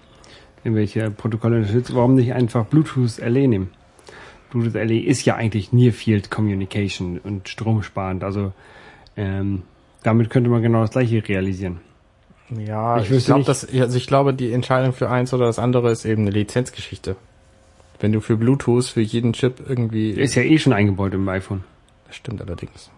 [0.64, 1.94] irgendwelche Protokolle unterstützt?
[1.94, 3.70] Warum nicht einfach Bluetooth LE nehmen?
[4.50, 8.24] Bluetooth LE ist ja eigentlich Near Field Communication und stromsparend.
[8.24, 8.52] Also
[9.16, 9.62] ähm,
[10.02, 11.80] damit könnte man genau das gleiche realisieren.
[12.48, 15.58] ja, ich ich, glaube, nicht- dass also ich glaube, die Entscheidung für eins oder das
[15.58, 17.14] andere ist eben eine Lizenzgeschichte.
[18.00, 21.62] Wenn du für Bluetooth für jeden Chip irgendwie Ist ja eh schon eingebaut im iPhone.
[22.06, 22.90] das stimmt allerdings.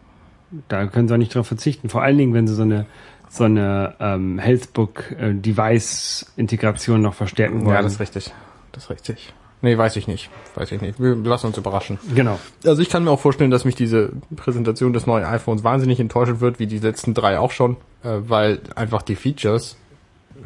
[0.68, 1.88] Da können sie auch nicht drauf verzichten.
[1.88, 2.86] Vor allen Dingen, wenn sie so eine
[3.28, 7.76] so eine ähm, Healthbook äh, Device Integration noch verstärken wollen.
[7.76, 8.30] Ja, das ist richtig.
[8.72, 9.32] Das ist richtig.
[9.62, 10.28] Nee, weiß ich nicht.
[10.54, 11.00] Weiß ich nicht.
[11.00, 11.98] Wir lassen uns überraschen.
[12.14, 12.38] genau.
[12.66, 16.40] Also ich kann mir auch vorstellen, dass mich diese Präsentation des neuen iPhones wahnsinnig enttäuschen
[16.40, 19.76] wird, wie die letzten drei auch schon, äh, weil einfach die Features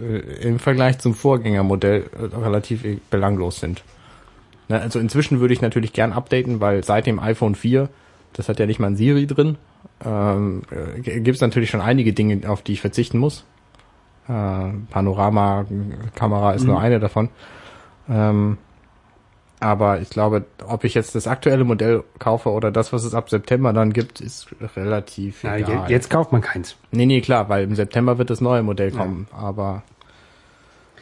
[0.01, 3.83] äh, im Vergleich zum Vorgängermodell äh, relativ belanglos sind.
[4.69, 7.89] Na, also inzwischen würde ich natürlich gern updaten, weil seit dem iPhone 4,
[8.35, 9.57] das hat ja nicht mal ein Siri drin,
[10.05, 13.45] ähm, äh, gibt es natürlich schon einige Dinge, auf die ich verzichten muss.
[14.29, 17.29] Äh, Panorama-Kamera ist nur eine davon.
[18.09, 18.59] Ähm,
[19.59, 23.31] aber ich glaube, ob ich jetzt das aktuelle Modell kaufe oder das, was es ab
[23.31, 25.85] September dann gibt, ist relativ Ja, egal.
[25.87, 26.77] je- jetzt kauft man keins.
[26.91, 29.83] Nee, nee, klar, weil im September wird das neue Modell kommen, aber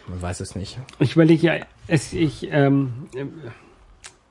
[0.07, 0.79] man weiß es nicht.
[1.01, 1.55] Ich überlege ja,
[1.89, 3.09] es, ich, ähm,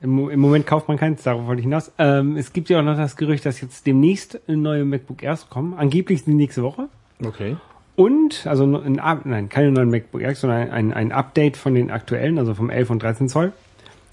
[0.04, 1.90] im, Mo- im Moment kauft man keins, darauf wollte ich hinaus.
[1.98, 5.74] Ähm, es gibt ja auch noch das Gerücht, dass jetzt demnächst neue MacBook Airs kommen.
[5.74, 6.88] Angeblich die nächste Woche.
[7.24, 7.56] Okay.
[7.96, 12.38] Und, also ein, nein, keine neuen MacBook Airs, sondern ein, ein Update von den aktuellen,
[12.38, 13.52] also vom 11 und 13 Zoll.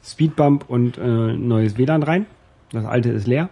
[0.04, 1.02] Speedbump und äh,
[1.34, 2.26] neues WLAN rein.
[2.72, 3.50] Das alte ist leer.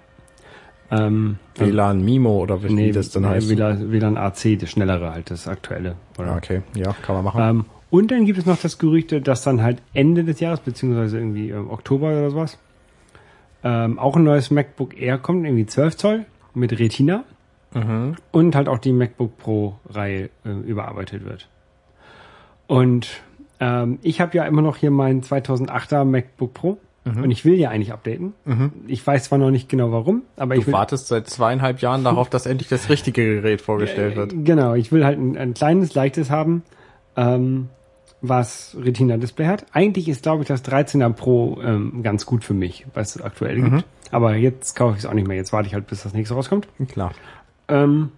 [0.91, 3.49] Ähm, WLAN Mimo oder wie nee, das dann heißt.
[3.49, 5.95] WLAN, WLAN AC, das schnellere halt, das aktuelle.
[6.17, 7.41] Ja, okay, ja, kann man machen.
[7.43, 11.17] Ähm, und dann gibt es noch das Gerücht, dass dann halt Ende des Jahres, beziehungsweise
[11.17, 12.57] irgendwie ähm, Oktober oder sowas,
[13.63, 17.23] ähm, auch ein neues MacBook Air kommt, irgendwie 12 Zoll mit Retina
[17.71, 18.15] Mhm.
[18.31, 21.47] und halt auch die MacBook Pro Reihe äh, überarbeitet wird.
[22.67, 23.21] Und
[23.61, 27.69] Ähm, ich habe ja immer noch hier meinen 2008er MacBook Pro und ich will ja
[27.71, 28.33] eigentlich updaten.
[28.87, 32.29] Ich weiß zwar noch nicht genau warum, aber ich Du wartest seit zweieinhalb Jahren darauf,
[32.31, 34.33] dass endlich das richtige Gerät vorgestellt wird.
[34.45, 36.63] Genau, ich will halt ein, ein kleines, leichtes haben,
[37.17, 37.67] ähm,
[38.21, 39.65] was Retina-Display hat.
[39.71, 43.57] Eigentlich ist, glaube ich, das 13er Pro ähm, ganz gut für mich, was es aktuell
[43.57, 43.71] Mhm.
[43.77, 43.85] gibt.
[44.11, 45.37] Aber jetzt kaufe ich es auch nicht mehr.
[45.37, 46.67] Jetzt warte ich halt, bis das nächste rauskommt.
[46.91, 47.11] Klar.
[47.67, 48.11] Ähm,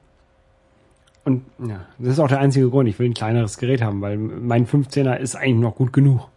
[1.23, 2.89] und ja, das ist auch der einzige Grund.
[2.89, 6.27] Ich will ein kleineres Gerät haben, weil mein 15er ist eigentlich noch gut genug.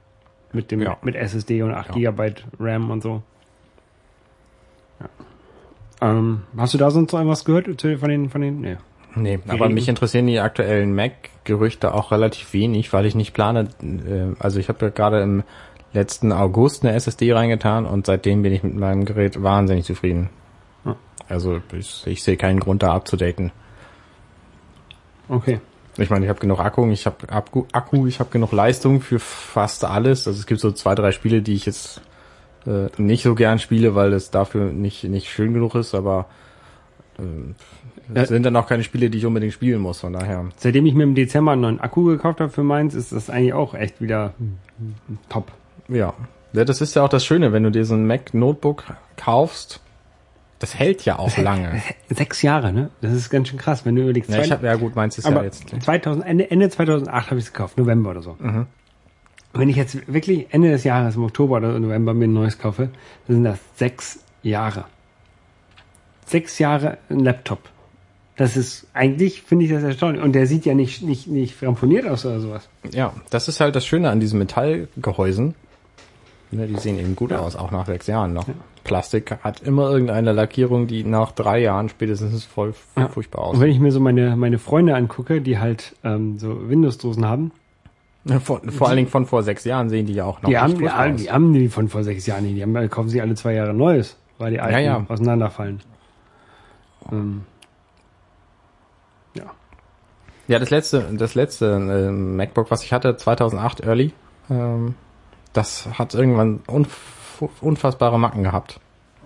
[0.53, 0.99] Mit dem, Ja.
[1.03, 2.11] mit SSD und 8 Ja.
[2.13, 3.23] GB RAM und so.
[5.01, 5.09] Ja.
[6.11, 8.77] Ähm, hast du da sonst noch irgendwas gehört zu- von den, von den, nee.
[9.17, 14.35] Nee, aber mich interessieren die aktuellen Mac-Gerüchte auch relativ wenig, weil ich nicht plane, äh,
[14.39, 15.45] also ich habe ja gerade im
[15.93, 20.31] letzten August eine SSD reingetan und seitdem bin ich mit meinem Gerät wahnsinnig zufrieden.
[20.85, 20.97] Ja.
[21.29, 23.53] Also ich, ich sehe keinen Grund da abzudaten.
[25.29, 25.61] Okay.
[25.97, 29.21] Ich meine, ich habe genug Akku, ich habe Akku, Akku, ich habe genug Leistung für
[29.21, 30.27] fast alles.
[30.27, 32.01] Also es gibt so zwei, drei Spiele, die ich jetzt
[32.67, 36.27] äh, nicht so gern spiele, weil es dafür nicht nicht schön genug ist, aber
[37.19, 37.23] äh,
[38.13, 38.23] Ja.
[38.23, 40.01] es sind dann auch keine Spiele, die ich unbedingt spielen muss.
[40.01, 40.47] Von daher.
[40.57, 43.55] Seitdem ich mir im Dezember einen neuen Akku gekauft habe für meins, ist das eigentlich
[43.55, 44.35] auch echt wieder
[45.29, 45.53] top.
[45.89, 46.15] Ja.
[46.53, 48.85] ja, das ist ja auch das Schöne, wenn du dir so ein Mac Notebook
[49.17, 49.81] kaufst,
[50.59, 51.83] das hält ja auch lange.
[52.09, 52.91] Sechs Jahre, ne?
[53.03, 54.31] Das ist ganz schön krass, wenn du überlegst.
[54.31, 55.69] Ja, ich hab, ja gut, meins ist ja jetzt.
[55.69, 58.37] 2000, Ende, Ende 2008 habe ich es gekauft, November oder so.
[58.39, 58.67] Mhm.
[59.53, 62.89] Wenn ich jetzt wirklich Ende des Jahres, im Oktober oder November mir ein neues kaufe,
[63.27, 64.87] dann sind das sechs Jahre.
[66.27, 67.69] Sechs Jahre ein Laptop.
[68.37, 70.23] Das ist, eigentlich finde ich das erstaunlich.
[70.23, 72.69] Und der sieht ja nicht, nicht, nicht ramponiert aus oder sowas.
[72.93, 75.55] Ja, das ist halt das Schöne an diesen Metallgehäusen.
[76.51, 78.47] Ne, die sehen eben gut aus, auch nach sechs Jahren noch.
[78.85, 83.09] Plastik hat immer irgendeine Lackierung, die nach drei Jahren spätestens voll Ja.
[83.09, 83.63] furchtbar Und aussieht.
[83.63, 87.51] wenn ich mir so meine, meine Freunde angucke, die halt ähm, so Windows-Dosen haben,
[88.43, 90.81] Vor, vor allen Dingen von vor sechs Jahren sehen die ja auch noch die haben,
[90.83, 91.17] ja, aus.
[91.21, 92.57] die haben die von vor sechs Jahren nicht.
[92.57, 95.05] Die haben, kaufen sie alle zwei Jahre Neues, weil die alten ja.
[95.09, 95.81] auseinanderfallen.
[97.13, 97.54] Ähm, ja.
[100.47, 104.13] Ja, das letzte, das letzte äh, MacBook, was ich hatte, 2008 Early,
[104.51, 104.95] ähm,
[105.53, 107.13] das hat irgendwann unf
[107.61, 108.79] unfassbare Macken gehabt.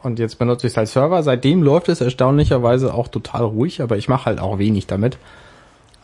[0.02, 1.22] Und jetzt benutze ich es als Server.
[1.22, 5.18] Seitdem läuft es erstaunlicherweise auch total ruhig, aber ich mache halt auch wenig damit.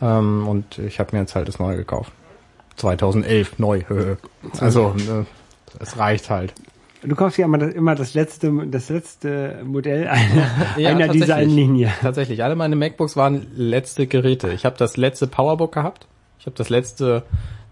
[0.01, 2.11] Ähm, und ich habe mir jetzt halt das neue gekauft.
[2.75, 3.83] 2011 neu.
[4.59, 5.25] also ne,
[5.79, 6.53] es reicht halt.
[7.07, 10.47] Du kaufst ja immer das, immer das letzte, das letzte Modell einer,
[10.77, 11.21] Ja, einer tatsächlich.
[11.21, 11.91] Designlinie.
[12.01, 14.51] Tatsächlich, alle meine MacBooks waren letzte Geräte.
[14.51, 16.07] Ich habe das letzte Powerbook gehabt.
[16.39, 17.23] Ich habe das letzte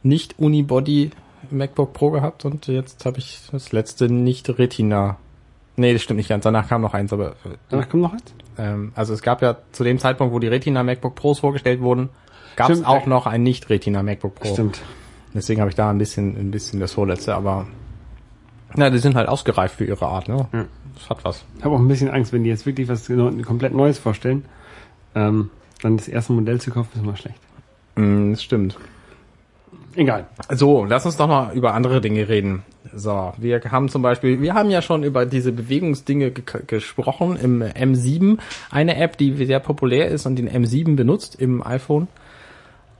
[0.03, 1.11] nicht Unibody
[1.51, 5.17] MacBook Pro gehabt und jetzt habe ich das letzte nicht Retina.
[5.75, 6.43] Nee, das stimmt nicht ganz.
[6.43, 7.35] Danach kam noch eins, aber
[7.69, 8.23] Danach kommt noch eins?
[8.57, 12.09] ähm, also es gab ja zu dem Zeitpunkt, wo die Retina MacBook Pros vorgestellt wurden,
[12.55, 14.53] gab es auch noch ein nicht Retina MacBook Pro.
[14.53, 14.81] Stimmt.
[15.33, 17.67] Deswegen habe ich da ein bisschen ein bisschen das vorletzte, aber
[18.75, 20.47] na, die sind halt ausgereift für ihre Art, ne?
[20.53, 20.65] Ja.
[20.95, 21.43] Das hat was.
[21.57, 24.45] Ich habe auch ein bisschen Angst, wenn die jetzt wirklich was genau- komplett Neues vorstellen,
[25.15, 25.49] ähm,
[25.81, 27.39] dann das erste Modell zu kaufen, ist immer schlecht.
[27.95, 28.77] Mm, das stimmt.
[29.95, 30.25] Egal.
[30.49, 32.63] So, lass uns doch mal über andere Dinge reden.
[32.93, 37.61] So, wir haben zum Beispiel, wir haben ja schon über diese Bewegungsdinge ge gesprochen im
[37.61, 38.37] M7.
[38.71, 42.07] Eine App, die sehr populär ist und den M7 benutzt im iPhone,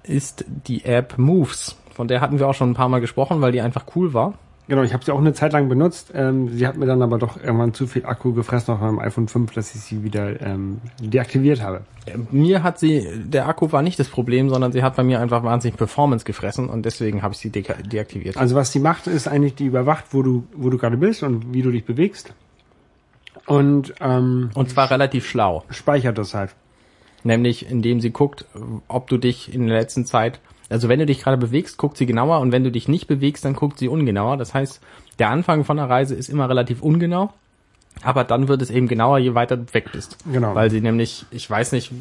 [0.03, 1.78] ist die App Moves.
[1.93, 4.34] Von der hatten wir auch schon ein paar Mal gesprochen, weil die einfach cool war.
[4.68, 6.11] Genau, ich habe sie auch eine Zeit lang benutzt.
[6.16, 9.28] Ähm, sie hat mir dann aber doch irgendwann zu viel Akku gefressen auf meinem iPhone
[9.28, 11.82] 5, dass ich sie wieder ähm, deaktiviert habe.
[12.32, 15.43] Mir hat sie, der Akku war nicht das Problem, sondern sie hat bei mir einfach
[15.43, 18.38] wahnsinnig Performance gefressen und deswegen habe ich sie de deaktiviert.
[18.38, 21.53] Also was sie macht, ist eigentlich, die überwacht, wo du, wo du gerade bist und
[21.53, 22.34] wie du dich bewegst.
[23.45, 25.66] Und ähm, Und zwar relativ schlau.
[25.70, 26.55] speichert das halt.
[27.26, 28.45] Nämlich indem sie guckt,
[28.88, 30.39] ob du dich in der letzten Zeit,
[30.70, 33.45] also wenn du dich gerade bewegst, guckt sie genauer und wenn du dich nicht bewegst,
[33.45, 34.38] dann guckt sie ungenauer.
[34.38, 34.82] Das heißt,
[35.20, 37.32] der Anfang von der Reise ist immer relativ ungenau,
[38.01, 40.18] aber dann wird es eben genauer, je weiter du weg bist.
[40.32, 40.55] Genau.
[40.55, 41.91] Weil sie nämlich, ich weiß nicht,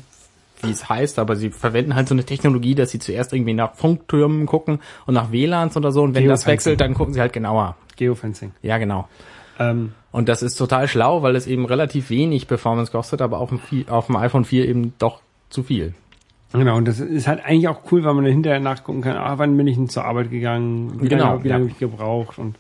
[0.63, 3.75] wie es heißt, aber sie verwenden halt so eine Technologie, dass sie zuerst irgendwie nach
[3.75, 7.33] Funktürmen gucken und nach WLANs oder so und wenn das wechselt, dann gucken sie halt
[7.33, 7.77] genauer.
[7.97, 8.53] Geofencing.
[8.63, 9.09] Ja, genau.
[9.59, 13.51] Ähm, Und das ist total schlau, weil es eben relativ wenig Performance kostet, aber auf
[13.51, 15.95] dem, auf dem iPhone 4 eben doch zu viel.
[16.53, 19.38] Genau, und das ist halt eigentlich auch cool, weil man dann hinterher nachgucken kann, ah,
[19.38, 21.55] wann bin ich denn zur Arbeit gegangen, wie Genau, lange, wie ja.
[21.55, 22.57] lange habe ich gebraucht und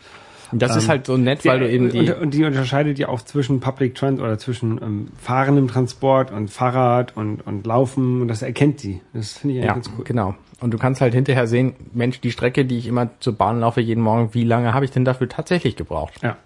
[0.52, 2.98] Und das ist Ähm, halt so nett, weil du eben die, und, und die unterscheidet
[2.98, 8.20] ja auch zwischen Public Trans oder zwischen ähm, fahrendem Transport und Fahrrad und, und Laufen
[8.20, 9.00] und das erkennt sie.
[9.14, 10.04] Das finde ich eigentlich ja, ganz cool.
[10.04, 10.34] genau.
[10.60, 13.80] Und du kannst halt hinterher sehen, Mensch, die Strecke, die ich immer zur Bahn laufe
[13.80, 16.14] jeden Morgen, wie lange habe ich denn dafür tatsächlich gebraucht?
[16.22, 16.36] Ja.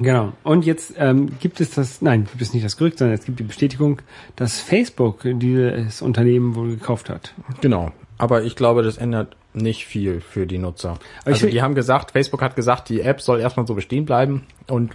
[0.00, 0.32] Genau.
[0.42, 3.38] Und jetzt ähm, gibt es das, nein, gibt es nicht das Gerücht, sondern es gibt
[3.38, 4.00] die Bestätigung,
[4.36, 7.34] dass Facebook dieses Unternehmen wohl gekauft hat.
[7.60, 7.92] Genau.
[8.18, 10.98] Aber ich glaube, das ändert nicht viel für die Nutzer.
[11.22, 14.46] Aber Also die haben gesagt, Facebook hat gesagt, die App soll erstmal so bestehen bleiben
[14.68, 14.92] und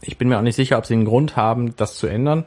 [0.00, 2.44] ich bin mir auch nicht sicher, ob sie einen Grund haben, das zu ändern.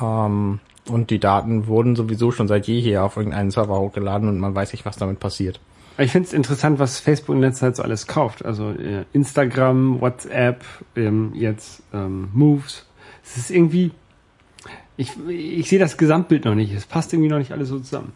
[0.00, 4.54] Ähm, und die Daten wurden sowieso schon seit jeher auf irgendeinen Server hochgeladen und man
[4.54, 5.60] weiß nicht, was damit passiert.
[5.96, 8.44] Ich finde es interessant, was Facebook in letzter Zeit so alles kauft.
[8.44, 10.64] Also äh, Instagram, WhatsApp,
[10.96, 12.86] ähm, jetzt ähm, Moves.
[13.24, 13.92] Es ist irgendwie,
[14.96, 16.72] ich, ich sehe das Gesamtbild noch nicht.
[16.72, 18.12] Es passt irgendwie noch nicht alles so zusammen.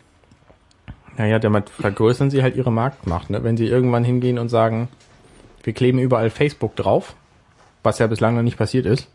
[1.16, 3.30] Naja, damit vergrößern sie halt ihre Marktmacht.
[3.30, 3.44] Ne?
[3.44, 4.88] Wenn sie irgendwann hingehen und sagen,
[5.62, 7.14] wir kleben überall Facebook drauf,
[7.82, 9.08] was ja bislang noch nicht passiert ist,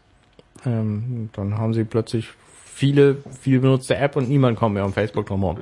[0.66, 2.30] ähm, dann haben sie plötzlich
[2.66, 5.60] viele, viel benutzte App und niemand kommt mehr um Facebook drumherum.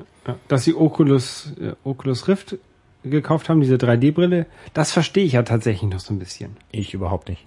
[0.48, 2.58] Dass sie Oculus, äh, Oculus Rift
[3.04, 6.58] gekauft haben, diese 3D-Brille, das verstehe ich ja tatsächlich noch so ein bisschen.
[6.72, 7.44] Ich überhaupt nicht.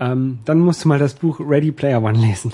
[0.00, 2.52] Ähm, dann musst du mal das Buch Ready Player One lesen.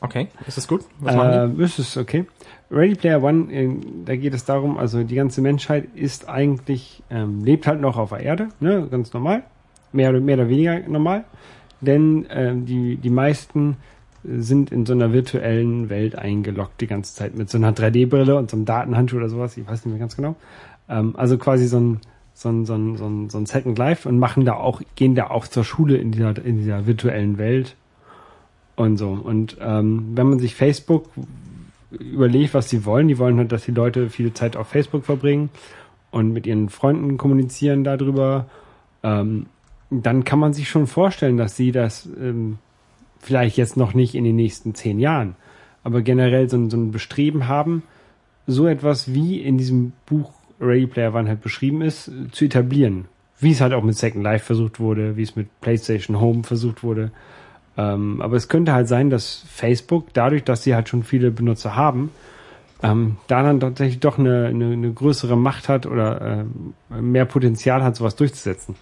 [0.00, 0.84] Okay, ist das gut?
[0.98, 2.26] Was machen Äh, ist es okay.
[2.70, 3.70] Ready Player One, äh,
[4.04, 8.10] da geht es darum, also die ganze Menschheit ist eigentlich, ähm, lebt halt noch auf
[8.10, 9.44] der Erde, ne, ganz normal.
[9.92, 11.24] Mehr oder, mehr oder weniger normal.
[11.80, 13.76] Denn ähm, die, die meisten
[14.24, 18.50] sind in so einer virtuellen Welt eingeloggt die ganze Zeit mit so einer 3D-Brille und
[18.50, 20.36] so einem Datenhandschuh oder sowas, ich weiß nicht mehr ganz genau.
[20.92, 22.00] Ähm, also quasi so ein,
[22.34, 25.14] so ein, so ein, so ein, so ein Second Life und machen da auch, gehen
[25.14, 27.76] da auch zur Schule in dieser, in dieser virtuellen Welt
[28.76, 29.10] und so.
[29.10, 31.08] Und ähm, wenn man sich Facebook
[31.90, 35.50] überlegt, was sie wollen, die wollen halt, dass die Leute viel Zeit auf Facebook verbringen
[36.10, 38.46] und mit ihren Freunden kommunizieren darüber,
[39.02, 39.46] ähm,
[39.90, 42.58] dann kann man sich schon vorstellen, dass sie das ähm,
[43.18, 45.36] vielleicht jetzt noch nicht in den nächsten zehn Jahren,
[45.84, 47.82] aber generell so, so ein Bestreben haben,
[48.46, 53.06] so etwas wie in diesem Buch Ready Player One halt beschrieben ist, äh, zu etablieren.
[53.38, 56.82] Wie es halt auch mit Second Life versucht wurde, wie es mit PlayStation Home versucht
[56.82, 57.10] wurde.
[57.76, 61.74] Ähm, aber es könnte halt sein, dass Facebook, dadurch, dass sie halt schon viele Benutzer
[61.74, 62.10] haben,
[62.82, 67.82] ähm, da dann tatsächlich doch eine, eine, eine größere Macht hat oder ähm, mehr Potenzial
[67.82, 68.74] hat, sowas durchzusetzen.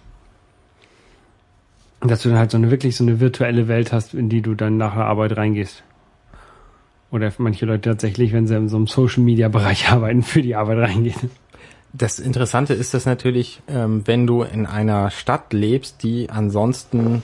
[2.01, 4.55] Dass du dann halt so eine wirklich so eine virtuelle Welt hast, in die du
[4.55, 5.83] dann nach der Arbeit reingehst.
[7.11, 10.55] Oder manche Leute tatsächlich, wenn sie in so einem Social Media Bereich arbeiten, für die
[10.55, 11.29] Arbeit reingehen.
[11.93, 17.21] Das Interessante ist das natürlich, ähm, wenn du in einer Stadt lebst, die ansonsten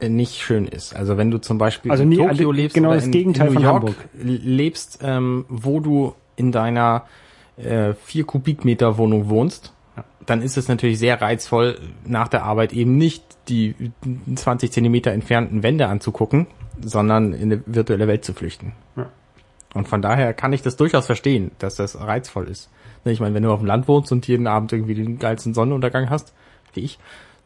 [0.00, 0.94] äh, nicht schön ist.
[0.94, 3.10] Also wenn du zum Beispiel Also in nie- Tokio also lebst genau oder das in,
[3.12, 3.96] Gegenteil in New von York Hamburg.
[4.22, 7.04] lebst, ähm, wo du in deiner
[7.56, 10.04] äh, vier Kubikmeter Wohnung wohnst, Ja.
[10.26, 13.74] dann ist es natürlich sehr reizvoll, nach der Arbeit eben nicht die
[14.34, 16.46] 20 Zentimeter entfernten Wände anzugucken,
[16.80, 18.72] sondern in eine virtuelle Welt zu flüchten.
[18.96, 19.06] Ja.
[19.74, 22.70] Und von daher kann ich das durchaus verstehen, dass das reizvoll ist.
[23.04, 25.54] Ne, Ich meine, wenn du auf dem Land wohnst und jeden Abend irgendwie den geilsten
[25.54, 26.32] Sonnenuntergang hast,
[26.72, 26.98] wie ich,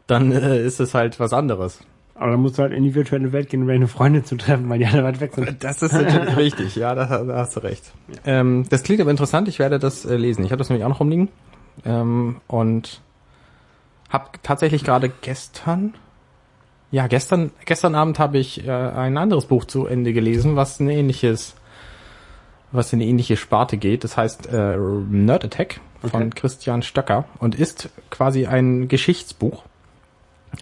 [0.07, 1.81] dann äh, ist es halt was anderes.
[2.15, 4.69] Aber dann musst du halt in die virtuelle Welt gehen, um deine Freunde zu treffen,
[4.69, 5.63] weil die alle weit weg sind.
[5.63, 7.93] Das ist natürlich richtig, ja, da, da hast du recht.
[8.25, 10.45] Ähm, das klingt aber interessant, ich werde das äh, lesen.
[10.45, 11.29] Ich habe das nämlich auch noch rumliegen.
[11.85, 13.01] Ähm, und
[14.09, 15.95] habe tatsächlich gerade gestern,
[16.91, 20.89] ja, gestern, gestern Abend habe ich äh, ein anderes Buch zu Ende gelesen, was ein
[20.89, 21.55] ähnliches,
[22.73, 24.05] was in eine ähnliche Sparte geht.
[24.05, 26.31] Das heißt äh, Nerd Attack von Okay.
[26.35, 29.65] Christian Stöcker und ist quasi ein Geschichtsbuch.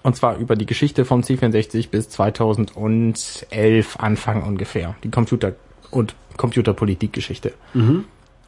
[0.03, 4.97] Und zwar über die Geschichte vom C64 bis 2011 Anfang ungefähr.
[5.05, 5.55] Die Computer-
[5.91, 7.53] und Computerpolitikgeschichte.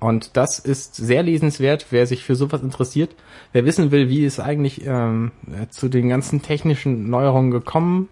[0.00, 3.14] Und das ist sehr lesenswert, wer sich für sowas interessiert.
[3.52, 8.08] Wer wissen will, wie es eigentlich ähm, äh, zu den ganzen technischen Neuerungen gekommen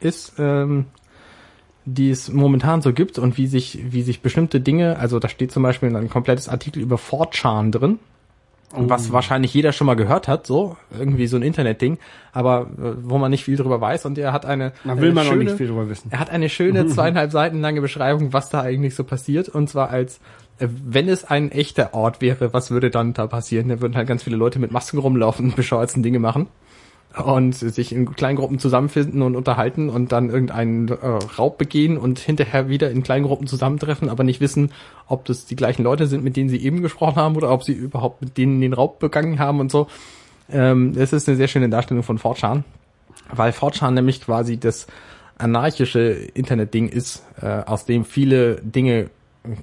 [0.00, 0.86] ist, ähm,
[1.94, 5.52] die es momentan so gibt und wie sich, wie sich bestimmte Dinge, also da steht
[5.52, 7.98] zum Beispiel ein komplettes Artikel über 4chan drin,
[8.72, 11.98] was wahrscheinlich jeder schon mal gehört hat, so irgendwie so ein Internetding,
[12.32, 15.12] aber äh, wo man nicht viel drüber weiß und er hat eine Da will eine
[15.14, 16.08] man auch schöne, nicht viel drüber wissen.
[16.10, 19.88] er hat eine schöne zweieinhalb Seiten lange Beschreibung, was da eigentlich so passiert und zwar
[19.88, 20.20] als
[20.58, 23.68] äh, wenn es ein echter Ort wäre, was würde dann da passieren?
[23.68, 26.48] Da würden halt ganz viele Leute mit Masken rumlaufen und bescheuertsten Dinge machen
[27.24, 30.94] und sich in kleinen Gruppen zusammenfinden und unterhalten und dann irgendeinen äh,
[31.38, 34.72] Raub begehen und hinterher wieder in kleinen Gruppen zusammentreffen, aber nicht wissen,
[35.06, 37.72] ob das die gleichen Leute sind, mit denen sie eben gesprochen haben oder ob sie
[37.72, 39.88] überhaupt mit denen den Raub begangen haben und so.
[40.50, 42.62] Ähm, es ist eine sehr schöne Darstellung von 4chan,
[43.32, 44.86] weil 4chan nämlich quasi das
[45.36, 49.10] anarchische Internetding ist, äh, aus dem viele Dinge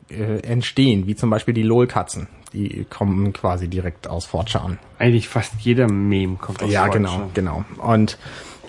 [0.09, 2.27] äh, entstehen, wie zum Beispiel die LOL-Katzen.
[2.55, 4.77] Die kommen quasi direkt aus 4chan.
[4.97, 6.91] Eigentlich fast jeder Meme kommt aus Ja, 4chan.
[6.93, 7.65] genau, genau.
[7.79, 8.17] Und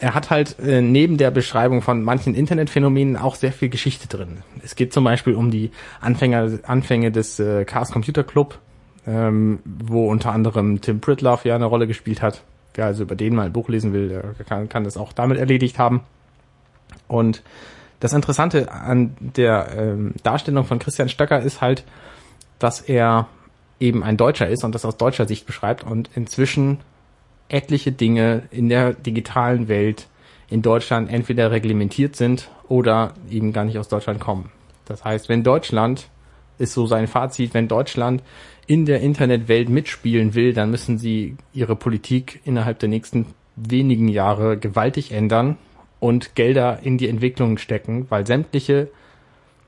[0.01, 4.39] er hat halt äh, neben der Beschreibung von manchen Internetphänomenen auch sehr viel Geschichte drin.
[4.63, 5.71] Es geht zum Beispiel um die
[6.01, 8.59] Anfänger, Anfänge des äh, Chaos Computer Club,
[9.07, 12.43] ähm, wo unter anderem Tim Pritloff ja eine Rolle gespielt hat.
[12.75, 15.39] Wer also über den mal ein Buch lesen will, der kann, kann das auch damit
[15.39, 16.01] erledigt haben.
[17.07, 17.43] Und
[18.01, 21.85] das Interessante an der ähm, Darstellung von Christian Stöcker ist halt,
[22.59, 23.29] dass er
[23.81, 26.79] eben ein Deutscher ist und das aus deutscher Sicht beschreibt und inzwischen
[27.49, 30.09] etliche Dinge in der digitalen Welt
[30.49, 34.51] in Deutschland entweder reglementiert sind oder eben gar nicht aus Deutschland kommen.
[34.85, 36.09] Das heißt, wenn Deutschland,
[36.59, 38.23] ist so sein Fazit, wenn Deutschland
[38.67, 44.57] in der Internetwelt mitspielen will, dann müssen sie ihre Politik innerhalb der nächsten wenigen Jahre
[44.57, 45.57] gewaltig ändern
[46.01, 48.89] und Gelder in die Entwicklung stecken, weil sämtliche,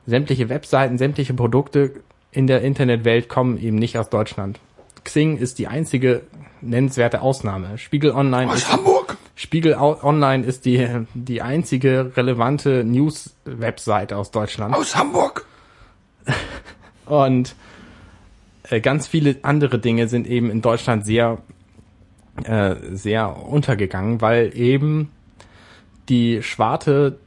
[0.06, 2.02] sämtliche Webseiten, sämtliche Produkte
[2.38, 4.60] in der Internetwelt kommen eben nicht aus Deutschland.
[5.02, 6.22] Xing ist die einzige
[6.60, 7.78] nennenswerte Ausnahme.
[7.78, 9.16] Spiegel Online Aus ist, Hamburg!
[9.34, 14.72] Spiegel Online ist die, die einzige relevante News-Webseite aus Deutschland.
[14.72, 15.46] Aus Hamburg!
[17.06, 17.56] Und
[18.70, 21.38] äh, ganz viele andere Dinge sind eben in Deutschland sehr,
[22.44, 25.10] äh, sehr untergegangen, weil eben
[26.08, 27.18] die Schwarte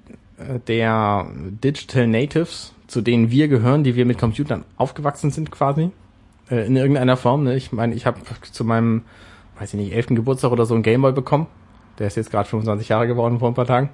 [0.68, 1.28] der
[1.64, 5.92] Digital Natives, zu denen wir gehören, die wir mit Computern aufgewachsen sind quasi,
[6.50, 7.44] äh, in irgendeiner Form.
[7.44, 7.56] Ne?
[7.56, 8.20] Ich meine, ich habe
[8.52, 9.04] zu meinem,
[9.60, 11.48] weiß ich nicht, elften Geburtstag oder so einen Gameboy bekommen.
[12.00, 13.90] Der ist jetzt gerade 25 Jahre geworden vor ein paar Tagen.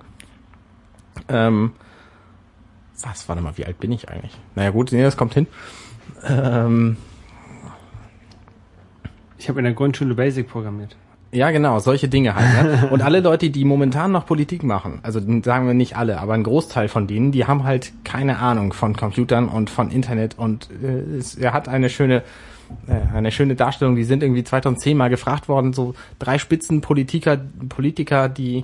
[1.29, 1.71] Ähm,
[3.01, 4.37] was, warte mal, wie alt bin ich eigentlich?
[4.55, 5.47] Naja gut, nee, das kommt hin.
[6.27, 6.97] Ähm,
[9.37, 10.95] Ich habe in der Grundschule Basic programmiert.
[11.31, 12.47] Ja, genau, solche Dinge halt.
[12.53, 12.87] Ja?
[12.91, 16.43] Und alle Leute, die momentan noch Politik machen, also sagen wir nicht alle, aber ein
[16.43, 21.17] Großteil von denen, die haben halt keine Ahnung von Computern und von Internet und äh,
[21.17, 22.23] es, er hat eine schöne
[22.87, 27.37] äh, eine schöne Darstellung, die sind irgendwie 2010 mal gefragt worden, so drei Spitzenpolitiker,
[27.69, 28.63] Politiker, die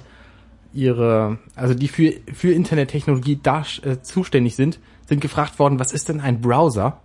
[0.74, 6.09] ihre, also die für, für Internettechnologie da, äh, zuständig sind, sind gefragt worden, was ist
[6.09, 6.99] denn ein Browser?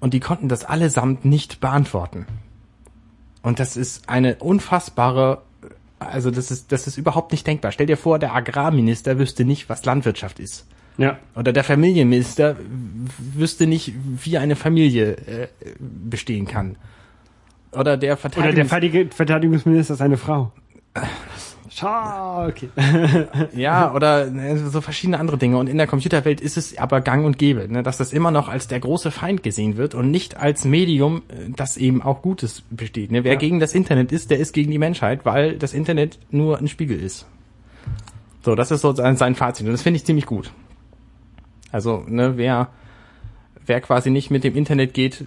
[0.00, 2.26] Und die konnten das allesamt nicht beantworten.
[3.44, 5.42] Und das ist eine unfassbare,
[5.98, 7.72] also das ist, das ist überhaupt nicht denkbar.
[7.72, 10.66] Stell dir vor, der Agrarminister wüsste nicht, was Landwirtschaft ist.
[10.96, 11.18] Ja.
[11.36, 12.56] Oder der Familienminister
[13.18, 13.92] wüsste nicht,
[14.24, 16.76] wie eine Familie äh, bestehen kann.
[17.72, 20.50] Oder der Oder der Verteidigungs Verteidig- Verteidigungsminister ist eine Frau.
[21.70, 22.68] Schau, okay.
[23.54, 25.56] Ja, oder ne, so verschiedene andere Dinge.
[25.56, 28.48] Und in der Computerwelt ist es aber gang und gäbe, ne, dass das immer noch
[28.48, 32.62] als der große Feind gesehen wird und nicht als Medium, äh, das eben auch Gutes
[32.70, 33.10] besteht.
[33.10, 33.24] Ne?
[33.24, 33.38] Wer Ja.
[33.38, 37.00] gegen das Internet ist, der ist gegen die Menschheit, weil das Internet nur ein Spiegel
[37.00, 37.26] ist.
[38.42, 39.66] So, das ist so sein, sein Fazit.
[39.66, 40.52] Und das finde ich ziemlich gut.
[41.72, 42.68] Also, ne, wer,
[43.64, 45.24] wer quasi nicht mit dem Internet geht,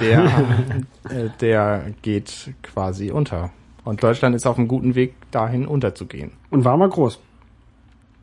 [0.00, 0.24] der,
[1.10, 3.50] äh, der geht quasi unter.
[3.84, 6.32] Und Deutschland ist auf einem guten Weg, dahin unterzugehen.
[6.50, 7.18] Und war mal groß.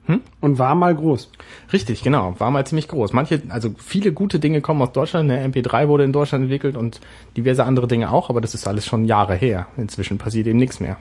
[0.06, 0.22] Hm?
[0.40, 1.30] Und war mal groß.
[1.74, 2.40] Richtig, genau.
[2.40, 3.12] War mal ziemlich groß.
[3.12, 5.30] Manche, also viele gute Dinge kommen aus Deutschland.
[5.30, 7.02] Der MP3 wurde in Deutschland entwickelt und
[7.36, 9.68] diverse andere Dinge auch, aber das ist alles schon Jahre her.
[9.76, 10.98] Inzwischen passiert eben nichts mehr.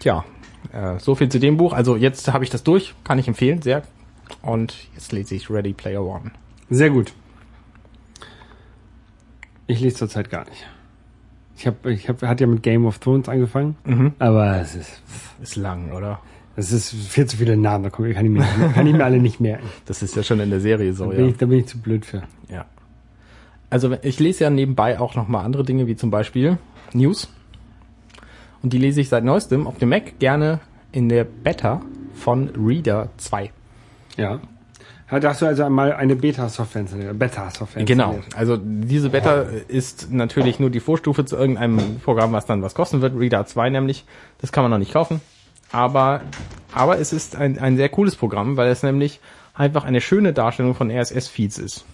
[0.00, 0.24] Tja,
[0.72, 1.72] äh, so viel zu dem Buch.
[1.72, 3.82] Also jetzt habe ich das durch, kann ich empfehlen, sehr.
[4.42, 6.30] Und jetzt lese ich Ready Player One.
[6.68, 7.14] Sehr gut.
[9.66, 10.66] Ich lese zurzeit gar nicht.
[11.58, 14.12] Ich habe, ich hab, hat ja mit Game of Thrones angefangen, Mhm.
[14.20, 15.02] aber es ist,
[15.42, 16.20] Ist lang, oder?
[16.56, 18.44] es ist viel zu viele Namen, da kann ich mir,
[18.74, 19.66] kann ich mir alle nicht merken.
[19.86, 21.16] Das ist ja schon in der Serie so, Da ja.
[21.18, 22.22] bin, ich, da bin ich zu blöd für.
[22.48, 22.64] Ja.
[23.70, 26.58] Also ich lese ja nebenbei auch noch mal andere Dinge, wie zum Beispiel
[26.94, 27.28] News.
[28.62, 30.60] Und die lese ich seit neuestem auf dem Mac gerne
[30.92, 31.82] in der Beta
[32.14, 33.50] von Reader 2.
[34.16, 34.40] Ja.
[35.10, 38.18] Hast du also einmal eine Beta-Software installiert, Beta-Software Genau.
[38.36, 43.00] Also diese Beta ist natürlich nur die Vorstufe zu irgendeinem Programm, was dann was kosten
[43.00, 43.18] wird.
[43.18, 44.04] Reader 2 nämlich.
[44.40, 45.22] Das kann man noch nicht kaufen.
[45.72, 46.20] Aber,
[46.72, 49.20] aber es ist ein, ein sehr cooles Programm, weil es nämlich
[49.54, 51.84] einfach eine schöne Darstellung von RSS-Feeds ist.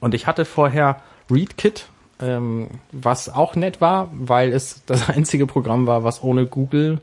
[0.00, 1.00] Und ich hatte vorher
[1.30, 1.86] ReadKit,
[2.20, 7.00] ähm, was auch nett war, weil es das einzige Programm war, was ohne Google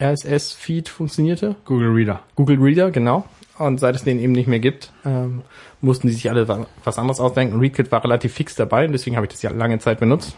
[0.00, 1.56] RSS-Feed funktionierte.
[1.64, 2.20] Google Reader.
[2.36, 3.24] Google Reader, genau.
[3.58, 5.42] Und seit es den eben nicht mehr gibt, ähm,
[5.80, 7.60] mussten die sich alle wa- was anderes ausdenken.
[7.60, 10.36] ReadKit war relativ fix dabei und deswegen habe ich das ja lange Zeit benutzt.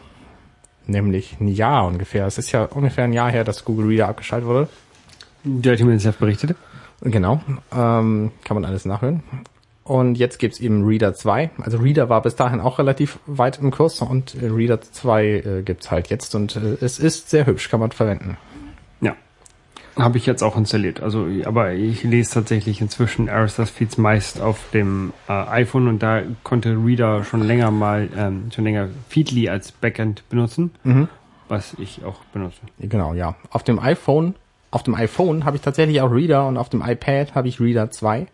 [0.86, 2.26] Nämlich ein Jahr ungefähr.
[2.26, 4.68] Es ist ja ungefähr ein Jahr her, dass Google Reader abgeschaltet wurde.
[5.44, 6.56] Dirty Minutes berichtete.
[7.00, 7.40] Genau.
[7.74, 9.22] Ähm, kann man alles nachhören.
[9.82, 11.50] Und jetzt gibt's eben Reader 2.
[11.62, 15.62] Also Reader war bis dahin auch relativ weit im Kurs und äh, Reader 2 äh,
[15.64, 18.36] gibt's halt jetzt und äh, es ist sehr hübsch, kann man verwenden.
[19.96, 21.00] Habe ich jetzt auch installiert.
[21.00, 26.76] Also, aber ich lese tatsächlich inzwischen RSS-Feeds meist auf dem äh, iPhone und da konnte
[26.76, 30.70] Reader schon länger mal, ähm, schon länger Feedly als Backend benutzen,
[31.48, 32.60] was ich auch benutze.
[32.78, 33.36] Genau, ja.
[33.50, 34.34] Auf dem iPhone,
[34.70, 37.90] auf dem iPhone habe ich tatsächlich auch Reader und auf dem iPad habe ich Reader
[37.90, 38.26] 2,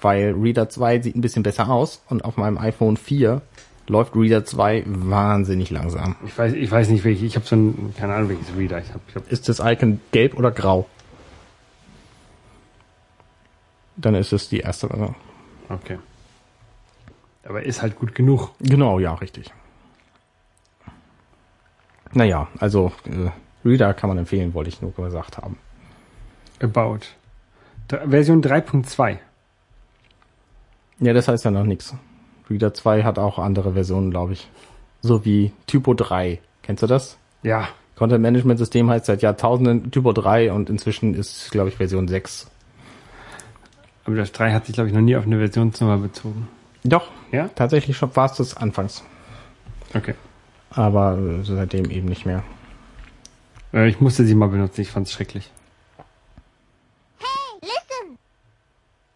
[0.00, 3.42] weil Reader 2 sieht ein bisschen besser aus und auf meinem iPhone 4
[3.90, 6.16] läuft Reader 2 wahnsinnig langsam.
[6.24, 7.26] Ich weiß, ich weiß nicht welche.
[7.26, 9.00] Ich habe so ein, keine Ahnung welches Reader ich habe.
[9.14, 10.88] Hab, Ist das Icon gelb oder grau?
[13.96, 14.86] Dann ist es die erste.
[14.86, 15.14] Version.
[15.68, 15.98] okay.
[17.44, 18.52] Aber ist halt gut genug.
[18.60, 19.50] Genau, ja, richtig.
[22.12, 23.30] Naja, also äh,
[23.68, 25.58] Reader kann man empfehlen, wollte ich nur gesagt haben.
[26.60, 27.00] About.
[27.88, 29.18] Dr Version 3.2.
[31.00, 31.94] Ja, das heißt ja noch nichts.
[32.50, 34.48] Reader 2 hat auch andere Versionen, glaube ich.
[35.02, 36.40] So wie Typo 3.
[36.62, 37.16] Kennst du das?
[37.42, 37.68] Ja.
[37.96, 42.50] Content Management System heißt seit Jahrtausenden Typo 3 und inzwischen ist, glaube ich, Version 6.
[44.04, 46.48] Aber das 3 hat sich, glaube ich, noch nie auf eine Versionsnummer bezogen.
[46.84, 47.48] Doch, Ja?
[47.54, 49.04] tatsächlich schon war es das anfangs.
[49.94, 50.14] Okay.
[50.70, 52.42] Aber äh, seitdem eben nicht mehr.
[53.74, 55.50] Äh, ich musste sie mal benutzen, ich fand's schrecklich.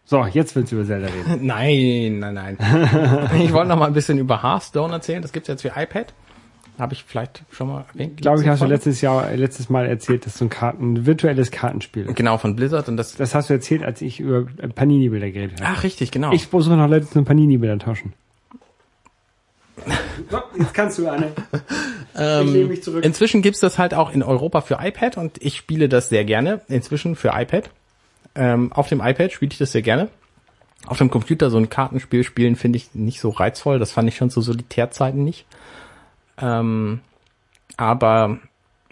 [0.07, 1.39] So, jetzt willst du über Zelda reden.
[1.47, 2.57] Nein, nein, nein.
[3.41, 5.21] ich wollte noch mal ein bisschen über Hearthstone erzählen.
[5.21, 6.13] Das gibt's jetzt für iPad.
[6.77, 8.21] Habe ich vielleicht schon mal erwähnt.
[8.21, 11.05] Glaube ich, hast du letztes Jahr, äh, letztes Mal erzählt, dass so ein Karten, ein
[11.05, 12.15] virtuelles Kartenspiel ist.
[12.15, 13.15] Genau, von Blizzard und das...
[13.15, 15.73] Das hast du erzählt, als ich über äh, Panini-Bilder geredet habe.
[15.75, 16.33] Ach, richtig, genau.
[16.33, 18.13] Ich versuche noch Leute zum Panini-Bilder tauschen.
[20.31, 21.33] So, jetzt kannst du, Anne.
[21.53, 23.03] ich lehne mich zurück.
[23.03, 26.61] Inzwischen gibt's das halt auch in Europa für iPad und ich spiele das sehr gerne.
[26.67, 27.69] Inzwischen für iPad.
[28.35, 30.09] Ähm, auf dem iPad spiele ich das sehr gerne.
[30.85, 33.79] Auf dem Computer so ein Kartenspiel spielen finde ich nicht so reizvoll.
[33.79, 35.45] Das fand ich schon zu Solitärzeiten nicht.
[36.37, 36.99] Ähm,
[37.77, 38.39] aber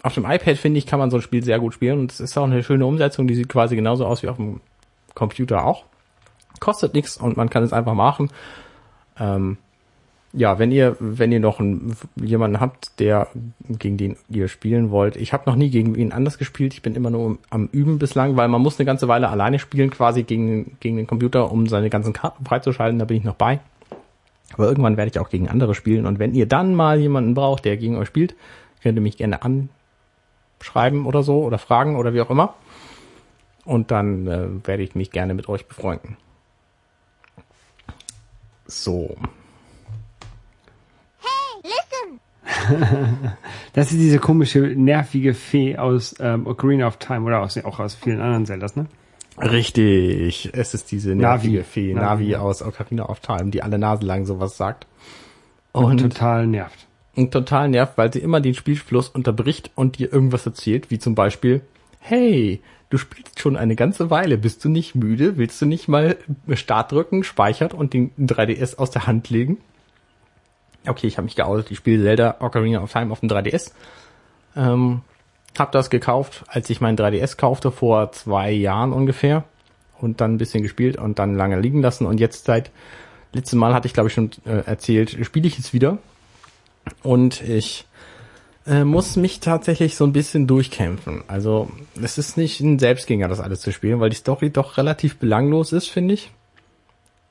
[0.01, 2.19] auf dem iPad finde ich, kann man so ein Spiel sehr gut spielen und es
[2.19, 3.27] ist auch eine schöne Umsetzung.
[3.27, 4.61] Die sieht quasi genauso aus wie auf dem
[5.13, 5.85] Computer auch.
[6.59, 8.31] Kostet nichts und man kann es einfach machen.
[9.19, 9.57] Ähm,
[10.35, 13.27] ja, wenn ihr, wenn ihr noch einen, jemanden habt, der
[13.69, 15.15] gegen den ihr spielen wollt.
[15.15, 16.73] Ich habe noch nie gegen ihn anders gespielt.
[16.73, 19.91] Ich bin immer nur am Üben bislang, weil man muss eine ganze Weile alleine spielen,
[19.91, 22.97] quasi gegen, gegen den Computer, um seine ganzen Karten freizuschalten.
[22.97, 23.59] Da bin ich noch bei.
[24.53, 26.07] Aber irgendwann werde ich auch gegen andere spielen.
[26.07, 28.35] Und wenn ihr dann mal jemanden braucht, der gegen euch spielt,
[28.81, 32.55] könnt ihr mich gerne anschreiben oder so oder fragen oder wie auch immer.
[33.65, 36.17] Und dann äh, werde ich mich gerne mit euch befreunden.
[38.65, 39.15] So.
[43.73, 47.95] Das ist diese komische, nervige Fee aus ähm, Ocarina of Time oder aus, auch aus
[47.95, 48.85] vielen anderen Zeldas, ne?
[49.39, 51.47] Richtig, es ist diese Navi.
[51.49, 54.85] nervige Fee, Navi, Navi, aus Ocarina of Time, die alle Nase lang sowas sagt.
[55.71, 56.87] Und Und, total nervt.
[57.15, 61.15] und total nervt, weil sie immer den Spielfluss unterbricht und dir irgendwas erzählt, wie zum
[61.15, 61.61] Beispiel,
[61.99, 62.61] hey,
[62.91, 65.37] du spielst schon eine ganze Weile, bist du nicht müde?
[65.37, 66.15] Willst du nicht mal
[66.53, 69.57] Start drücken, speichert und den 3DS aus der Hand legen?
[70.85, 73.71] Okay, ich habe mich geoutet, ich spiele Zelda Ocarina of Time auf dem 3DS.
[74.55, 75.01] Ähm,
[75.57, 79.43] hab das gekauft, als ich mein 3DS kaufte, vor zwei Jahren ungefähr.
[79.99, 82.05] Und dann ein bisschen gespielt und dann lange liegen lassen.
[82.05, 82.71] Und jetzt seit
[83.31, 85.97] letztem Mal hatte ich, glaube ich, schon äh, erzählt, spiele ich jetzt wieder.
[87.03, 87.85] Und ich
[88.65, 91.23] äh, muss mich tatsächlich so ein bisschen durchkämpfen.
[91.27, 91.69] Also
[92.01, 95.71] es ist nicht ein Selbstgänger, das alles zu spielen, weil die Story doch relativ belanglos
[95.71, 96.31] ist, finde ich.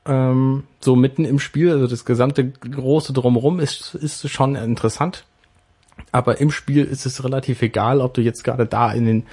[0.04, 5.24] Ähm, so mitten im Spiel, also das gesamte große Drumherum ist, ist schon interessant.
[6.10, 9.26] Aber im Spiel ist es relativ egal, ob du jetzt gerade da in den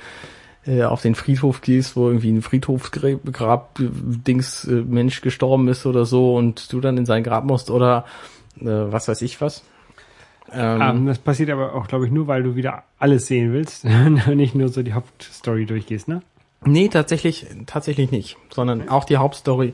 [0.66, 6.06] äh, auf den Friedhof gehst, wo irgendwie ein Friedhofsgrab Dings äh, Mensch gestorben ist oder
[6.06, 8.06] so und du dann in sein Grab musst oder
[8.60, 9.64] äh, was weiß ich was.
[10.52, 13.86] Ähm, Ähm, das passiert aber auch, glaube ich, nur, weil du wieder alles sehen willst.
[14.36, 16.22] nicht nur so die Hauptstory durchgehst, ne?
[16.66, 19.74] Nee, tatsächlich, tatsächlich nicht, sondern auch die Hauptstory.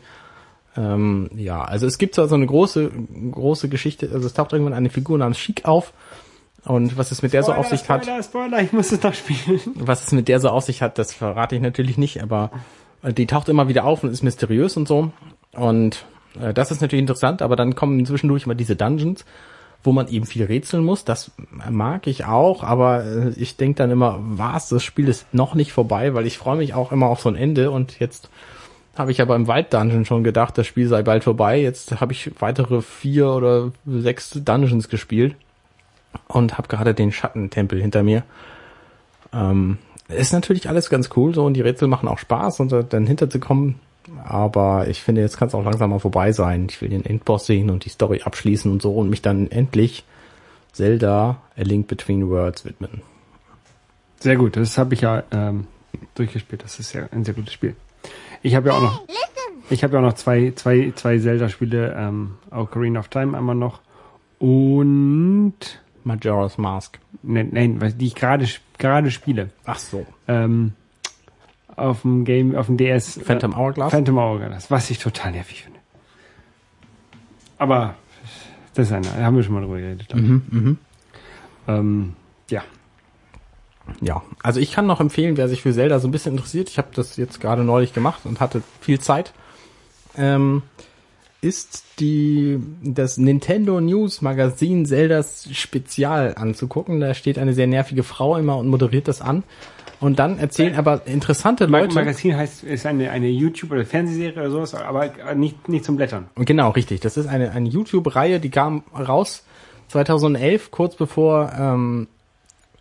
[0.77, 2.91] Ähm, ja, also es gibt zwar so eine große,
[3.31, 5.93] große Geschichte, also es taucht irgendwann eine Figur namens Chic auf.
[6.65, 9.13] Und was es mit der so auf sich hat, Spoiler, Spoiler, ich muss es noch
[9.13, 9.61] spielen.
[9.75, 12.51] was es mit der so auf sich hat, das verrate ich natürlich nicht, aber
[13.03, 15.11] äh, die taucht immer wieder auf und ist mysteriös und so.
[15.51, 16.05] Und
[16.39, 19.25] äh, das ist natürlich interessant, aber dann kommen zwischendurch immer diese Dungeons,
[19.83, 21.05] wo man eben viel rätseln muss.
[21.05, 21.31] Das
[21.69, 25.71] mag ich auch, aber äh, ich denke dann immer, was, das Spiel ist noch nicht
[25.71, 28.29] vorbei, weil ich freue mich auch immer auf so ein Ende und jetzt
[28.95, 31.59] habe ich aber im Wald-Dungeon schon gedacht, das Spiel sei bald vorbei.
[31.59, 35.35] Jetzt habe ich weitere vier oder sechs Dungeons gespielt
[36.27, 38.23] und habe gerade den Schattentempel hinter mir.
[39.33, 39.77] Ähm,
[40.07, 43.75] ist natürlich alles ganz cool so und die Rätsel machen auch Spaß und dann hinterzukommen.
[44.23, 46.67] Aber ich finde, jetzt kann es auch langsam mal vorbei sein.
[46.69, 50.03] Ich will den Endboss sehen und die Story abschließen und so und mich dann endlich
[50.71, 53.01] Zelda A Link Between Worlds widmen.
[54.19, 55.67] Sehr gut, das habe ich ja ähm,
[56.13, 56.63] durchgespielt.
[56.63, 57.75] Das ist ja ein sehr gutes Spiel.
[58.45, 59.01] Ich habe ja auch noch,
[59.71, 63.81] ich habe ja auch noch zwei, zwei, zwei Zelda-Spiele, ähm, Ocarina of Time einmal noch
[64.37, 65.53] und
[66.03, 66.99] Majora's Mask.
[67.23, 69.49] nein, nein, was- die ich gerade gerade spiele.
[69.65, 70.05] Ach so.
[70.27, 70.73] Ähm,
[71.75, 73.19] auf dem Game, auf dem DS.
[73.23, 73.91] Phantom äh, Hourglass?
[73.91, 75.79] Phantom Hourglass, was ich total nervig finde.
[77.57, 77.95] Aber
[78.75, 80.07] das ist eine, da haben wir schon mal drüber geredet.
[80.09, 80.15] ich.
[80.15, 80.77] Mhm,
[81.67, 82.13] Ähm,
[82.51, 82.61] ja.
[84.01, 86.77] Ja, also ich kann noch empfehlen, wer sich für Zelda so ein bisschen interessiert, ich
[86.77, 89.33] habe das jetzt gerade neulich gemacht und hatte viel Zeit,
[90.17, 90.63] ähm,
[91.41, 96.99] ist die das Nintendo News Magazin Zeldas Spezial anzugucken.
[96.99, 99.43] Da steht eine sehr nervige Frau immer und moderiert das an.
[99.99, 101.93] Und dann erzählen aber interessante Leute.
[101.93, 106.27] Magazin heißt, ist eine, eine YouTube- oder Fernsehserie oder sowas, aber nicht, nicht zum Blättern.
[106.35, 106.99] Genau, richtig.
[106.99, 109.45] Das ist eine, eine YouTube-Reihe, die kam raus
[109.89, 112.07] 2011, kurz bevor ähm,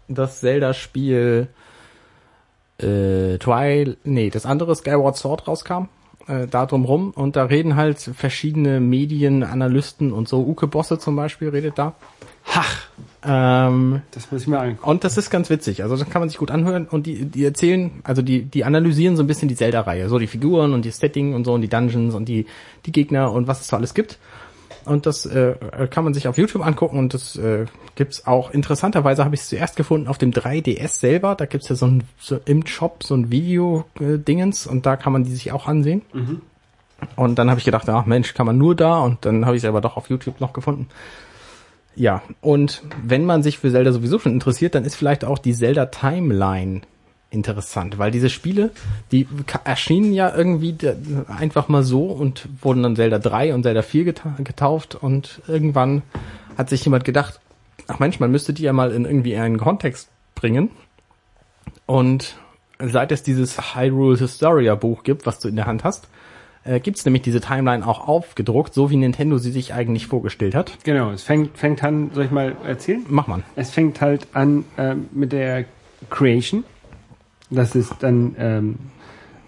[0.09, 1.49] das Zelda-Spiel
[2.79, 5.89] äh, Twilight, nee, das andere Skyward Sword rauskam.
[6.27, 7.11] Äh, da drum rum.
[7.11, 10.41] Und da reden halt verschiedene Medien, Analysten und so.
[10.41, 11.95] Uke Bosse zum Beispiel redet da.
[12.47, 12.85] Hach,
[13.27, 14.89] Ähm, das muss ich mir angucken.
[14.91, 15.83] und das ist ganz witzig.
[15.83, 16.87] Also das kann man sich gut anhören.
[16.87, 20.09] Und die, die erzählen, also die, die analysieren so ein bisschen die Zelda-Reihe.
[20.09, 22.47] So die Figuren und die Setting und so und die Dungeons und die,
[22.87, 24.19] die Gegner und was es so alles gibt.
[24.85, 25.55] Und das äh,
[25.91, 28.51] kann man sich auf YouTube angucken und das äh, gibt's auch.
[28.51, 31.35] Interessanterweise habe ich es zuerst gefunden auf dem 3DS selber.
[31.35, 35.25] Da gibt's ja so ein so im Shop so ein Video-Dingens und da kann man
[35.25, 36.03] die sich auch ansehen.
[37.17, 39.63] Und dann habe ich gedacht, ach Mensch, kann man nur da und dann habe ich
[39.63, 40.89] es aber doch auf YouTube noch gefunden.
[41.97, 45.55] Ja, und wenn man sich für Zelda sowieso schon interessiert, dann ist vielleicht auch die
[45.55, 46.83] Zelda Timeline
[47.35, 48.71] interessant, weil diese Spiele,
[49.13, 49.27] die
[49.65, 50.77] erschienen ja irgendwie
[51.29, 56.03] einfach mal so und wurden dann Zelda 3 und Zelda 4 geta getauft und irgendwann
[56.57, 57.41] hat sich jemand gedacht,
[57.89, 60.71] ach Mensch, man müsste die ja mal in irgendwie einen Kontext bringen.
[61.87, 62.37] Und
[62.79, 66.09] seit es dieses Hyrule Historia Buch gibt, was du in der Hand hast,
[66.65, 70.79] äh, gibt's nämlich diese Timeline auch aufgedruckt, so wie Nintendo sie sich eigentlich vorgestellt hat.
[70.85, 73.05] Genau, es fängt, fängt an, soll ich mal erzählen?
[73.09, 73.43] Mach man.
[73.55, 75.67] Es fängt halt an ähm, mit der
[76.11, 76.65] Creation.
[77.51, 78.79] Das ist dann ähm,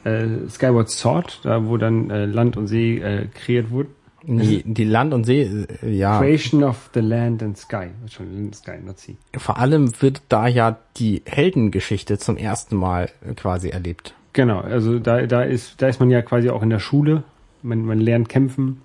[0.04, 3.88] äh, Skyward Sword, da wo dann äh, Land und See äh, kreiert wurde.
[4.28, 6.18] Die, die Land und See, äh, ja.
[6.18, 7.88] Creation of the Land and Sky.
[8.10, 9.14] Schon Sky, not Sea.
[9.36, 14.14] Vor allem wird da ja die Heldengeschichte zum ersten Mal äh, quasi erlebt.
[14.32, 17.22] Genau, also da, da ist, da ist man ja quasi auch in der Schule.
[17.62, 18.82] Man, man lernt kämpfen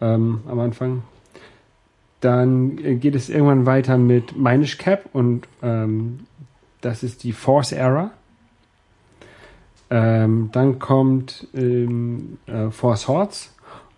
[0.00, 1.02] ähm, am Anfang.
[2.20, 6.20] Dann äh, geht es irgendwann weiter mit Minish Cap und ähm,
[6.82, 8.10] das ist die Force Era.
[9.90, 13.54] Ähm, dann kommt ähm, äh, Four Swords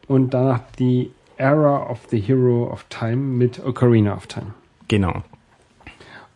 [0.06, 4.54] und danach die Era of the Hero of Time mit Ocarina of Time.
[4.88, 5.22] Genau.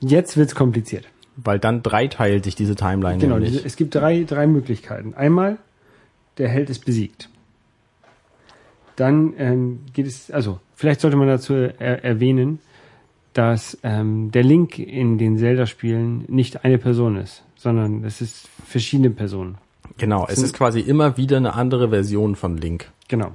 [0.00, 1.06] Jetzt wird's kompliziert.
[1.36, 3.64] Weil dann dreiteilt sich diese Timeline Genau, nämlich.
[3.64, 5.14] es gibt drei, drei Möglichkeiten.
[5.14, 5.58] Einmal,
[6.38, 7.28] der Held ist besiegt.
[8.96, 12.58] Dann ähm, geht es, also vielleicht sollte man dazu er erwähnen,
[13.38, 19.10] dass ähm, der Link in den Zelda-Spielen nicht eine Person ist, sondern es ist verschiedene
[19.10, 19.58] Personen.
[19.96, 22.90] Genau, es ist quasi immer wieder eine andere Version von Link.
[23.06, 23.30] Genau.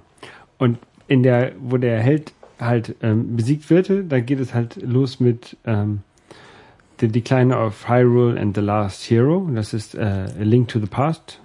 [0.58, 0.78] Und
[1.08, 5.56] in der, wo der Held halt ähm, besiegt wird, da geht es halt los mit
[5.64, 6.02] ähm,
[7.00, 9.50] The Decline of Hyrule and the Last Hero.
[9.56, 11.40] Das ist äh, A Link to the Past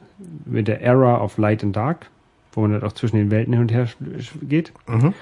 [0.47, 2.11] mit der Era of Light and Dark,
[2.55, 3.87] wo man halt auch zwischen den Welten hin und her
[4.43, 4.73] geht.
[4.89, 5.15] Mhm.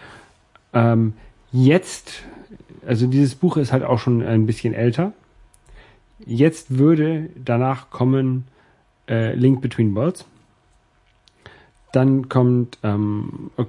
[0.73, 1.13] Ähm,
[1.53, 2.23] jetzt,
[2.87, 5.13] also dieses Buch ist halt auch schon ein bisschen älter.
[6.25, 8.47] Jetzt würde danach kommen
[9.09, 10.25] äh, Link Between Worlds.
[11.93, 13.65] Dann kommt ähm, äh,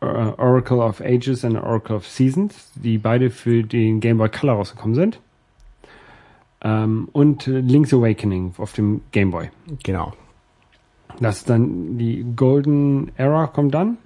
[0.00, 4.94] Oracle of Ages und Oracle of Seasons, die beide für den Game Boy Color rausgekommen
[4.94, 5.20] sind.
[6.60, 9.50] Ähm, und Link's Awakening auf dem Game Boy.
[9.82, 10.12] Genau.
[11.20, 13.98] Das ist dann die Golden Era kommt dann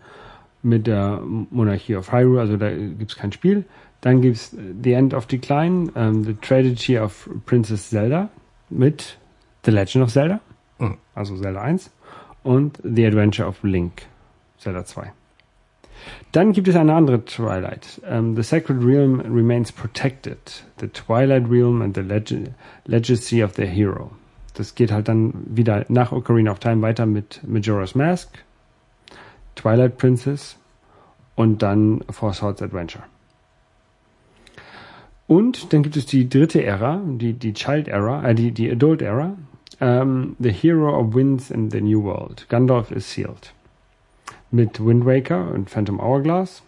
[0.62, 3.64] mit der Monarchie of Hyrule, also da gibt's kein Spiel.
[4.02, 8.28] Dann gibt's The End of Decline, ähm, The Tragedy of Princess Zelda
[8.68, 9.18] mit
[9.64, 10.40] The Legend of Zelda,
[10.78, 10.98] Mhm.
[11.14, 11.90] also Zelda 1
[12.42, 14.02] und The Adventure of Link,
[14.58, 15.12] Zelda 2.
[16.32, 18.00] Dann gibt es eine andere Twilight.
[18.04, 20.64] Ähm, the Sacred Realm remains protected.
[20.80, 22.50] The Twilight Realm and the Leg
[22.86, 24.10] Legacy of the Hero.
[24.54, 28.28] Das geht halt dann wieder nach Ocarina of Time weiter mit Majora's Mask,
[29.54, 30.56] Twilight Princess
[31.36, 33.04] und dann Four Swords Adventure.
[35.32, 39.00] Und dann gibt es die dritte Ära, die, die Child Era, äh, die, die Adult
[39.00, 39.34] Era.
[39.80, 42.46] Ähm, the Hero of Winds in the New World.
[42.50, 43.54] Gandalf is sealed.
[44.50, 46.62] Mit Wind Waker und Phantom Hourglass.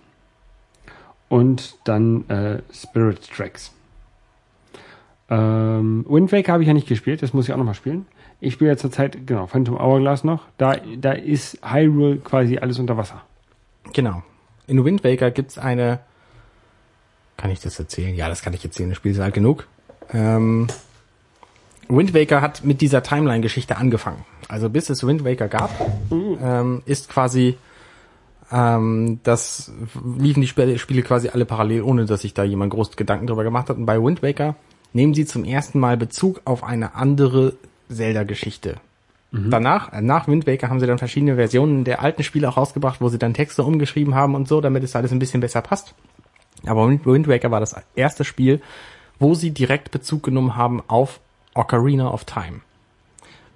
[1.29, 3.75] Und dann äh, Spirit Tracks.
[5.29, 8.07] Ähm, Wind Waker habe ich ja nicht gespielt, das muss ich auch nochmal spielen.
[8.41, 10.41] Ich spiele ja zurzeit, genau, Phantom Hourglass noch.
[10.57, 13.21] Da, da ist Hyrule quasi alles unter Wasser.
[13.93, 14.23] Genau.
[14.67, 16.01] In Wind Waker gibt's eine.
[17.45, 18.15] Kann ich das erzählen?
[18.15, 18.89] Ja, das kann ich erzählen.
[18.89, 19.67] Das Spiel ist alt genug.
[20.15, 20.67] Ähm,
[21.91, 24.25] Wind Waker hat mit dieser Timeline-Geschichte angefangen.
[24.49, 25.71] Also bis es Wind Waker gab,
[26.11, 27.59] ähm, ist quasi
[28.51, 29.71] ähm, das
[30.17, 33.69] liefen die Spiele, quasi alle parallel, ohne dass sich da jemand groß Gedanken drüber gemacht
[33.69, 33.77] hat.
[33.77, 34.57] Und bei Wind Waker
[34.95, 37.53] nehmen sie zum ersten Mal Bezug auf eine andere
[37.91, 38.77] Zelda-Geschichte.
[39.33, 43.03] Danach, äh, nach Wind Waker haben sie dann verschiedene Versionen der alten Spiele auch rausgebracht,
[43.03, 45.95] wo sie dann Texte umgeschrieben haben und so, damit es alles ein bisschen besser passt.
[46.67, 48.61] Aber Wind Waker war das erste Spiel,
[49.19, 51.21] wo sie direkt Bezug genommen haben auf
[51.55, 52.61] Ocarina of Time.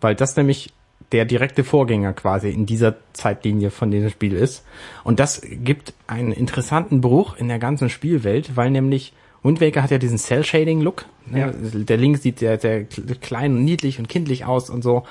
[0.00, 0.72] Weil das nämlich
[1.12, 4.64] der direkte Vorgänger quasi in dieser Zeitlinie von diesem Spiel ist.
[5.04, 9.90] Und das gibt einen interessanten Bruch in der ganzen Spielwelt, weil nämlich Wind Waker hat
[9.90, 11.06] ja diesen Cell-Shading-Look.
[11.26, 11.38] Ne?
[11.38, 11.52] Ja.
[11.52, 15.04] Der Link sieht sehr, sehr klein und niedlich und kindlich aus und so.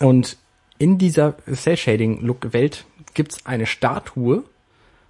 [0.00, 0.36] Und
[0.78, 2.84] in dieser Cell-Shading-Look-Welt
[3.14, 4.42] gibt's eine Statue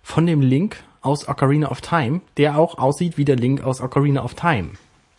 [0.02, 4.24] von dem Link aus Ocarina of Time, der auch aussieht wie der Link aus Ocarina
[4.24, 4.70] of Time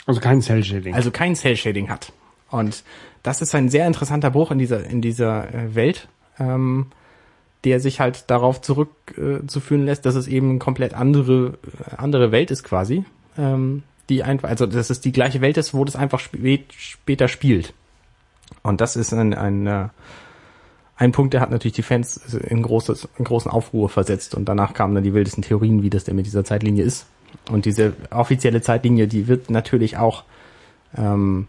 [0.05, 0.93] Also kein Cell-Shading.
[0.93, 2.11] also kein Cell Shading hat.
[2.49, 2.83] Und
[3.23, 6.07] das ist ein sehr interessanter Bruch in dieser in dieser äh, Welt,
[6.39, 6.87] ähm,
[7.63, 11.57] der sich halt darauf zurückzuführen äh, lässt, dass es eben eine komplett andere
[11.91, 13.05] äh, andere Welt ist quasi,
[13.37, 17.27] ähm, die einfach also dass es die gleiche Welt ist, wo das einfach spät, später
[17.27, 17.73] spielt.
[18.63, 19.89] Und das ist ein ein äh,
[20.99, 24.73] ein Punkt, der hat natürlich die Fans in, großes, in großen Aufruhr versetzt und danach
[24.73, 27.07] kamen dann die wildesten Theorien, wie das denn mit dieser Zeitlinie ist.
[27.49, 30.23] Und diese offizielle Zeitlinie, die wird natürlich auch
[30.97, 31.47] ähm,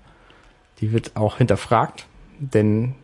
[0.81, 2.07] die wird auch hinterfragt,
[2.39, 2.95] denn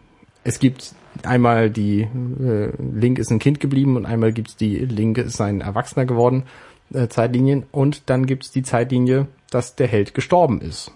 [0.45, 0.95] es gibt
[1.25, 5.61] einmal die äh, Link ist ein Kind geblieben und einmal gibt's die Link ist ein
[5.61, 6.45] Erwachsener geworden
[6.93, 10.93] äh, Zeitlinien und dann gibt's die Zeitlinie, dass der Held gestorben ist.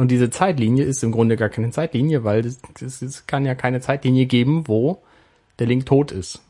[0.00, 4.24] Und diese Zeitlinie ist im Grunde gar keine Zeitlinie, weil es, kann ja keine Zeitlinie
[4.24, 5.02] geben, wo
[5.58, 6.40] der Link tot ist.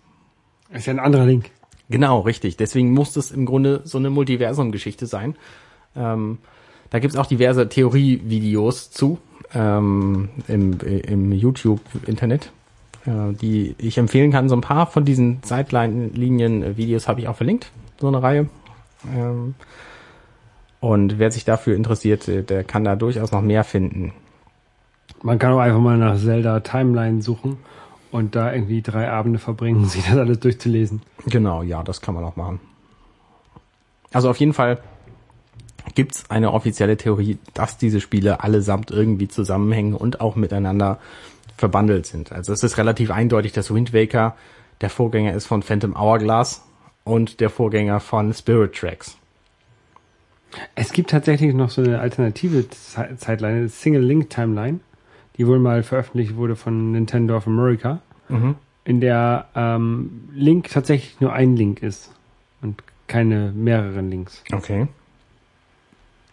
[0.72, 1.50] ist ja ein anderer Link.
[1.88, 2.58] Genau, richtig.
[2.58, 5.34] Deswegen muss das im Grunde so eine Multiversum-Geschichte sein.
[5.96, 6.38] Ähm,
[6.90, 9.18] da gibt's auch diverse Theorie-Videos zu
[9.52, 12.52] ähm, im, im YouTube-Internet,
[13.06, 14.48] äh, die ich empfehlen kann.
[14.48, 18.48] So ein paar von diesen Zeitlinien-Videos habe ich auch verlinkt, so eine Reihe.
[19.12, 19.56] Ähm,
[20.80, 24.12] und wer sich dafür interessiert, äh, der kann da durchaus noch mehr finden.
[25.22, 27.58] Man kann auch einfach mal nach Zelda Timeline suchen
[28.10, 31.02] und da irgendwie drei Abende verbringen, sich das alles durchzulesen.
[31.26, 32.60] Genau, ja, das kann man auch machen.
[34.12, 34.78] Also auf jeden Fall
[35.94, 40.98] gibt's eine offizielle Theorie, dass diese Spiele allesamt irgendwie zusammenhängen und auch miteinander
[41.56, 42.32] verbandelt sind.
[42.32, 44.34] Also es ist relativ eindeutig, dass Wind Waker
[44.80, 46.64] der Vorgänger ist von Phantom Hourglass
[47.04, 49.19] und der Vorgänger von Spirit Tracks.
[50.74, 54.80] Es gibt tatsächlich noch so eine alternative Ze- Zeitline, eine Single Link Timeline,
[55.36, 58.00] die wohl mal veröffentlicht wurde von Nintendo of America,
[58.84, 62.12] in der ähm, Link tatsächlich nur ein Link ist
[62.62, 64.42] und keine mehreren Links.
[64.52, 64.86] Okay.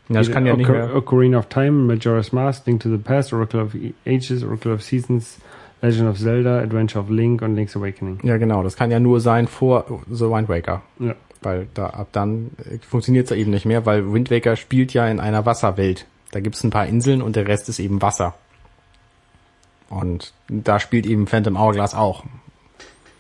[0.10, 0.96] Ja, das kann ja nicht mehr.
[0.96, 5.40] Ocarina of Time, Majora's Mask, Link to the Past, Oracle of Ages, Oracle of Seasons,
[5.82, 8.20] Legend of Zelda, Adventure of Link und Link's Awakening.
[8.24, 8.64] Ja, genau.
[8.64, 10.82] Das kann ja nur sein vor The Wind Waker.
[11.00, 11.16] Ja.
[11.42, 15.08] Weil da ab dann äh, funktioniert's ja eben nicht mehr, weil Wind Waker spielt ja
[15.08, 16.06] in einer Wasserwelt.
[16.32, 18.36] Da gibt's ein paar Inseln und der Rest ist eben Wasser.
[19.90, 22.24] Und da spielt eben Phantom Hourglass auch.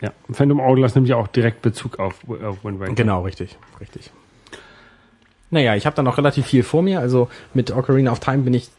[0.02, 0.12] Ja.
[0.32, 2.94] Phantom Hourglass nimmt ja auch direkt Bezug auf, auf Wind Waker.
[2.94, 4.12] Genau, richtig, richtig.
[5.50, 7.00] Naja, ich habe da noch relativ viel vor mir.
[7.00, 8.70] Also mit Ocarina of Time bin ich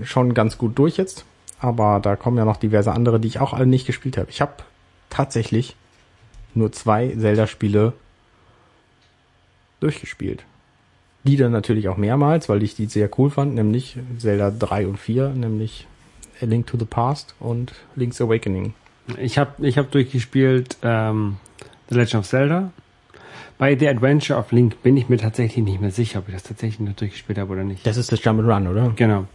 [0.00, 1.24] äh, schon ganz gut durch jetzt.
[1.58, 4.28] Aber da kommen ja noch diverse andere, die ich auch alle nicht gespielt habe.
[4.30, 4.52] Ich habe
[5.08, 5.76] tatsächlich
[6.54, 7.92] nur zwei Zelda-Spiele
[9.86, 10.44] durchgespielt.
[11.24, 14.96] Die dann natürlich auch mehrmals, weil ich die sehr cool fand, nämlich Zelda 3 und
[14.98, 15.86] 4, nämlich
[16.42, 18.74] A Link to the Past und Link's Awakening.
[19.20, 21.36] Ich habe ich hab durchgespielt ähm,
[21.88, 22.70] The Legend of Zelda.
[23.58, 26.42] Bei The Adventure of Link bin ich mir tatsächlich nicht mehr sicher, ob ich das
[26.42, 27.86] tatsächlich noch durchgespielt habe oder nicht.
[27.86, 28.92] Das ist das Jump'n'Run, oder?
[28.96, 29.26] Genau.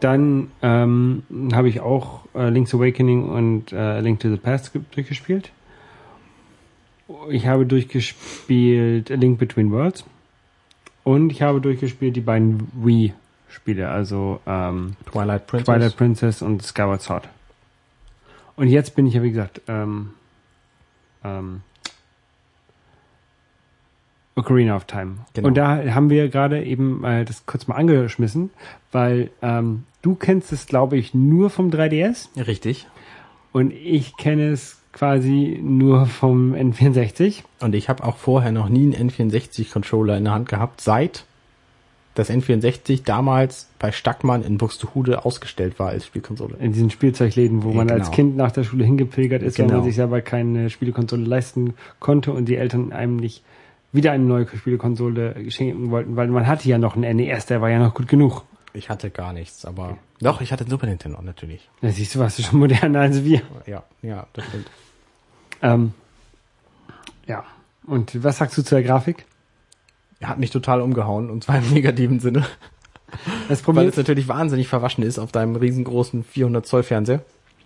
[0.00, 1.22] Dann ähm,
[1.52, 5.50] habe ich auch äh, Link's Awakening und äh, Link to the Past ge- durchgespielt.
[7.30, 10.04] Ich habe durchgespielt A Link Between Worlds.
[11.04, 15.66] Und ich habe durchgespielt die beiden Wii-Spiele, also ähm, Twilight Princess.
[15.66, 17.28] Twilight Princess und Skyward Sword.
[18.54, 20.10] Und jetzt bin ich ja, wie gesagt, ähm,
[21.24, 21.62] ähm,
[24.34, 25.16] Ocarina of Time.
[25.34, 25.48] Genau.
[25.48, 28.50] Und da haben wir gerade eben äh, das kurz mal angeschmissen,
[28.90, 32.86] weil ähm, du kennst es, glaube ich, nur vom 3DS Richtig.
[33.52, 37.42] und ich kenne es quasi nur vom N64.
[37.60, 41.24] Und ich habe auch vorher noch nie einen N64-Controller in der Hand gehabt, seit
[42.14, 46.56] das N64 damals bei Stackmann in Buxtehude ausgestellt war als Spielkonsole.
[46.60, 48.00] In diesen Spielzeugläden, wo Ja, man genau.
[48.00, 49.78] als Kind nach der Schule hingepilgert ist, weil Genau.
[49.78, 53.42] man sich selber keine Spielekonsole leisten konnte und die Eltern einem nicht
[53.92, 57.70] wieder eine neue Spielekonsole schenken wollten, weil man hatte ja noch einen NES, der war
[57.70, 58.42] ja noch gut genug.
[58.74, 61.68] Ich hatte gar nichts, aber doch, ich hatte Super Nintendo natürlich.
[61.82, 63.42] Da siehst du, warst du schon moderner als wir.
[63.66, 64.70] Ja, ja, das stimmt.
[65.60, 65.94] Ähm,
[67.26, 67.44] ja.
[67.86, 69.26] Und was sagst du zur Grafik?
[70.20, 72.46] Er hat mich total umgehauen und zwar im negativen Sinne,
[73.48, 77.22] Das weil Problem es natürlich wahnsinnig verwaschen ist auf deinem riesengroßen 400 Zoll Fernseher.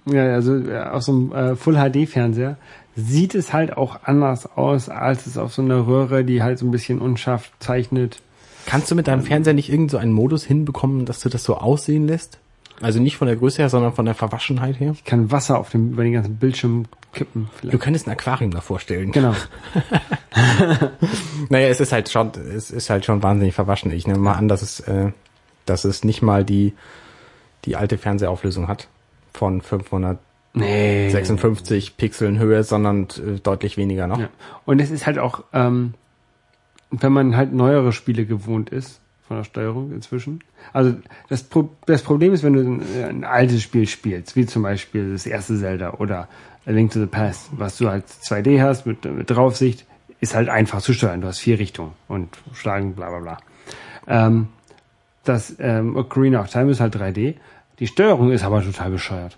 [0.07, 2.57] Ja, also auf so einem äh, Full HD Fernseher
[2.95, 6.67] sieht es halt auch anders aus als es auf so einer Röhre, die halt so
[6.67, 8.21] ein bisschen unscharf zeichnet.
[8.67, 11.57] Kannst du mit deinem Fernseher nicht irgend so einen Modus hinbekommen, dass du das so
[11.57, 12.39] aussehen lässt?
[12.81, 14.93] Also nicht von der Größe her, sondern von der Verwaschenheit her?
[14.93, 16.85] Ich kann Wasser auf dem über den ganzen Bildschirm
[17.15, 17.45] kippen.
[17.45, 17.81] Du Vielleicht.
[17.81, 19.13] könntest ein Aquarium davor stellen.
[19.13, 19.35] Genau.
[21.49, 23.91] Naja, es ist halt schon, es ist halt schon wahnsinnig verwaschen.
[23.91, 25.13] Ich nehme mal an, dass es, äh,
[25.65, 26.75] dass es nicht mal die,
[27.65, 28.89] die alte Fernsehauflösung hat
[29.33, 31.95] von 556 Nee.
[31.97, 34.19] Pixeln Höhe, sondern äh, deutlich weniger noch.
[34.21, 34.29] Ja.
[34.65, 35.95] Und es ist halt auch, ähm,
[36.91, 40.41] wenn man halt neuere Spiele gewohnt ist von der Steuerung inzwischen.
[40.73, 40.95] Also
[41.29, 45.13] das, Pro das Problem ist, wenn du ein, ein altes Spiel spielst, wie zum Beispiel
[45.13, 46.29] das erste Zelda oder
[46.65, 49.85] A Link to the Past, was du halt 2D hast mit, mit Draufsicht,
[50.21, 51.21] ist halt einfach zu steuern.
[51.21, 53.39] Du hast vier Richtungen und schlagen, bla bla bla.
[54.07, 54.49] Ähm,
[55.25, 57.35] das ähm, Ocarina of Time ist halt 3D.
[57.79, 59.37] Die Steuerung ist aber total bescheuert.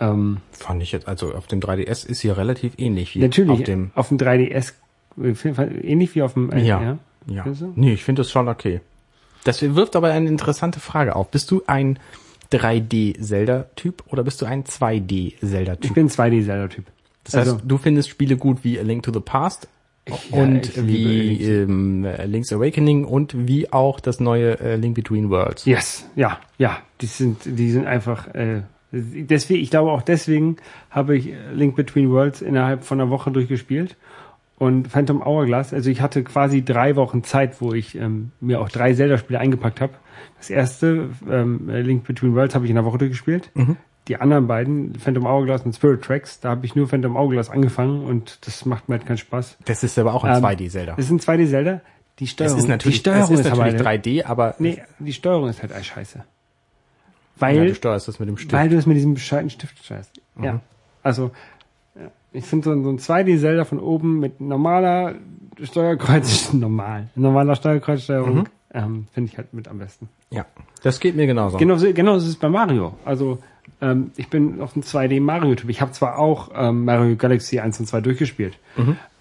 [0.00, 3.62] Ähm, Fand ich jetzt, also auf dem 3DS ist sie relativ ähnlich wie Natürlich, auf
[3.62, 3.90] dem.
[3.94, 4.72] auf dem 3DS,
[5.22, 6.98] ähnlich wie auf dem äh, Ja.
[7.26, 7.44] Ja.
[7.44, 7.72] Du?
[7.76, 8.80] Nee, ich finde das schon okay.
[9.44, 11.30] Das wirft aber eine interessante Frage auf.
[11.30, 11.98] Bist du ein
[12.52, 15.84] 3D-Zelda-Typ oder bist du ein 2D-Zelda-Typ?
[15.84, 16.84] Ich bin 2D-Zelda-Typ.
[17.24, 19.68] Das heißt, also- du findest Spiele gut wie A Link to the Past
[20.08, 24.76] Ja, und ich liebe wie Link's- ähm, Link's Awakening und wie auch das neue äh,
[24.76, 25.64] Link Between Worlds.
[25.66, 26.78] Yes, ja, ja.
[27.00, 28.34] Die sind, die sind einfach.
[28.34, 30.56] Äh, deswegen, ich glaube auch deswegen
[30.90, 33.96] habe ich Link Between Worlds innerhalb von einer Woche durchgespielt
[34.60, 35.72] und Phantom Hourglass.
[35.74, 39.80] Also ich hatte quasi drei Wochen Zeit, wo ich ähm, mir auch drei Zelda-Spiele eingepackt
[39.80, 39.94] habe.
[40.38, 43.50] Das erste ähm, Link Between Worlds habe ich in einer Woche durchgespielt.
[44.08, 48.04] Die anderen beiden, Phantom Hourglass und Spirit Tracks, da habe ich nur Phantom Hourglass angefangen
[48.04, 49.56] und das macht mir halt keinen Spaß.
[49.64, 50.94] Das ist aber auch ein Ähm, 2D-Zelda.
[50.96, 51.80] Das sind 2D Zelda.
[52.18, 54.82] Die Es Steuerung, ist natürlich, die Steuerung es ist aber natürlich halt- 3D, aber Nee,
[54.98, 56.18] die Steuerung ist halt scheiße.
[56.18, 56.24] ja,
[57.38, 58.52] Weil, du steuerst das mit dem Stift.
[58.52, 60.20] weil du es mit diesem bescheidenen Stift steuerst.
[60.42, 60.60] Ja.
[61.02, 61.30] Also, ja.
[62.32, 65.14] Ich finde so, ein- so ein 2D-Zelda von oben mit normaler
[65.62, 70.08] Steuerkreuz, normal, normaler Steuerkreuzsteuerung, ähm, finde ich halt mit am besten.
[70.30, 70.44] ja,
[70.82, 71.58] das geht mir genauso.
[71.58, 72.94] Genauso, genauso ist es bei Mario.
[73.04, 73.38] Also,
[73.82, 75.68] ähm, ich bin auf dem 2D Mario-Typ.
[75.70, 78.56] Ich habe zwar auch ähm, Mario Galaxy 1 und 2 durchgespielt.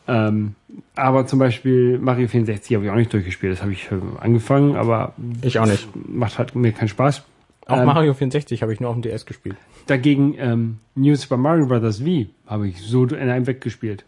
[0.07, 0.56] Ähm,
[0.95, 3.53] aber zum Beispiel Mario 64 habe ich auch nicht durchgespielt.
[3.53, 5.88] Das habe ich angefangen, aber Ich auch nicht.
[6.07, 7.23] macht halt mir keinen Spaß.
[7.70, 9.56] Auch Ähm, Mario 64 habe ich nur auf dem DS gespielt.
[9.86, 12.00] Dagegen ähm, New Super Mario Bros.
[12.00, 12.06] V
[12.48, 14.06] habe ich so in einem weggespielt.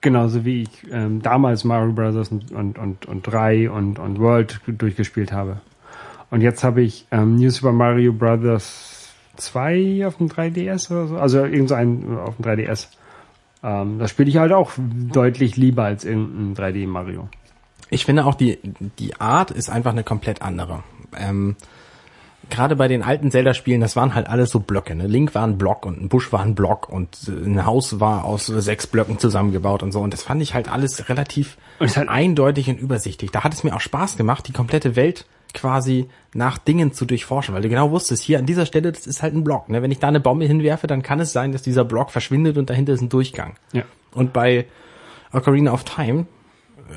[0.00, 2.30] Genauso wie ich ähm, damals Mario Bros.
[2.30, 5.60] und, und, und, und 3 und, und World durchgespielt habe.
[6.30, 9.12] Und jetzt habe ich ähm, New Super Mario Bros.
[9.36, 11.16] 2 auf dem 3DS oder so.
[11.16, 12.88] Also irgend so ein auf dem 3DS.
[13.62, 17.28] Ähm, das spiele ich halt auch deutlich lieber als irgendein 3D Mario.
[17.90, 18.58] Ich finde auch die,
[18.98, 20.82] die Art ist einfach eine komplett andere.
[21.18, 21.56] Ähm,
[22.50, 24.94] Gerade bei den alten Zelda-Spielen, das waren halt alles so Blöcke.
[24.94, 25.06] Ne?
[25.06, 28.24] Link war ein Block und ein Busch war ein Block und äh, ein Haus war
[28.24, 30.00] aus sechs Blöcken zusammengebaut und so.
[30.00, 33.30] Und das fand ich halt alles relativ Und hat- eindeutig und übersichtlich.
[33.30, 37.54] Da hat es mir auch Spaß gemacht, die komplette Welt quasi nach Dingen zu durchforschen,
[37.54, 39.68] weil du genau wusstest, hier an dieser Stelle, das ist halt ein Block.
[39.68, 39.82] Ne?
[39.82, 42.70] Wenn ich da eine Bombe hinwerfe, dann kann es sein, dass dieser Block verschwindet und
[42.70, 43.54] dahinter ist ein Durchgang.
[43.72, 43.84] Ja.
[44.12, 44.66] Und bei
[45.32, 46.26] Ocarina of Time,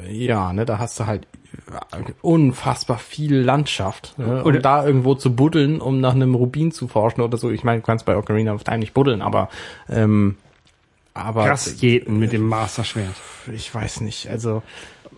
[0.09, 1.27] ja, ne, da hast du halt
[2.21, 4.17] unfassbar viel Landschaft.
[4.17, 4.43] Ne?
[4.43, 7.49] Oder- Und da irgendwo zu buddeln, um nach einem Rubin zu forschen oder so.
[7.51, 9.49] Ich meine, du kannst bei Ocarina of Time nicht buddeln, aber
[9.89, 10.35] ähm,
[11.13, 13.15] aber Krass jeden mit dem Master-Schwert.
[13.51, 14.29] ich weiß nicht.
[14.29, 14.61] Also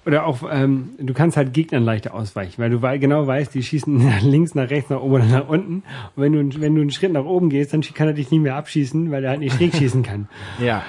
[0.06, 3.98] Oder auch, ähm, du kannst halt Gegnern leichter ausweichen, weil du genau weißt, die schießen
[4.10, 5.84] nach links, nach rechts, nach oben oder nach unten.
[6.16, 8.42] Und wenn du, wenn du einen Schritt nach oben gehst, dann kann er dich nicht
[8.42, 10.30] mehr abschießen, weil er halt nicht schräg schießen kann.
[10.60, 10.84] ja,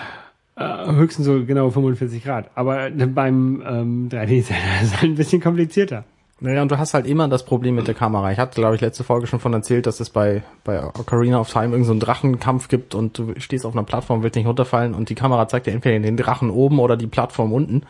[0.60, 2.50] Äh, höchstens so genau 45 Grad.
[2.54, 4.50] Aber beim ähm, 3D ist
[4.82, 6.04] es halt ein bisschen komplizierter.
[6.42, 8.30] Naja, und du hast halt immer das Problem mit der Kamera.
[8.32, 11.50] Ich hatte, glaube ich, letzte Folge schon von erzählt, dass es bei, bei Ocarina of
[11.50, 14.94] Time irgendeinen so einen Drachenkampf gibt und du stehst auf einer Plattform, willst nicht runterfallen
[14.94, 17.82] und die Kamera zeigt dir entweder den Drachen oben oder die Plattform unten.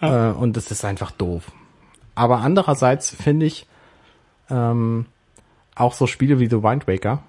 [0.00, 1.52] Äh, und das ist einfach doof.
[2.16, 3.66] Aber andererseits finde ich
[4.50, 5.06] ähm,
[5.76, 7.22] auch so Spiele wie The Wind Waker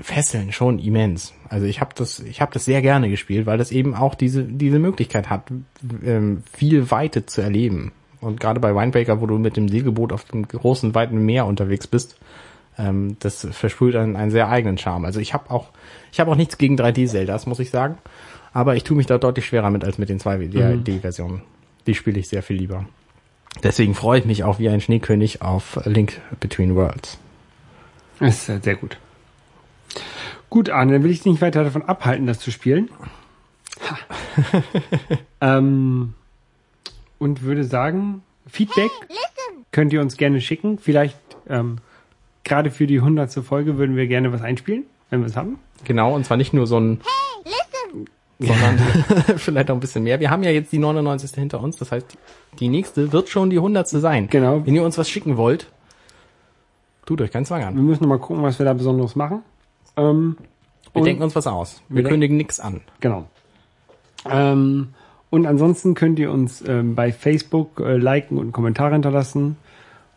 [0.00, 1.32] fesseln schon immens.
[1.48, 4.44] Also ich habe das, ich habe das sehr gerne gespielt, weil das eben auch diese
[4.44, 5.44] diese Möglichkeit hat,
[6.04, 7.92] ähm, viel Weite zu erleben.
[8.20, 11.46] Und gerade bei Wind Waker, wo du mit dem Segelboot auf dem großen weiten Meer
[11.46, 12.18] unterwegs bist,
[12.78, 15.04] ähm, das versprüht einen, einen sehr eigenen Charme.
[15.04, 15.68] Also ich habe auch,
[16.12, 17.98] ich habe auch nichts gegen 3D-Zeldas, muss ich sagen.
[18.52, 21.42] Aber ich tue mich da deutlich schwerer mit als mit den 2D-Versionen.
[21.86, 22.86] Die spiele ich sehr viel lieber.
[23.62, 27.18] Deswegen freue ich mich auch wie ein Schneekönig auf Link Between Worlds.
[28.18, 28.98] Das ist halt sehr gut.
[30.50, 32.88] Gut, Arne, dann will ich dich nicht weiter davon abhalten, das zu spielen.
[33.88, 33.98] Ha.
[35.58, 36.14] ähm,
[37.18, 38.90] und würde sagen, Feedback
[39.72, 40.78] könnt ihr uns gerne schicken.
[40.78, 41.18] Vielleicht
[41.48, 41.78] ähm,
[42.44, 44.84] gerade für die hundertste Folge würden wir gerne was einspielen.
[45.10, 45.58] wenn wir es haben.
[45.84, 47.00] Genau, und zwar nicht nur so ein,
[48.38, 48.78] sondern
[49.36, 50.20] vielleicht auch ein bisschen mehr.
[50.20, 51.32] Wir haben ja jetzt die 99.
[51.32, 52.16] hinter uns, das heißt,
[52.60, 53.88] die nächste wird schon die 100.
[53.88, 54.28] sein.
[54.28, 54.64] Genau.
[54.64, 55.70] Wenn ihr uns was schicken wollt,
[57.04, 57.74] tut euch keinen Zwang Wir an.
[57.74, 59.42] müssen noch mal gucken, was wir da Besonderes machen.
[59.96, 60.36] Ähm,
[60.92, 61.80] Wir denken uns was aus.
[61.88, 62.82] Wir Wir kündigen nichts an.
[63.00, 63.26] Genau.
[64.28, 64.88] Ähm,
[65.30, 69.56] und ansonsten könnt ihr uns ähm, bei Facebook äh, liken und einen Kommentar hinterlassen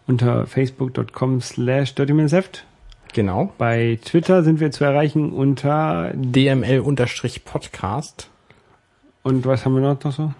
[0.07, 2.65] unter facebook.com slash dirtymansheft.
[3.13, 3.53] Genau.
[3.57, 8.29] Bei Twitter sind wir zu erreichen unter DML-Podcast.
[9.23, 10.33] und was haben wir noch, so?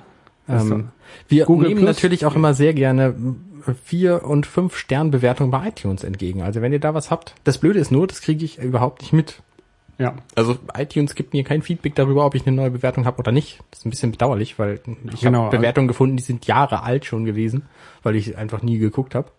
[0.48, 0.90] Ähm,
[1.28, 1.98] wir Google nehmen Plus?
[1.98, 3.16] natürlich auch immer sehr gerne
[3.84, 6.42] vier und fünf Sternbewertungen bei iTunes entgegen.
[6.42, 9.14] Also wenn ihr da was habt, das Blöde ist nur, das kriege ich überhaupt nicht
[9.14, 9.42] mit.
[9.98, 13.34] Ja, Also iTunes gibt mir kein Feedback darüber, ob ich eine neue Bewertung habe oder
[13.34, 13.60] nicht.
[13.72, 14.80] Das ist ein bisschen bedauerlich, weil
[15.14, 17.64] ich Genau, habe Bewertungen gefunden, die sind Jahre alt schon gewesen,
[18.02, 19.30] weil ich einfach nie geguckt habe.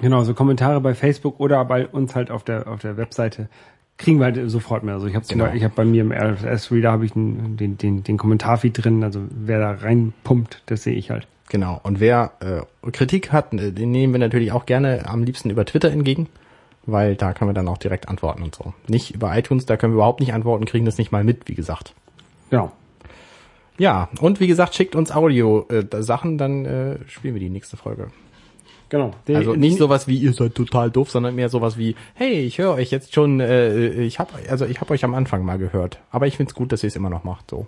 [0.00, 3.48] genau, so Kommentare bei Facebook oder bei uns halt auf der auf der Webseite
[3.98, 4.94] kriegen wir halt sofort mehr.
[4.94, 5.52] Also ich habe Genau.
[5.52, 9.20] ich habe bei mir im RSS-Reader habe ich den, den, den, den Kommentarfeed drin, also
[9.30, 11.28] wer da reinpumpt, das sehe ich halt.
[11.50, 11.80] Genau.
[11.82, 15.64] Und wer äh, Kritik hat, äh, den nehmen wir natürlich auch gerne am liebsten über
[15.66, 16.28] Twitter entgegen,
[16.86, 18.72] weil da können wir dann auch direkt antworten und so.
[18.88, 21.54] Nicht über iTunes, da können wir überhaupt nicht antworten, kriegen das nicht mal mit, wie
[21.54, 21.92] gesagt.
[22.50, 22.70] Genau.
[23.78, 28.08] Ja, und wie gesagt, schickt uns Audio-Sachen, dann äh, spielen wir die nächste Folge.
[28.88, 29.12] Genau.
[29.26, 32.58] Die- Also nicht sowas wie ihr seid total doof, sondern mehr sowas wie hey, ich
[32.58, 35.98] höre euch jetzt schon, äh, ich habe also ich habe euch am Anfang mal gehört,
[36.10, 37.50] aber ich find's gut, dass ihr es immer noch macht.
[37.50, 37.66] So.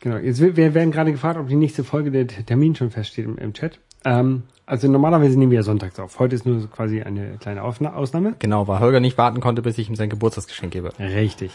[0.00, 3.38] Genau, jetzt wir werden gerade gefragt, ob die nächste Folge der Termin schon feststeht im,
[3.38, 3.78] im Chat.
[4.04, 6.18] Ähm, also normalerweise nehmen wir ja sonntags auf.
[6.18, 8.34] Heute ist nur quasi eine kleine Aufna Ausnahme.
[8.38, 10.92] Genau, weil Holger nicht warten konnte, bis ich ihm sein Geburtstagsgeschenk gebe.
[10.98, 11.52] Richtig.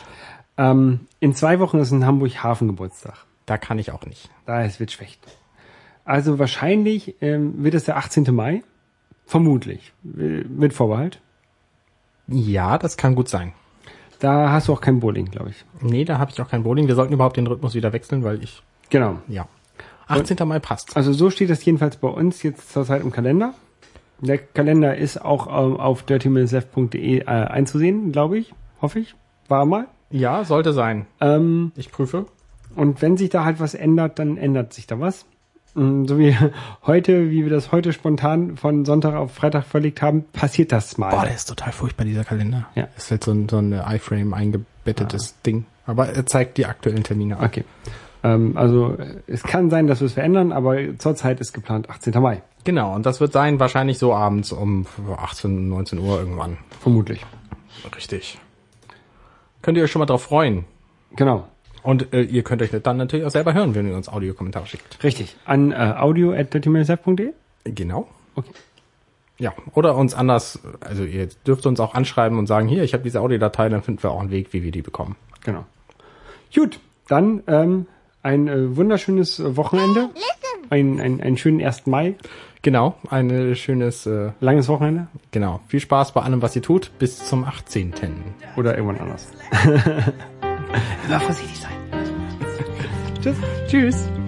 [0.57, 3.25] Ähm, in zwei Wochen ist in Hamburg Hafengeburtstag.
[3.45, 4.29] Da kann ich auch nicht.
[4.45, 5.19] Daher es wird schlecht.
[6.03, 8.33] Also wahrscheinlich ähm, wird es der 18.
[8.33, 8.63] Mai.
[9.25, 9.93] Vermutlich.
[10.03, 11.21] Äh, Mit Vorbehalt.
[12.27, 13.53] Ja, das kann gut sein.
[14.21, 15.65] Da hast du auch kein Bowling, glaube ich.
[15.81, 16.87] Nee, da habe ich auch kein Bowling.
[16.87, 19.17] Wir sollten überhaupt den Rhythmus wieder wechseln, weil ich Genau.
[19.27, 19.47] ja.
[20.07, 20.37] 18.
[20.47, 20.95] Mai passt.
[20.97, 23.53] Also so steht das jedenfalls bei uns jetzt zurzeit im Kalender.
[24.19, 28.53] Der Kalender ist auch ähm, auf dirtyminsleft.de äh, einzusehen, glaube ich.
[28.81, 29.15] Hoffe ich.
[29.47, 29.87] War mal.
[30.11, 31.07] Ja, sollte sein.
[31.19, 32.25] Ähm, Ich prüfe.
[32.75, 35.25] und wenn sich da halt was ändert, dann ändert sich da was.
[35.73, 36.35] Mm, So wie
[36.85, 41.09] heute, wie wir das heute spontan von Sonntag auf Freitag verlegt haben, passiert das mal.
[41.09, 42.67] Boah, der ist total furchtbar, dieser Kalender.
[42.75, 42.87] Ja.
[42.97, 45.65] Ist halt so ein, so ein iFrame eingebettetes Ding.
[45.85, 47.45] Aber er zeigt die aktuellen Termine an.
[47.45, 47.63] Okay.
[48.23, 52.13] Ähm, also äh, es kann sein, dass wir es verändern, aber zurzeit ist geplant 18.
[52.21, 52.41] Mai.
[52.63, 54.85] Genau, und das wird sein wahrscheinlich so abends um
[55.17, 56.57] 18, 19 Uhr irgendwann.
[56.79, 57.25] Vermutlich.
[57.95, 58.39] Richtig.
[59.63, 60.65] Könnt ihr euch schon mal drauf freuen.
[61.15, 61.47] Genau.
[61.83, 65.03] Und äh, ihr könnt euch dann natürlich auch selber hören, wenn ihr uns Audiokommentare schickt.
[65.03, 65.35] Richtig.
[65.45, 67.33] An äh, audio at dirtyminsleft.de.
[67.63, 68.07] Genau.
[68.35, 68.51] Okay.
[69.37, 73.03] Ja, oder uns anders, also ihr dürft uns auch anschreiben und sagen, hier, ich habe
[73.03, 75.15] diese Audiodatei, dann finden wir auch einen Weg, wie wir die bekommen.
[75.43, 75.65] Genau.
[76.53, 77.87] Gut, dann ähm,
[78.21, 80.09] ein äh, wunderschönes äh, Wochenende.
[80.69, 81.87] Ein, ein, einen schönen 1.
[81.87, 82.15] Mai.
[82.61, 85.07] Genau, ein schönes, äh, Langes Wochenende.
[85.31, 87.93] genau, viel Spaß bei allem, was ihr tut, bis zum 18.
[88.55, 89.27] Oder irgendwann anders.
[91.07, 91.71] Immer vorsichtig sein.
[93.21, 93.35] Tschüss.
[93.67, 94.20] Tschüss.